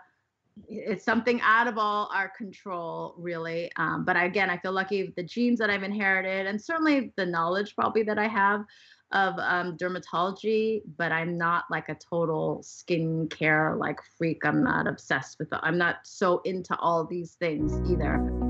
it's 0.68 1.04
something 1.04 1.40
out 1.42 1.66
of 1.66 1.78
all 1.78 2.10
our 2.14 2.28
control 2.28 3.14
really 3.16 3.70
um, 3.76 4.04
but 4.04 4.20
again 4.20 4.50
i 4.50 4.58
feel 4.58 4.72
lucky 4.72 5.04
with 5.04 5.14
the 5.14 5.22
genes 5.22 5.58
that 5.58 5.70
i've 5.70 5.82
inherited 5.82 6.46
and 6.46 6.60
certainly 6.60 7.12
the 7.16 7.24
knowledge 7.24 7.74
probably 7.74 8.02
that 8.02 8.18
i 8.18 8.28
have 8.28 8.64
of 9.12 9.34
um, 9.38 9.76
dermatology 9.76 10.82
but 10.98 11.12
i'm 11.12 11.38
not 11.38 11.64
like 11.70 11.88
a 11.88 11.94
total 11.94 12.62
skincare 12.62 13.78
like 13.78 13.98
freak 14.18 14.44
i'm 14.44 14.62
not 14.62 14.86
obsessed 14.86 15.38
with 15.38 15.52
it 15.52 15.58
i'm 15.62 15.78
not 15.78 15.96
so 16.04 16.40
into 16.44 16.76
all 16.78 17.04
these 17.04 17.34
things 17.34 17.72
either 17.90 18.49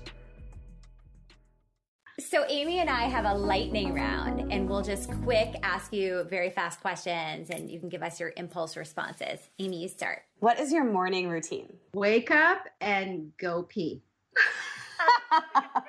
So, 2.31 2.45
Amy 2.47 2.79
and 2.79 2.89
I 2.89 3.09
have 3.09 3.25
a 3.25 3.33
lightning 3.33 3.93
round, 3.93 4.53
and 4.53 4.69
we'll 4.69 4.81
just 4.81 5.11
quick 5.25 5.53
ask 5.63 5.91
you 5.91 6.23
very 6.29 6.49
fast 6.49 6.79
questions, 6.79 7.49
and 7.49 7.69
you 7.69 7.77
can 7.77 7.89
give 7.89 8.01
us 8.01 8.21
your 8.21 8.31
impulse 8.37 8.77
responses. 8.77 9.49
Amy, 9.59 9.81
you 9.81 9.89
start. 9.89 10.21
What 10.39 10.57
is 10.57 10.71
your 10.71 10.85
morning 10.85 11.27
routine? 11.27 11.73
Wake 11.93 12.31
up 12.31 12.69
and 12.79 13.35
go 13.37 13.63
pee. 13.63 14.01
that 15.33 15.83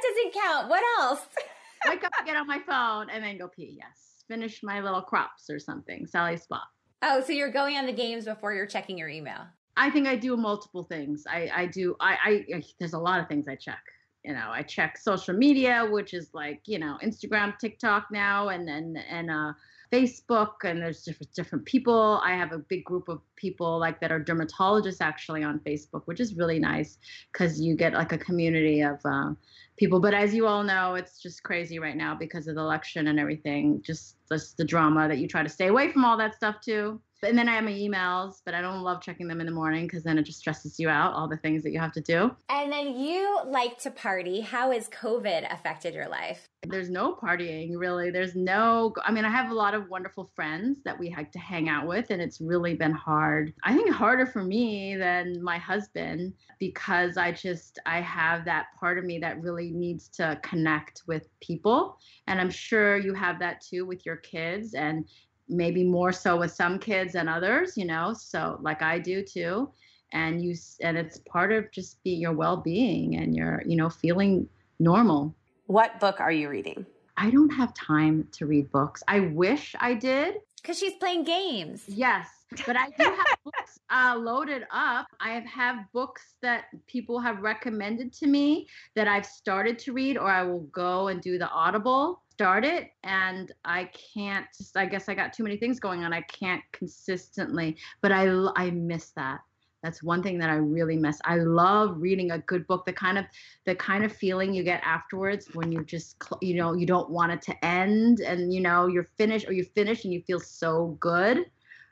doesn't 0.00 0.32
count. 0.32 0.68
What 0.68 0.84
else? 1.00 1.26
Wake 1.88 2.04
up, 2.04 2.12
get 2.24 2.36
on 2.36 2.46
my 2.46 2.60
phone, 2.60 3.10
and 3.10 3.24
then 3.24 3.36
go 3.36 3.48
pee. 3.48 3.76
Yes. 3.76 4.22
Finish 4.28 4.62
my 4.62 4.80
little 4.80 5.02
crops 5.02 5.50
or 5.50 5.58
something. 5.58 6.06
Sally 6.06 6.36
Spot. 6.36 6.68
Oh, 7.02 7.20
so 7.20 7.32
you're 7.32 7.50
going 7.50 7.76
on 7.76 7.86
the 7.86 7.92
games 7.92 8.26
before 8.26 8.54
you're 8.54 8.66
checking 8.66 8.96
your 8.96 9.08
email? 9.08 9.44
I 9.76 9.90
think 9.90 10.08
I 10.08 10.16
do 10.16 10.36
multiple 10.36 10.84
things. 10.84 11.24
I, 11.28 11.50
I 11.54 11.66
do. 11.66 11.96
I, 12.00 12.44
I, 12.54 12.62
there's 12.78 12.94
a 12.94 12.98
lot 12.98 13.20
of 13.20 13.28
things 13.28 13.46
I 13.48 13.56
check. 13.56 13.82
You 14.24 14.32
know, 14.32 14.48
I 14.50 14.62
check 14.62 14.98
social 14.98 15.34
media, 15.34 15.86
which 15.88 16.12
is 16.12 16.30
like 16.34 16.62
you 16.66 16.78
know 16.78 16.98
Instagram, 17.04 17.58
TikTok 17.58 18.06
now, 18.10 18.48
and 18.48 18.68
and 18.68 18.98
and 19.08 19.30
uh, 19.30 19.52
Facebook, 19.92 20.64
and 20.64 20.80
there's 20.80 21.04
different 21.04 21.32
different 21.34 21.64
people. 21.64 22.20
I 22.24 22.32
have 22.32 22.52
a 22.52 22.58
big 22.58 22.84
group 22.84 23.08
of 23.08 23.20
people 23.36 23.78
like 23.78 24.00
that 24.00 24.10
are 24.10 24.18
dermatologists 24.18 25.00
actually 25.00 25.44
on 25.44 25.60
Facebook, 25.60 26.02
which 26.06 26.18
is 26.18 26.34
really 26.34 26.58
nice 26.58 26.98
because 27.32 27.60
you 27.60 27.76
get 27.76 27.92
like 27.92 28.12
a 28.12 28.18
community 28.18 28.80
of 28.80 28.98
uh, 29.04 29.32
people. 29.76 30.00
But 30.00 30.14
as 30.14 30.34
you 30.34 30.48
all 30.48 30.64
know, 30.64 30.94
it's 30.94 31.20
just 31.20 31.44
crazy 31.44 31.78
right 31.78 31.96
now 31.96 32.16
because 32.16 32.48
of 32.48 32.56
the 32.56 32.62
election 32.62 33.06
and 33.06 33.20
everything. 33.20 33.80
Just 33.82 34.16
just 34.28 34.56
the 34.56 34.64
drama 34.64 35.06
that 35.06 35.18
you 35.18 35.28
try 35.28 35.44
to 35.44 35.48
stay 35.48 35.68
away 35.68 35.92
from 35.92 36.04
all 36.04 36.16
that 36.16 36.34
stuff 36.34 36.56
too 36.60 37.00
and 37.22 37.38
then 37.38 37.48
I 37.48 37.54
have 37.54 37.64
my 37.64 37.72
emails, 37.72 38.42
but 38.44 38.54
I 38.54 38.60
don't 38.60 38.82
love 38.82 39.00
checking 39.00 39.26
them 39.26 39.40
in 39.40 39.46
the 39.46 39.52
morning 39.52 39.86
because 39.86 40.02
then 40.02 40.18
it 40.18 40.24
just 40.24 40.38
stresses 40.38 40.78
you 40.78 40.88
out, 40.88 41.14
all 41.14 41.28
the 41.28 41.36
things 41.38 41.62
that 41.62 41.72
you 41.72 41.78
have 41.78 41.92
to 41.92 42.00
do. 42.00 42.34
And 42.48 42.70
then 42.70 42.98
you 42.98 43.40
like 43.46 43.78
to 43.78 43.90
party. 43.90 44.40
How 44.40 44.70
has 44.70 44.88
COVID 44.90 45.52
affected 45.52 45.94
your 45.94 46.08
life? 46.08 46.48
There's 46.66 46.90
no 46.90 47.14
partying 47.14 47.72
really. 47.76 48.10
There's 48.10 48.34
no, 48.34 48.92
I 49.04 49.12
mean, 49.12 49.24
I 49.24 49.30
have 49.30 49.50
a 49.50 49.54
lot 49.54 49.74
of 49.74 49.88
wonderful 49.88 50.30
friends 50.34 50.78
that 50.84 50.98
we 50.98 51.14
like 51.16 51.32
to 51.32 51.38
hang 51.38 51.68
out 51.68 51.86
with, 51.86 52.10
and 52.10 52.20
it's 52.20 52.40
really 52.40 52.74
been 52.74 52.92
hard. 52.92 53.54
I 53.64 53.74
think 53.74 53.90
harder 53.90 54.26
for 54.26 54.42
me 54.42 54.96
than 54.96 55.42
my 55.42 55.58
husband 55.58 56.34
because 56.58 57.16
I 57.16 57.32
just, 57.32 57.78
I 57.86 58.00
have 58.00 58.44
that 58.46 58.66
part 58.78 58.98
of 58.98 59.04
me 59.04 59.18
that 59.20 59.40
really 59.40 59.70
needs 59.70 60.08
to 60.10 60.38
connect 60.42 61.02
with 61.06 61.28
people. 61.40 61.98
And 62.26 62.40
I'm 62.40 62.50
sure 62.50 62.96
you 62.98 63.14
have 63.14 63.38
that 63.38 63.60
too 63.60 63.86
with 63.86 64.04
your 64.04 64.16
kids. 64.16 64.74
And 64.74 65.08
maybe 65.48 65.84
more 65.84 66.12
so 66.12 66.36
with 66.36 66.52
some 66.52 66.78
kids 66.78 67.12
than 67.12 67.28
others, 67.28 67.76
you 67.76 67.84
know, 67.84 68.12
so 68.12 68.58
like 68.60 68.82
I 68.82 68.98
do 68.98 69.22
too. 69.22 69.70
And 70.12 70.42
you 70.42 70.54
and 70.82 70.96
it's 70.96 71.18
part 71.28 71.52
of 71.52 71.70
just 71.72 72.02
being 72.04 72.20
your 72.20 72.32
well-being 72.32 73.16
and 73.16 73.34
your, 73.34 73.62
you 73.66 73.76
know, 73.76 73.88
feeling 73.88 74.48
normal. 74.78 75.34
What 75.66 75.98
book 76.00 76.20
are 76.20 76.32
you 76.32 76.48
reading? 76.48 76.86
I 77.16 77.30
don't 77.30 77.50
have 77.50 77.74
time 77.74 78.28
to 78.32 78.46
read 78.46 78.70
books. 78.70 79.02
I 79.08 79.20
wish 79.20 79.74
I 79.80 79.94
did. 79.94 80.36
Cuz 80.62 80.78
she's 80.78 80.94
playing 80.94 81.24
games. 81.24 81.84
Yes. 81.88 82.28
But 82.64 82.76
I 82.76 82.86
do 82.90 83.04
have 83.04 83.26
books 83.44 83.80
uh, 83.90 84.16
loaded 84.16 84.64
up. 84.70 85.06
I 85.20 85.30
have, 85.30 85.44
have 85.44 85.76
books 85.92 86.36
that 86.42 86.66
people 86.86 87.18
have 87.18 87.42
recommended 87.42 88.12
to 88.14 88.26
me 88.26 88.68
that 88.94 89.08
I've 89.08 89.26
started 89.26 89.78
to 89.80 89.92
read, 89.92 90.16
or 90.16 90.28
I 90.28 90.42
will 90.42 90.66
go 90.72 91.08
and 91.08 91.20
do 91.20 91.38
the 91.38 91.48
Audible 91.48 92.22
start 92.36 92.66
it 92.66 92.90
and 93.02 93.50
I 93.64 93.88
can't 94.14 94.44
just 94.54 94.76
I 94.76 94.84
guess 94.84 95.08
I 95.08 95.14
got 95.14 95.32
too 95.32 95.42
many 95.42 95.56
things 95.56 95.80
going 95.80 96.04
on. 96.04 96.12
I 96.12 96.20
can't 96.20 96.62
consistently, 96.70 97.78
but 98.02 98.12
I 98.12 98.28
I 98.56 98.70
miss 98.72 99.12
that. 99.16 99.40
That's 99.82 100.02
one 100.02 100.22
thing 100.22 100.36
that 100.40 100.50
I 100.50 100.56
really 100.56 100.98
miss. 100.98 101.18
I 101.24 101.36
love 101.36 101.96
reading 101.98 102.32
a 102.32 102.40
good 102.40 102.66
book. 102.66 102.84
The 102.84 102.92
kind 102.92 103.16
of 103.16 103.24
the 103.64 103.74
kind 103.74 104.04
of 104.04 104.12
feeling 104.12 104.52
you 104.52 104.64
get 104.64 104.82
afterwards 104.84 105.48
when 105.54 105.72
you 105.72 105.82
just 105.82 106.22
you 106.42 106.56
know 106.56 106.74
you 106.74 106.84
don't 106.84 107.08
want 107.08 107.32
it 107.32 107.40
to 107.42 107.64
end 107.64 108.20
and 108.20 108.52
you 108.52 108.60
know 108.60 108.86
you're 108.86 109.08
finished 109.16 109.48
or 109.48 109.54
you 109.54 109.64
finish 109.64 110.04
and 110.04 110.12
you 110.12 110.20
feel 110.20 110.40
so 110.40 110.98
good 111.00 111.46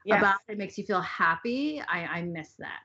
yes. 0.05 0.19
about 0.19 0.37
it. 0.47 0.53
it. 0.53 0.59
Makes 0.59 0.77
you 0.77 0.85
feel 0.85 1.01
happy. 1.01 1.81
I 1.89 2.05
I 2.19 2.23
miss 2.23 2.51
that. 2.59 2.83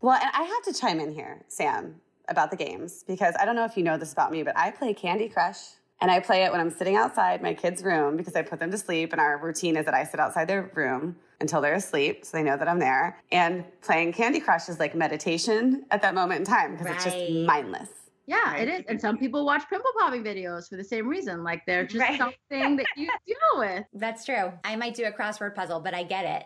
Well, 0.00 0.16
and 0.16 0.30
I 0.32 0.44
have 0.44 0.62
to 0.72 0.80
chime 0.80 1.00
in 1.00 1.12
here, 1.12 1.44
Sam, 1.48 1.96
about 2.28 2.52
the 2.52 2.56
games 2.56 3.02
because 3.04 3.34
I 3.40 3.44
don't 3.44 3.56
know 3.56 3.64
if 3.64 3.76
you 3.76 3.82
know 3.82 3.98
this 3.98 4.12
about 4.12 4.30
me, 4.30 4.44
but 4.44 4.56
I 4.56 4.70
play 4.70 4.94
Candy 4.94 5.28
Crush 5.28 5.58
and 6.00 6.10
I 6.10 6.20
play 6.20 6.44
it 6.44 6.52
when 6.52 6.60
I'm 6.60 6.70
sitting 6.70 6.96
outside 6.96 7.42
my 7.42 7.52
kids' 7.54 7.82
room 7.82 8.16
because 8.16 8.34
I 8.34 8.42
put 8.42 8.58
them 8.58 8.70
to 8.70 8.78
sleep. 8.78 9.12
And 9.12 9.20
our 9.20 9.38
routine 9.38 9.76
is 9.76 9.84
that 9.84 9.94
I 9.94 10.04
sit 10.04 10.18
outside 10.18 10.48
their 10.48 10.70
room 10.74 11.16
until 11.40 11.60
they're 11.60 11.74
asleep 11.74 12.24
so 12.24 12.36
they 12.36 12.42
know 12.42 12.56
that 12.56 12.68
I'm 12.68 12.78
there. 12.78 13.18
And 13.32 13.64
playing 13.82 14.12
Candy 14.12 14.40
Crush 14.40 14.68
is 14.68 14.78
like 14.78 14.94
meditation 14.94 15.84
at 15.90 16.02
that 16.02 16.14
moment 16.14 16.40
in 16.40 16.46
time 16.46 16.72
because 16.72 16.86
right. 16.86 16.96
it's 16.96 17.04
just 17.04 17.30
mindless. 17.46 17.88
Yeah, 18.26 18.52
right. 18.52 18.68
it 18.68 18.80
is. 18.80 18.84
And 18.88 19.00
some 19.00 19.18
people 19.18 19.44
watch 19.44 19.64
pimple 19.68 19.90
popping 19.98 20.22
videos 20.22 20.68
for 20.68 20.76
the 20.76 20.84
same 20.84 21.08
reason. 21.08 21.42
Like 21.42 21.66
they're 21.66 21.84
just 21.86 22.00
right. 22.00 22.18
something 22.18 22.76
that 22.76 22.86
you 22.96 23.10
deal 23.26 23.58
with. 23.58 23.84
That's 23.92 24.24
true. 24.24 24.52
I 24.64 24.76
might 24.76 24.94
do 24.94 25.04
a 25.04 25.12
crossword 25.12 25.54
puzzle, 25.54 25.80
but 25.80 25.94
I 25.94 26.04
get 26.04 26.24
it. 26.24 26.44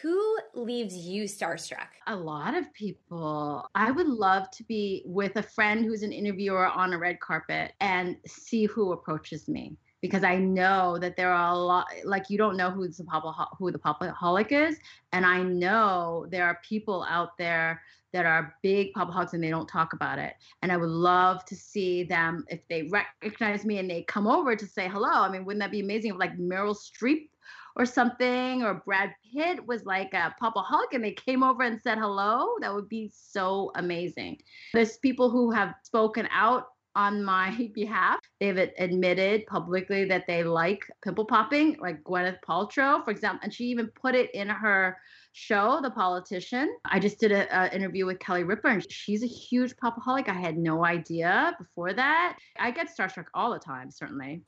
Who 0.00 0.38
leaves 0.54 0.96
you 0.96 1.24
starstruck? 1.24 1.88
A 2.06 2.16
lot 2.16 2.56
of 2.56 2.72
people. 2.72 3.68
I 3.74 3.90
would 3.90 4.08
love 4.08 4.50
to 4.52 4.64
be 4.64 5.02
with 5.04 5.36
a 5.36 5.42
friend 5.42 5.84
who's 5.84 6.02
an 6.02 6.12
interviewer 6.12 6.66
on 6.66 6.92
a 6.92 6.98
red 6.98 7.20
carpet 7.20 7.72
and 7.80 8.16
see 8.26 8.64
who 8.64 8.92
approaches 8.92 9.48
me 9.48 9.76
because 10.00 10.24
I 10.24 10.36
know 10.36 10.98
that 10.98 11.16
there 11.16 11.32
are 11.32 11.52
a 11.52 11.56
lot 11.56 11.86
like 12.04 12.28
you 12.28 12.36
don't 12.36 12.56
know 12.56 12.70
who 12.70 12.88
the 12.88 13.04
pop 13.04 13.56
who 13.56 13.70
the 13.70 13.78
popaholic 13.78 14.50
is 14.50 14.76
and 15.12 15.24
I 15.24 15.42
know 15.42 16.26
there 16.28 16.44
are 16.44 16.60
people 16.68 17.06
out 17.08 17.38
there 17.38 17.80
that 18.12 18.26
are 18.26 18.56
big 18.62 18.92
popaholics 18.94 19.32
and 19.32 19.42
they 19.42 19.48
don't 19.48 19.68
talk 19.68 19.92
about 19.92 20.18
it 20.18 20.34
and 20.60 20.72
I 20.72 20.76
would 20.76 20.90
love 20.90 21.44
to 21.46 21.54
see 21.54 22.02
them 22.02 22.44
if 22.48 22.66
they 22.68 22.82
recognize 22.82 23.64
me 23.64 23.78
and 23.78 23.88
they 23.88 24.02
come 24.02 24.26
over 24.26 24.56
to 24.56 24.66
say 24.66 24.88
hello 24.88 25.08
I 25.08 25.28
mean 25.30 25.44
wouldn't 25.44 25.60
that 25.60 25.70
be 25.70 25.80
amazing 25.80 26.10
if 26.10 26.18
like 26.18 26.36
Meryl 26.36 26.76
Streep 26.76 27.28
or 27.76 27.86
something, 27.86 28.62
or 28.62 28.82
Brad 28.84 29.14
Pitt 29.32 29.66
was 29.66 29.84
like 29.84 30.14
uh, 30.14 30.30
a 30.30 30.44
popaholic 30.44 30.92
and 30.92 31.04
they 31.04 31.12
came 31.12 31.42
over 31.42 31.62
and 31.62 31.80
said 31.80 31.98
hello, 31.98 32.46
that 32.60 32.74
would 32.74 32.88
be 32.88 33.10
so 33.14 33.70
amazing. 33.76 34.38
There's 34.74 34.98
people 34.98 35.30
who 35.30 35.50
have 35.50 35.74
spoken 35.84 36.28
out 36.32 36.66
on 36.94 37.24
my 37.24 37.70
behalf. 37.74 38.20
They've 38.40 38.70
admitted 38.78 39.46
publicly 39.46 40.04
that 40.06 40.26
they 40.26 40.44
like 40.44 40.84
pimple 41.02 41.24
popping, 41.24 41.76
like 41.80 42.02
Gwyneth 42.04 42.38
Paltrow, 42.46 43.04
for 43.04 43.10
example, 43.10 43.40
and 43.42 43.52
she 43.52 43.64
even 43.64 43.88
put 43.88 44.14
it 44.14 44.34
in 44.34 44.48
her 44.48 44.96
show, 45.32 45.80
The 45.82 45.90
Politician. 45.90 46.74
I 46.84 46.98
just 46.98 47.18
did 47.18 47.32
an 47.32 47.72
interview 47.72 48.06
with 48.06 48.18
Kelly 48.18 48.44
Ripa, 48.44 48.68
and 48.68 48.92
she's 48.92 49.22
a 49.22 49.26
huge 49.26 49.74
popaholic. 49.76 50.28
I 50.28 50.34
had 50.34 50.58
no 50.58 50.84
idea 50.84 51.54
before 51.58 51.94
that. 51.94 52.38
I 52.58 52.70
get 52.70 52.88
starstruck 52.94 53.26
all 53.34 53.52
the 53.52 53.58
time, 53.58 53.90
certainly. 53.90 54.42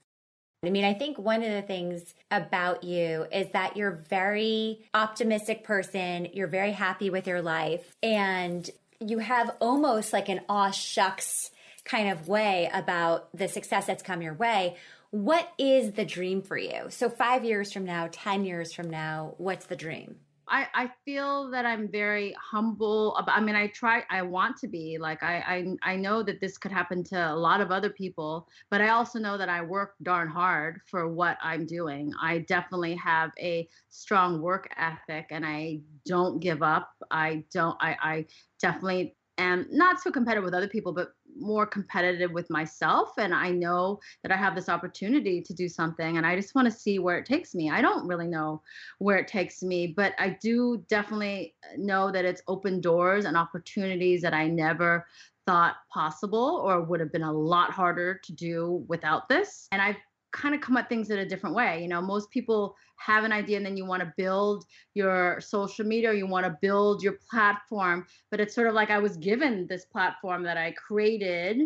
I 0.66 0.70
mean, 0.70 0.84
I 0.84 0.94
think 0.94 1.18
one 1.18 1.42
of 1.42 1.50
the 1.50 1.62
things 1.62 2.14
about 2.30 2.84
you 2.84 3.26
is 3.32 3.50
that 3.52 3.76
you're 3.76 4.02
very 4.08 4.80
optimistic 4.92 5.64
person, 5.64 6.28
you're 6.32 6.46
very 6.48 6.72
happy 6.72 7.10
with 7.10 7.26
your 7.26 7.42
life, 7.42 7.96
and 8.02 8.68
you 9.00 9.18
have 9.18 9.54
almost 9.60 10.12
like 10.12 10.28
an 10.28 10.40
aw 10.48 10.70
shucks 10.70 11.50
kind 11.84 12.08
of 12.10 12.28
way 12.28 12.70
about 12.72 13.28
the 13.36 13.48
success 13.48 13.86
that's 13.86 14.02
come 14.02 14.22
your 14.22 14.34
way. 14.34 14.76
What 15.10 15.52
is 15.58 15.92
the 15.92 16.04
dream 16.04 16.42
for 16.42 16.56
you? 16.56 16.86
So, 16.88 17.08
five 17.08 17.44
years 17.44 17.72
from 17.72 17.84
now, 17.84 18.08
10 18.10 18.44
years 18.44 18.72
from 18.72 18.90
now, 18.90 19.34
what's 19.38 19.66
the 19.66 19.76
dream? 19.76 20.16
I, 20.48 20.66
I 20.74 20.90
feel 21.04 21.50
that 21.50 21.64
I'm 21.64 21.88
very 21.88 22.34
humble. 22.38 23.16
I 23.26 23.40
mean, 23.40 23.54
I 23.54 23.68
try, 23.68 24.04
I 24.10 24.22
want 24.22 24.56
to 24.58 24.68
be 24.68 24.98
like, 24.98 25.22
I, 25.22 25.76
I, 25.82 25.92
I 25.92 25.96
know 25.96 26.22
that 26.22 26.40
this 26.40 26.58
could 26.58 26.72
happen 26.72 27.02
to 27.04 27.32
a 27.32 27.34
lot 27.34 27.60
of 27.60 27.70
other 27.70 27.90
people, 27.90 28.48
but 28.70 28.80
I 28.80 28.88
also 28.88 29.18
know 29.18 29.38
that 29.38 29.48
I 29.48 29.62
work 29.62 29.94
darn 30.02 30.28
hard 30.28 30.80
for 30.86 31.08
what 31.08 31.38
I'm 31.42 31.66
doing. 31.66 32.12
I 32.20 32.38
definitely 32.40 32.94
have 32.96 33.30
a 33.38 33.68
strong 33.88 34.42
work 34.42 34.68
ethic 34.76 35.26
and 35.30 35.46
I 35.46 35.80
don't 36.04 36.40
give 36.40 36.62
up. 36.62 36.90
I 37.10 37.44
don't, 37.52 37.76
I, 37.80 37.96
I 38.02 38.26
definitely 38.60 39.16
am 39.38 39.66
not 39.70 40.00
so 40.00 40.10
competitive 40.10 40.44
with 40.44 40.54
other 40.54 40.68
people, 40.68 40.92
but 40.92 41.12
more 41.38 41.66
competitive 41.66 42.32
with 42.32 42.48
myself 42.50 43.12
and 43.18 43.34
I 43.34 43.50
know 43.50 44.00
that 44.22 44.32
I 44.32 44.36
have 44.36 44.54
this 44.54 44.68
opportunity 44.68 45.42
to 45.42 45.54
do 45.54 45.68
something 45.68 46.16
and 46.16 46.26
I 46.26 46.36
just 46.36 46.54
want 46.54 46.66
to 46.66 46.70
see 46.70 46.98
where 46.98 47.18
it 47.18 47.26
takes 47.26 47.54
me. 47.54 47.70
I 47.70 47.82
don't 47.82 48.06
really 48.06 48.26
know 48.26 48.62
where 48.98 49.18
it 49.18 49.28
takes 49.28 49.62
me, 49.62 49.88
but 49.88 50.14
I 50.18 50.36
do 50.40 50.84
definitely 50.88 51.54
know 51.76 52.10
that 52.10 52.24
it's 52.24 52.42
open 52.48 52.80
doors 52.80 53.24
and 53.24 53.36
opportunities 53.36 54.22
that 54.22 54.34
I 54.34 54.48
never 54.48 55.06
thought 55.46 55.76
possible 55.92 56.62
or 56.64 56.82
would 56.82 57.00
have 57.00 57.12
been 57.12 57.22
a 57.22 57.32
lot 57.32 57.70
harder 57.70 58.20
to 58.24 58.32
do 58.32 58.84
without 58.88 59.28
this. 59.28 59.68
And 59.72 59.82
I've 59.82 59.96
kind 60.34 60.54
of 60.54 60.60
come 60.60 60.76
at 60.76 60.88
things 60.88 61.10
in 61.10 61.20
a 61.20 61.26
different 61.26 61.54
way. 61.54 61.80
You 61.80 61.88
know, 61.88 62.02
most 62.02 62.30
people 62.30 62.76
have 62.96 63.24
an 63.24 63.32
idea 63.32 63.56
and 63.56 63.64
then 63.64 63.76
you 63.76 63.86
want 63.86 64.02
to 64.02 64.12
build 64.16 64.64
your 64.94 65.40
social 65.40 65.86
media 65.86 66.12
you 66.12 66.26
want 66.26 66.44
to 66.44 66.58
build 66.60 67.02
your 67.02 67.16
platform, 67.30 68.06
but 68.30 68.40
it's 68.40 68.54
sort 68.54 68.66
of 68.66 68.74
like 68.74 68.90
I 68.90 68.98
was 68.98 69.16
given 69.16 69.66
this 69.66 69.84
platform 69.86 70.42
that 70.42 70.56
I 70.56 70.72
created 70.72 71.62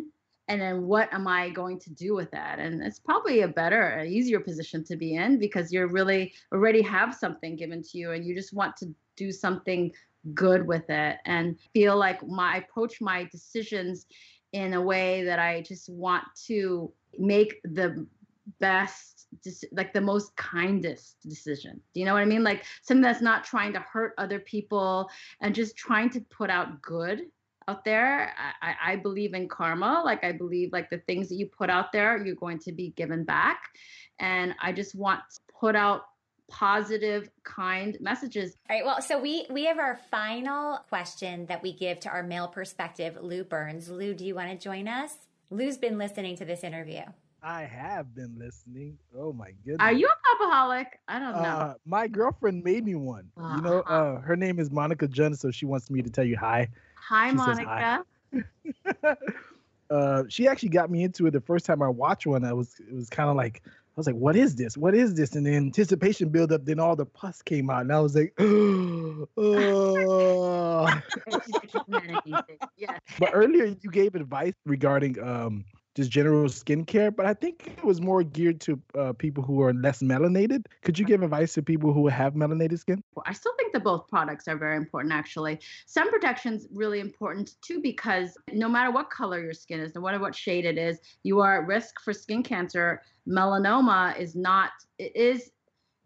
and 0.48 0.60
then 0.60 0.86
what 0.86 1.12
am 1.12 1.28
I 1.28 1.50
going 1.50 1.78
to 1.80 1.90
do 1.90 2.14
with 2.14 2.30
that? 2.30 2.58
And 2.58 2.82
it's 2.82 2.98
probably 2.98 3.42
a 3.42 3.48
better, 3.48 4.02
easier 4.06 4.40
position 4.40 4.82
to 4.84 4.96
be 4.96 5.16
in 5.16 5.38
because 5.38 5.72
you're 5.72 5.88
really 5.88 6.32
already 6.52 6.80
have 6.82 7.14
something 7.14 7.54
given 7.56 7.82
to 7.82 7.98
you 7.98 8.12
and 8.12 8.24
you 8.24 8.34
just 8.34 8.54
want 8.54 8.76
to 8.78 8.94
do 9.16 9.30
something 9.30 9.92
good 10.34 10.66
with 10.66 10.88
it 10.88 11.18
and 11.26 11.58
feel 11.74 11.96
like 11.96 12.26
my 12.26 12.56
approach 12.56 13.00
my 13.00 13.24
decisions 13.24 14.06
in 14.52 14.72
a 14.72 14.80
way 14.80 15.22
that 15.24 15.38
I 15.38 15.62
just 15.62 15.90
want 15.90 16.24
to 16.46 16.90
make 17.18 17.60
the 17.64 18.06
best 18.61 19.18
like 19.72 19.92
the 19.92 20.01
most 20.01 20.34
kindest 20.36 21.16
decision. 21.28 21.80
Do 21.92 22.01
you 22.01 22.07
know 22.07 22.14
what 22.14 22.22
i 22.22 22.26
mean? 22.26 22.42
Like 22.42 22.64
something 22.82 23.03
that's 23.03 23.20
not 23.20 23.44
trying 23.44 23.72
to 23.74 23.80
hurt 23.80 24.14
other 24.18 24.38
people 24.38 25.11
and 25.40 25.55
just 25.55 25.76
trying 25.76 26.11
to 26.11 26.20
put 26.20 26.51
out 26.51 26.80
good 26.82 27.22
out 27.66 27.84
there. 27.84 28.32
I, 28.62 28.92
I 28.92 28.96
believe 28.96 29.34
in 29.34 29.49
karma. 29.49 30.03
Like 30.05 30.24
i 30.24 30.32
believe 30.32 30.72
like 30.72 30.90
the 30.90 30.99
things 30.99 31.28
that 31.28 31.36
you 31.36 31.46
put 31.46 31.70
out 31.70 31.92
there 31.92 32.24
you're 32.24 32.34
going 32.34 32.59
to 32.61 32.72
be 32.72 32.90
given 32.90 33.24
back. 33.24 33.61
And 34.18 34.55
i 34.61 34.72
just 34.72 34.94
want 34.94 35.20
to 35.34 35.40
put 35.61 35.76
out 35.76 36.03
positive 36.51 37.28
kind 37.44 37.99
messages. 38.01 38.57
All 38.70 38.76
right 38.76 38.84
well 38.84 39.03
so 39.03 39.20
we 39.20 39.46
we 39.51 39.66
have 39.66 39.78
our 39.78 40.01
final 40.11 40.78
question 40.88 41.44
that 41.46 41.62
we 41.62 41.74
give 41.74 42.01
to 42.01 42.09
our 42.09 42.22
male 42.22 42.49
perspective 42.49 43.18
lou 43.20 43.44
burns. 43.44 43.90
Lou 43.90 44.14
do 44.14 44.24
you 44.24 44.34
want 44.34 44.51
to 44.51 44.57
join 44.57 44.88
us? 44.88 45.14
Lou's 45.51 45.76
been 45.78 45.99
listening 45.99 46.36
to 46.36 46.44
this 46.46 46.64
interview 46.64 47.03
I 47.43 47.62
have 47.62 48.14
been 48.14 48.36
listening. 48.39 48.99
Oh 49.16 49.32
my 49.32 49.53
goodness. 49.64 49.80
Are 49.80 49.93
you 49.93 50.09
a 50.09 50.45
popaholic? 50.45 50.86
I 51.07 51.18
don't 51.18 51.34
know. 51.34 51.43
Uh, 51.43 51.74
my 51.84 52.09
girlfriend 52.09 52.64
made 52.64 52.84
me 52.84 52.95
one. 52.97 53.30
Uh-huh. 53.36 53.57
You 53.57 53.62
know, 53.62 53.80
uh, 53.82 54.20
her 54.20 54.36
name 54.36 54.59
is 54.59 54.70
Monica 54.70 55.07
Jun, 55.07 55.34
so 55.34 55.51
she 55.51 55.64
wants 55.66 55.91
me 55.91 56.03
to 56.03 56.11
tell 56.11 56.24
you 56.24 56.36
hi. 56.36 56.68
Hi, 57.09 57.30
she 57.30 57.36
Monica. 57.36 58.05
Hi. 59.05 59.14
uh, 59.91 60.24
she 60.28 60.49
actually 60.49 60.70
got 60.70 60.91
me 60.91 61.05
into 61.05 61.26
it 61.26 61.30
the 61.30 61.41
first 61.41 61.64
time 61.64 61.80
I 61.80 61.89
watched 61.89 62.26
one. 62.26 62.45
I 62.45 62.53
was 62.53 62.74
it 62.80 62.93
was 62.93 63.09
kind 63.09 63.30
of 63.30 63.36
like 63.36 63.62
I 63.64 63.70
was 63.97 64.07
like, 64.07 64.16
"What 64.16 64.34
is 64.36 64.57
this? 64.57 64.76
What 64.76 64.95
is 64.95 65.14
this?" 65.14 65.34
And 65.34 65.47
the 65.47 65.55
anticipation 65.55 66.30
build 66.30 66.53
up. 66.53 66.64
Then 66.64 66.80
all 66.80 66.97
the 66.97 67.07
pus 67.07 67.41
came 67.41 67.70
out, 67.70 67.82
and 67.82 67.93
I 67.93 68.01
was 68.01 68.16
like, 68.16 68.34
"Oh." 68.41 69.28
but 73.18 73.30
earlier 73.32 73.76
you 73.80 73.91
gave 73.91 74.14
advice 74.16 74.55
regarding 74.66 75.22
um 75.22 75.64
just 75.99 76.11
general 76.12 76.44
skincare, 76.44 77.14
but 77.14 77.26
I 77.26 77.34
think 77.34 77.74
it 77.76 77.84
was 77.84 78.01
more 78.01 78.22
geared 78.22 78.61
to 78.62 78.80
uh, 78.96 79.12
people 79.12 79.42
who 79.42 79.61
are 79.62 79.74
less 79.74 79.99
melanated. 80.01 80.64
Could 80.82 80.96
you 80.96 81.05
give 81.05 81.22
advice 81.22 81.55
to 81.55 81.62
people 81.62 81.92
who 81.92 82.07
have 82.07 82.34
melanated 82.34 82.78
skin? 82.78 83.03
Well, 83.14 83.24
I 83.26 83.32
still 83.32 83.53
think 83.59 83.72
that 83.72 83.82
both 83.82 84.07
products 84.07 84.46
are 84.46 84.57
very 84.57 84.76
important, 84.76 85.12
actually. 85.12 85.59
Sun 85.86 86.09
protection 86.11 86.55
is 86.55 86.68
really 86.72 87.01
important 87.01 87.57
too 87.62 87.80
because 87.82 88.38
no 88.53 88.68
matter 88.68 88.92
what 88.92 89.11
color 89.11 89.42
your 89.42 89.53
skin 89.53 89.80
is, 89.80 89.92
no 89.96 90.01
matter 90.01 90.20
what 90.20 90.36
shade 90.36 90.64
it 90.64 90.78
is, 90.78 91.01
you 91.24 91.40
are 91.40 91.62
at 91.62 91.66
risk 91.66 92.01
for 92.01 92.12
skin 92.12 92.44
cancer. 92.44 93.03
Melanoma 93.28 94.18
is 94.18 94.36
not, 94.36 94.70
it 95.01 95.14
is 95.16 95.51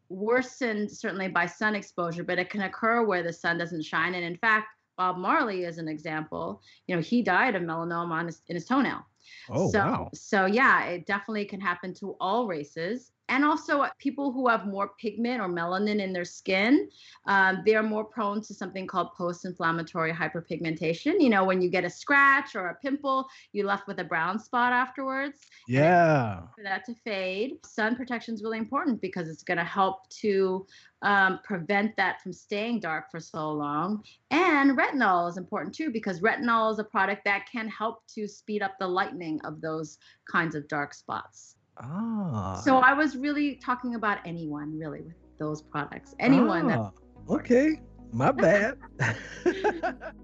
worsened 0.08 0.90
certainly 0.90 1.28
by 1.28 1.44
sun 1.44 1.74
exposure, 1.74 2.24
but 2.24 2.38
it 2.38 2.48
can 2.48 2.62
occur 2.62 3.04
where 3.04 3.22
the 3.22 3.32
sun 3.32 3.58
doesn't 3.58 3.84
shine. 3.84 4.14
And 4.14 4.24
in 4.24 4.36
fact, 4.36 4.68
Bob 4.96 5.18
Marley 5.18 5.64
is 5.64 5.76
an 5.76 5.88
example. 5.88 6.62
You 6.86 6.96
know, 6.96 7.02
he 7.02 7.22
died 7.22 7.56
of 7.56 7.62
melanoma 7.62 8.24
his, 8.24 8.40
in 8.48 8.56
his 8.56 8.64
toenail. 8.64 9.04
Oh, 9.48 9.70
so, 9.70 9.78
wow. 9.78 10.10
So, 10.14 10.46
yeah, 10.46 10.84
it 10.86 11.06
definitely 11.06 11.44
can 11.44 11.60
happen 11.60 11.94
to 11.94 12.16
all 12.20 12.46
races. 12.46 13.12
And 13.28 13.44
also, 13.44 13.86
people 13.98 14.32
who 14.32 14.48
have 14.48 14.66
more 14.66 14.92
pigment 15.00 15.40
or 15.40 15.48
melanin 15.48 16.00
in 16.00 16.12
their 16.12 16.24
skin, 16.24 16.88
um, 17.26 17.62
they're 17.64 17.82
more 17.82 18.04
prone 18.04 18.42
to 18.42 18.52
something 18.52 18.86
called 18.86 19.14
post 19.16 19.44
inflammatory 19.44 20.12
hyperpigmentation. 20.12 21.20
You 21.20 21.30
know, 21.30 21.44
when 21.44 21.62
you 21.62 21.70
get 21.70 21.84
a 21.84 21.90
scratch 21.90 22.54
or 22.54 22.68
a 22.68 22.74
pimple, 22.74 23.26
you're 23.52 23.66
left 23.66 23.86
with 23.86 24.00
a 24.00 24.04
brown 24.04 24.38
spot 24.38 24.72
afterwards. 24.72 25.40
Yeah. 25.66 26.42
For 26.56 26.62
that 26.64 26.84
to 26.86 26.94
fade. 26.94 27.64
Sun 27.64 27.96
protection 27.96 28.34
is 28.34 28.42
really 28.42 28.58
important 28.58 29.00
because 29.00 29.28
it's 29.28 29.44
going 29.44 29.58
to 29.58 29.64
help 29.64 30.08
to 30.20 30.66
um, 31.02 31.40
prevent 31.44 31.96
that 31.96 32.20
from 32.22 32.32
staying 32.32 32.80
dark 32.80 33.10
for 33.10 33.20
so 33.20 33.50
long. 33.52 34.02
And 34.30 34.76
retinol 34.76 35.28
is 35.28 35.36
important 35.36 35.74
too 35.74 35.90
because 35.90 36.20
retinol 36.20 36.72
is 36.72 36.78
a 36.78 36.84
product 36.84 37.24
that 37.24 37.46
can 37.50 37.68
help 37.68 38.06
to 38.14 38.26
speed 38.28 38.62
up 38.62 38.74
the 38.78 38.88
lightening 38.88 39.40
of 39.44 39.60
those 39.60 39.98
kinds 40.30 40.54
of 40.54 40.68
dark 40.68 40.94
spots. 40.94 41.56
Ah. 41.78 42.60
So 42.64 42.78
I 42.78 42.92
was 42.92 43.16
really 43.16 43.56
talking 43.56 43.94
about 43.94 44.18
anyone 44.24 44.78
really 44.78 45.00
with 45.02 45.14
those 45.38 45.62
products. 45.62 46.14
Anyone 46.18 46.70
ah, 46.70 46.90
Okay. 47.28 47.80
My 48.12 48.30
bad. 48.44 48.76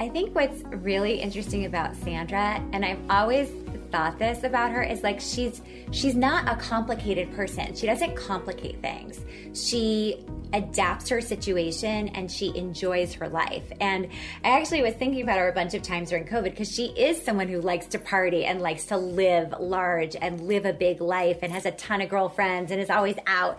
I 0.00 0.08
think 0.08 0.34
what's 0.34 0.64
really 0.64 1.20
interesting 1.20 1.66
about 1.66 1.94
Sandra, 1.94 2.60
and 2.72 2.84
I've 2.84 2.98
always 3.08 3.50
thought 3.92 4.18
this 4.18 4.42
about 4.42 4.72
her, 4.72 4.82
is 4.82 5.02
like 5.02 5.20
she's 5.20 5.62
she's 5.92 6.16
not 6.16 6.48
a 6.48 6.56
complicated 6.56 7.32
person. 7.34 7.74
She 7.76 7.86
doesn't 7.86 8.16
complicate 8.16 8.80
things. 8.80 9.20
She 9.54 10.24
adapts 10.52 11.08
her 11.08 11.20
situation 11.20 12.08
and 12.08 12.30
she 12.30 12.56
enjoys 12.56 13.14
her 13.14 13.28
life. 13.28 13.64
And 13.80 14.08
I 14.44 14.50
actually 14.58 14.82
was 14.82 14.94
thinking 14.94 15.22
about 15.22 15.38
her 15.38 15.48
a 15.48 15.52
bunch 15.52 15.74
of 15.74 15.82
times 15.82 16.10
during 16.10 16.26
COVID 16.26 16.44
because 16.44 16.70
she 16.70 16.86
is 16.86 17.22
someone 17.22 17.48
who 17.48 17.60
likes 17.60 17.86
to 17.86 17.98
party 17.98 18.44
and 18.44 18.60
likes 18.60 18.86
to 18.86 18.96
live 18.96 19.54
large 19.58 20.16
and 20.20 20.40
live 20.42 20.66
a 20.66 20.72
big 20.72 21.00
life 21.00 21.38
and 21.42 21.52
has 21.52 21.66
a 21.66 21.70
ton 21.72 22.00
of 22.00 22.08
girlfriends 22.08 22.70
and 22.70 22.80
is 22.80 22.90
always 22.90 23.16
out. 23.26 23.58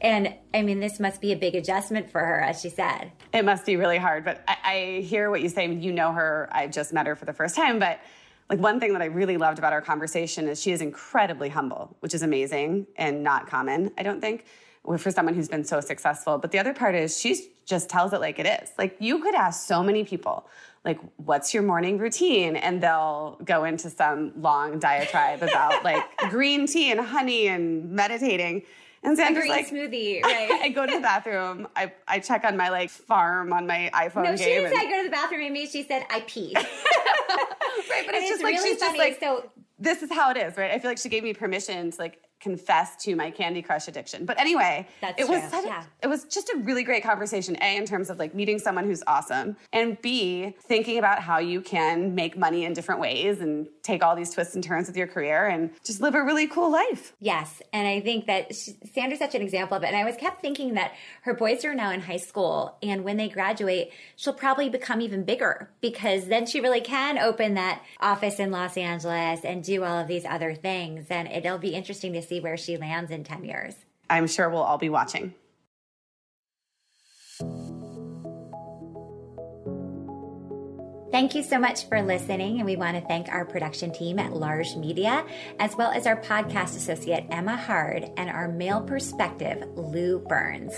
And 0.00 0.34
I 0.52 0.62
mean, 0.62 0.80
this 0.80 1.00
must 1.00 1.20
be 1.20 1.32
a 1.32 1.36
big 1.36 1.54
adjustment 1.54 2.10
for 2.10 2.20
her, 2.20 2.40
as 2.40 2.60
she 2.60 2.68
said. 2.68 3.12
It 3.32 3.44
must 3.44 3.64
be 3.64 3.76
really 3.76 3.98
hard. 3.98 4.24
But 4.24 4.42
I, 4.46 4.56
I 4.64 5.00
hear 5.00 5.30
what 5.30 5.40
you 5.40 5.48
say. 5.48 5.72
You 5.72 5.92
know 5.92 6.12
her. 6.12 6.48
I 6.52 6.66
just 6.66 6.92
met 6.92 7.06
her 7.06 7.16
for 7.16 7.24
the 7.24 7.32
first 7.32 7.56
time. 7.56 7.78
But 7.78 8.00
like 8.50 8.58
one 8.58 8.78
thing 8.78 8.92
that 8.92 9.02
I 9.02 9.06
really 9.06 9.36
loved 9.36 9.58
about 9.58 9.72
our 9.72 9.82
conversation 9.82 10.48
is 10.48 10.60
she 10.60 10.72
is 10.72 10.80
incredibly 10.80 11.48
humble, 11.48 11.96
which 12.00 12.14
is 12.14 12.22
amazing 12.22 12.86
and 12.96 13.22
not 13.22 13.46
common, 13.46 13.90
I 13.96 14.02
don't 14.02 14.20
think 14.20 14.44
for 14.98 15.10
someone 15.10 15.34
who's 15.34 15.48
been 15.48 15.64
so 15.64 15.80
successful. 15.80 16.38
But 16.38 16.52
the 16.52 16.58
other 16.58 16.74
part 16.74 16.94
is 16.94 17.18
she 17.18 17.50
just 17.64 17.88
tells 17.88 18.12
it 18.12 18.20
like 18.20 18.38
it 18.38 18.46
is. 18.46 18.70
Like 18.76 18.96
you 19.00 19.20
could 19.20 19.34
ask 19.34 19.66
so 19.66 19.82
many 19.82 20.04
people, 20.04 20.46
like, 20.84 21.00
what's 21.16 21.54
your 21.54 21.62
morning 21.62 21.96
routine? 21.96 22.56
And 22.56 22.82
they'll 22.82 23.38
go 23.44 23.64
into 23.64 23.88
some 23.88 24.32
long 24.40 24.78
diatribe 24.78 25.42
about 25.42 25.82
like 25.82 26.04
green 26.30 26.66
tea 26.66 26.90
and 26.90 27.00
honey 27.00 27.48
and 27.48 27.90
meditating. 27.90 28.62
And 29.04 29.16
Sandra's 29.18 29.48
like 29.48 29.68
smoothie, 29.68 30.22
right? 30.24 30.50
I, 30.62 30.68
go 30.70 30.86
to 30.86 30.92
the 30.92 31.00
bathroom. 31.00 31.68
I, 31.76 31.92
I 32.08 32.18
check 32.20 32.44
on 32.44 32.56
my 32.56 32.70
like 32.70 32.88
farm 32.88 33.52
on 33.52 33.66
my 33.66 33.90
iPhone. 33.92 34.24
No, 34.24 34.36
she 34.36 34.44
didn't 34.44 34.66
and, 34.66 34.74
say 34.74 34.86
I 34.86 34.90
go 34.90 34.96
to 34.98 35.04
the 35.04 35.10
bathroom. 35.10 35.42
Amy, 35.42 35.66
she 35.66 35.82
said 35.82 36.06
I 36.08 36.20
peed. 36.20 36.54
right, 36.54 36.64
but 38.06 38.14
it's, 38.14 38.22
it's 38.22 38.28
just 38.30 38.42
like 38.42 38.54
she's 38.54 38.78
funny. 38.78 38.78
just 38.78 38.98
like 38.98 39.20
so. 39.20 39.50
This 39.78 40.02
is 40.02 40.10
how 40.10 40.30
it 40.30 40.38
is, 40.38 40.56
right? 40.56 40.70
I 40.70 40.78
feel 40.78 40.90
like 40.90 40.98
she 40.98 41.10
gave 41.10 41.22
me 41.22 41.34
permission 41.34 41.90
to 41.90 42.00
like 42.00 42.23
confess 42.40 42.96
to 43.04 43.16
my 43.16 43.30
Candy 43.30 43.62
Crush 43.62 43.88
addiction. 43.88 44.26
But 44.26 44.38
anyway, 44.38 44.86
That's 45.00 45.20
it 45.20 45.28
was 45.28 45.42
such, 45.50 45.64
yeah. 45.64 45.84
it 46.02 46.08
was 46.08 46.24
just 46.24 46.50
a 46.50 46.58
really 46.58 46.82
great 46.82 47.02
conversation. 47.02 47.56
A 47.62 47.76
in 47.76 47.86
terms 47.86 48.10
of 48.10 48.18
like 48.18 48.34
meeting 48.34 48.58
someone 48.58 48.84
who's 48.84 49.02
awesome, 49.06 49.56
and 49.72 50.00
B 50.02 50.54
thinking 50.62 50.98
about 50.98 51.20
how 51.20 51.38
you 51.38 51.60
can 51.60 52.14
make 52.14 52.36
money 52.36 52.64
in 52.64 52.74
different 52.74 53.00
ways 53.00 53.40
and 53.40 53.66
take 53.82 54.02
all 54.02 54.14
these 54.14 54.30
twists 54.30 54.54
and 54.54 54.62
turns 54.62 54.86
with 54.86 54.96
your 54.96 55.06
career 55.06 55.46
and 55.46 55.70
just 55.84 56.00
live 56.00 56.14
a 56.14 56.22
really 56.22 56.46
cool 56.46 56.70
life. 56.70 57.14
Yes, 57.18 57.62
and 57.72 57.86
I 57.88 58.00
think 58.00 58.26
that 58.26 58.54
she, 58.54 58.76
Sandra's 58.92 59.18
such 59.18 59.34
an 59.34 59.42
example 59.42 59.76
of 59.76 59.82
it. 59.82 59.86
And 59.86 59.96
I 59.96 60.04
was 60.04 60.16
kept 60.16 60.40
thinking 60.40 60.74
that 60.74 60.92
her 61.22 61.34
boys 61.34 61.64
are 61.64 61.74
now 61.74 61.90
in 61.90 62.00
high 62.00 62.18
school, 62.18 62.76
and 62.82 63.04
when 63.04 63.16
they 63.16 63.28
graduate, 63.28 63.90
she'll 64.16 64.34
probably 64.34 64.68
become 64.68 65.00
even 65.00 65.24
bigger 65.24 65.70
because 65.80 66.26
then 66.26 66.46
she 66.46 66.60
really 66.60 66.80
can 66.80 67.18
open 67.18 67.54
that 67.54 67.82
office 68.00 68.38
in 68.38 68.50
Los 68.50 68.76
Angeles 68.76 69.40
and 69.44 69.64
do 69.64 69.82
all 69.82 69.98
of 69.98 70.08
these 70.08 70.24
other 70.24 70.54
things. 70.54 71.06
And 71.08 71.28
it'll 71.28 71.58
be 71.58 71.74
interesting 71.74 72.12
to 72.12 72.22
see 72.24 72.40
where 72.40 72.56
she 72.56 72.76
lands 72.76 73.10
in 73.10 73.24
10 73.24 73.44
years. 73.44 73.74
I'm 74.10 74.26
sure 74.26 74.50
we'll 74.50 74.62
all 74.62 74.78
be 74.78 74.88
watching. 74.88 75.34
Thank 81.14 81.36
you 81.36 81.44
so 81.44 81.60
much 81.60 81.88
for 81.88 82.02
listening, 82.02 82.56
and 82.56 82.66
we 82.66 82.74
want 82.74 82.96
to 82.96 83.06
thank 83.06 83.28
our 83.28 83.44
production 83.44 83.92
team 83.92 84.18
at 84.18 84.32
Large 84.32 84.74
Media, 84.74 85.24
as 85.60 85.76
well 85.76 85.92
as 85.92 86.08
our 86.08 86.20
podcast 86.20 86.76
associate 86.76 87.24
Emma 87.30 87.56
Hard 87.56 88.10
and 88.16 88.28
our 88.28 88.48
male 88.48 88.80
perspective 88.80 89.64
Lou 89.76 90.18
Burns. 90.18 90.74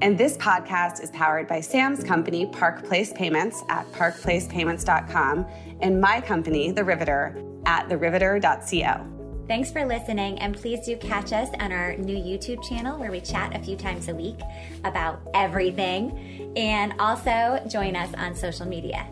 And 0.00 0.16
this 0.16 0.36
podcast 0.36 1.02
is 1.02 1.10
powered 1.10 1.48
by 1.48 1.60
Sam's 1.60 2.04
company, 2.04 2.46
Park 2.46 2.84
Place 2.84 3.12
Payments 3.14 3.64
at 3.68 3.84
parkplacepayments.com, 3.90 5.46
and 5.80 6.00
my 6.00 6.20
company, 6.20 6.70
The 6.70 6.84
Riveter, 6.84 7.42
at 7.66 7.88
theriveter.co. 7.88 9.19
Thanks 9.50 9.72
for 9.72 9.84
listening, 9.84 10.38
and 10.38 10.56
please 10.56 10.86
do 10.86 10.96
catch 10.96 11.32
us 11.32 11.48
on 11.58 11.72
our 11.72 11.96
new 11.96 12.16
YouTube 12.16 12.62
channel 12.68 13.00
where 13.00 13.10
we 13.10 13.20
chat 13.20 13.56
a 13.56 13.58
few 13.58 13.74
times 13.74 14.06
a 14.06 14.14
week 14.14 14.38
about 14.84 15.28
everything, 15.34 16.52
and 16.56 16.94
also 17.00 17.60
join 17.68 17.96
us 17.96 18.14
on 18.14 18.36
social 18.36 18.64
media. 18.64 19.08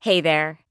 Hey 0.00 0.22
there, 0.22 0.60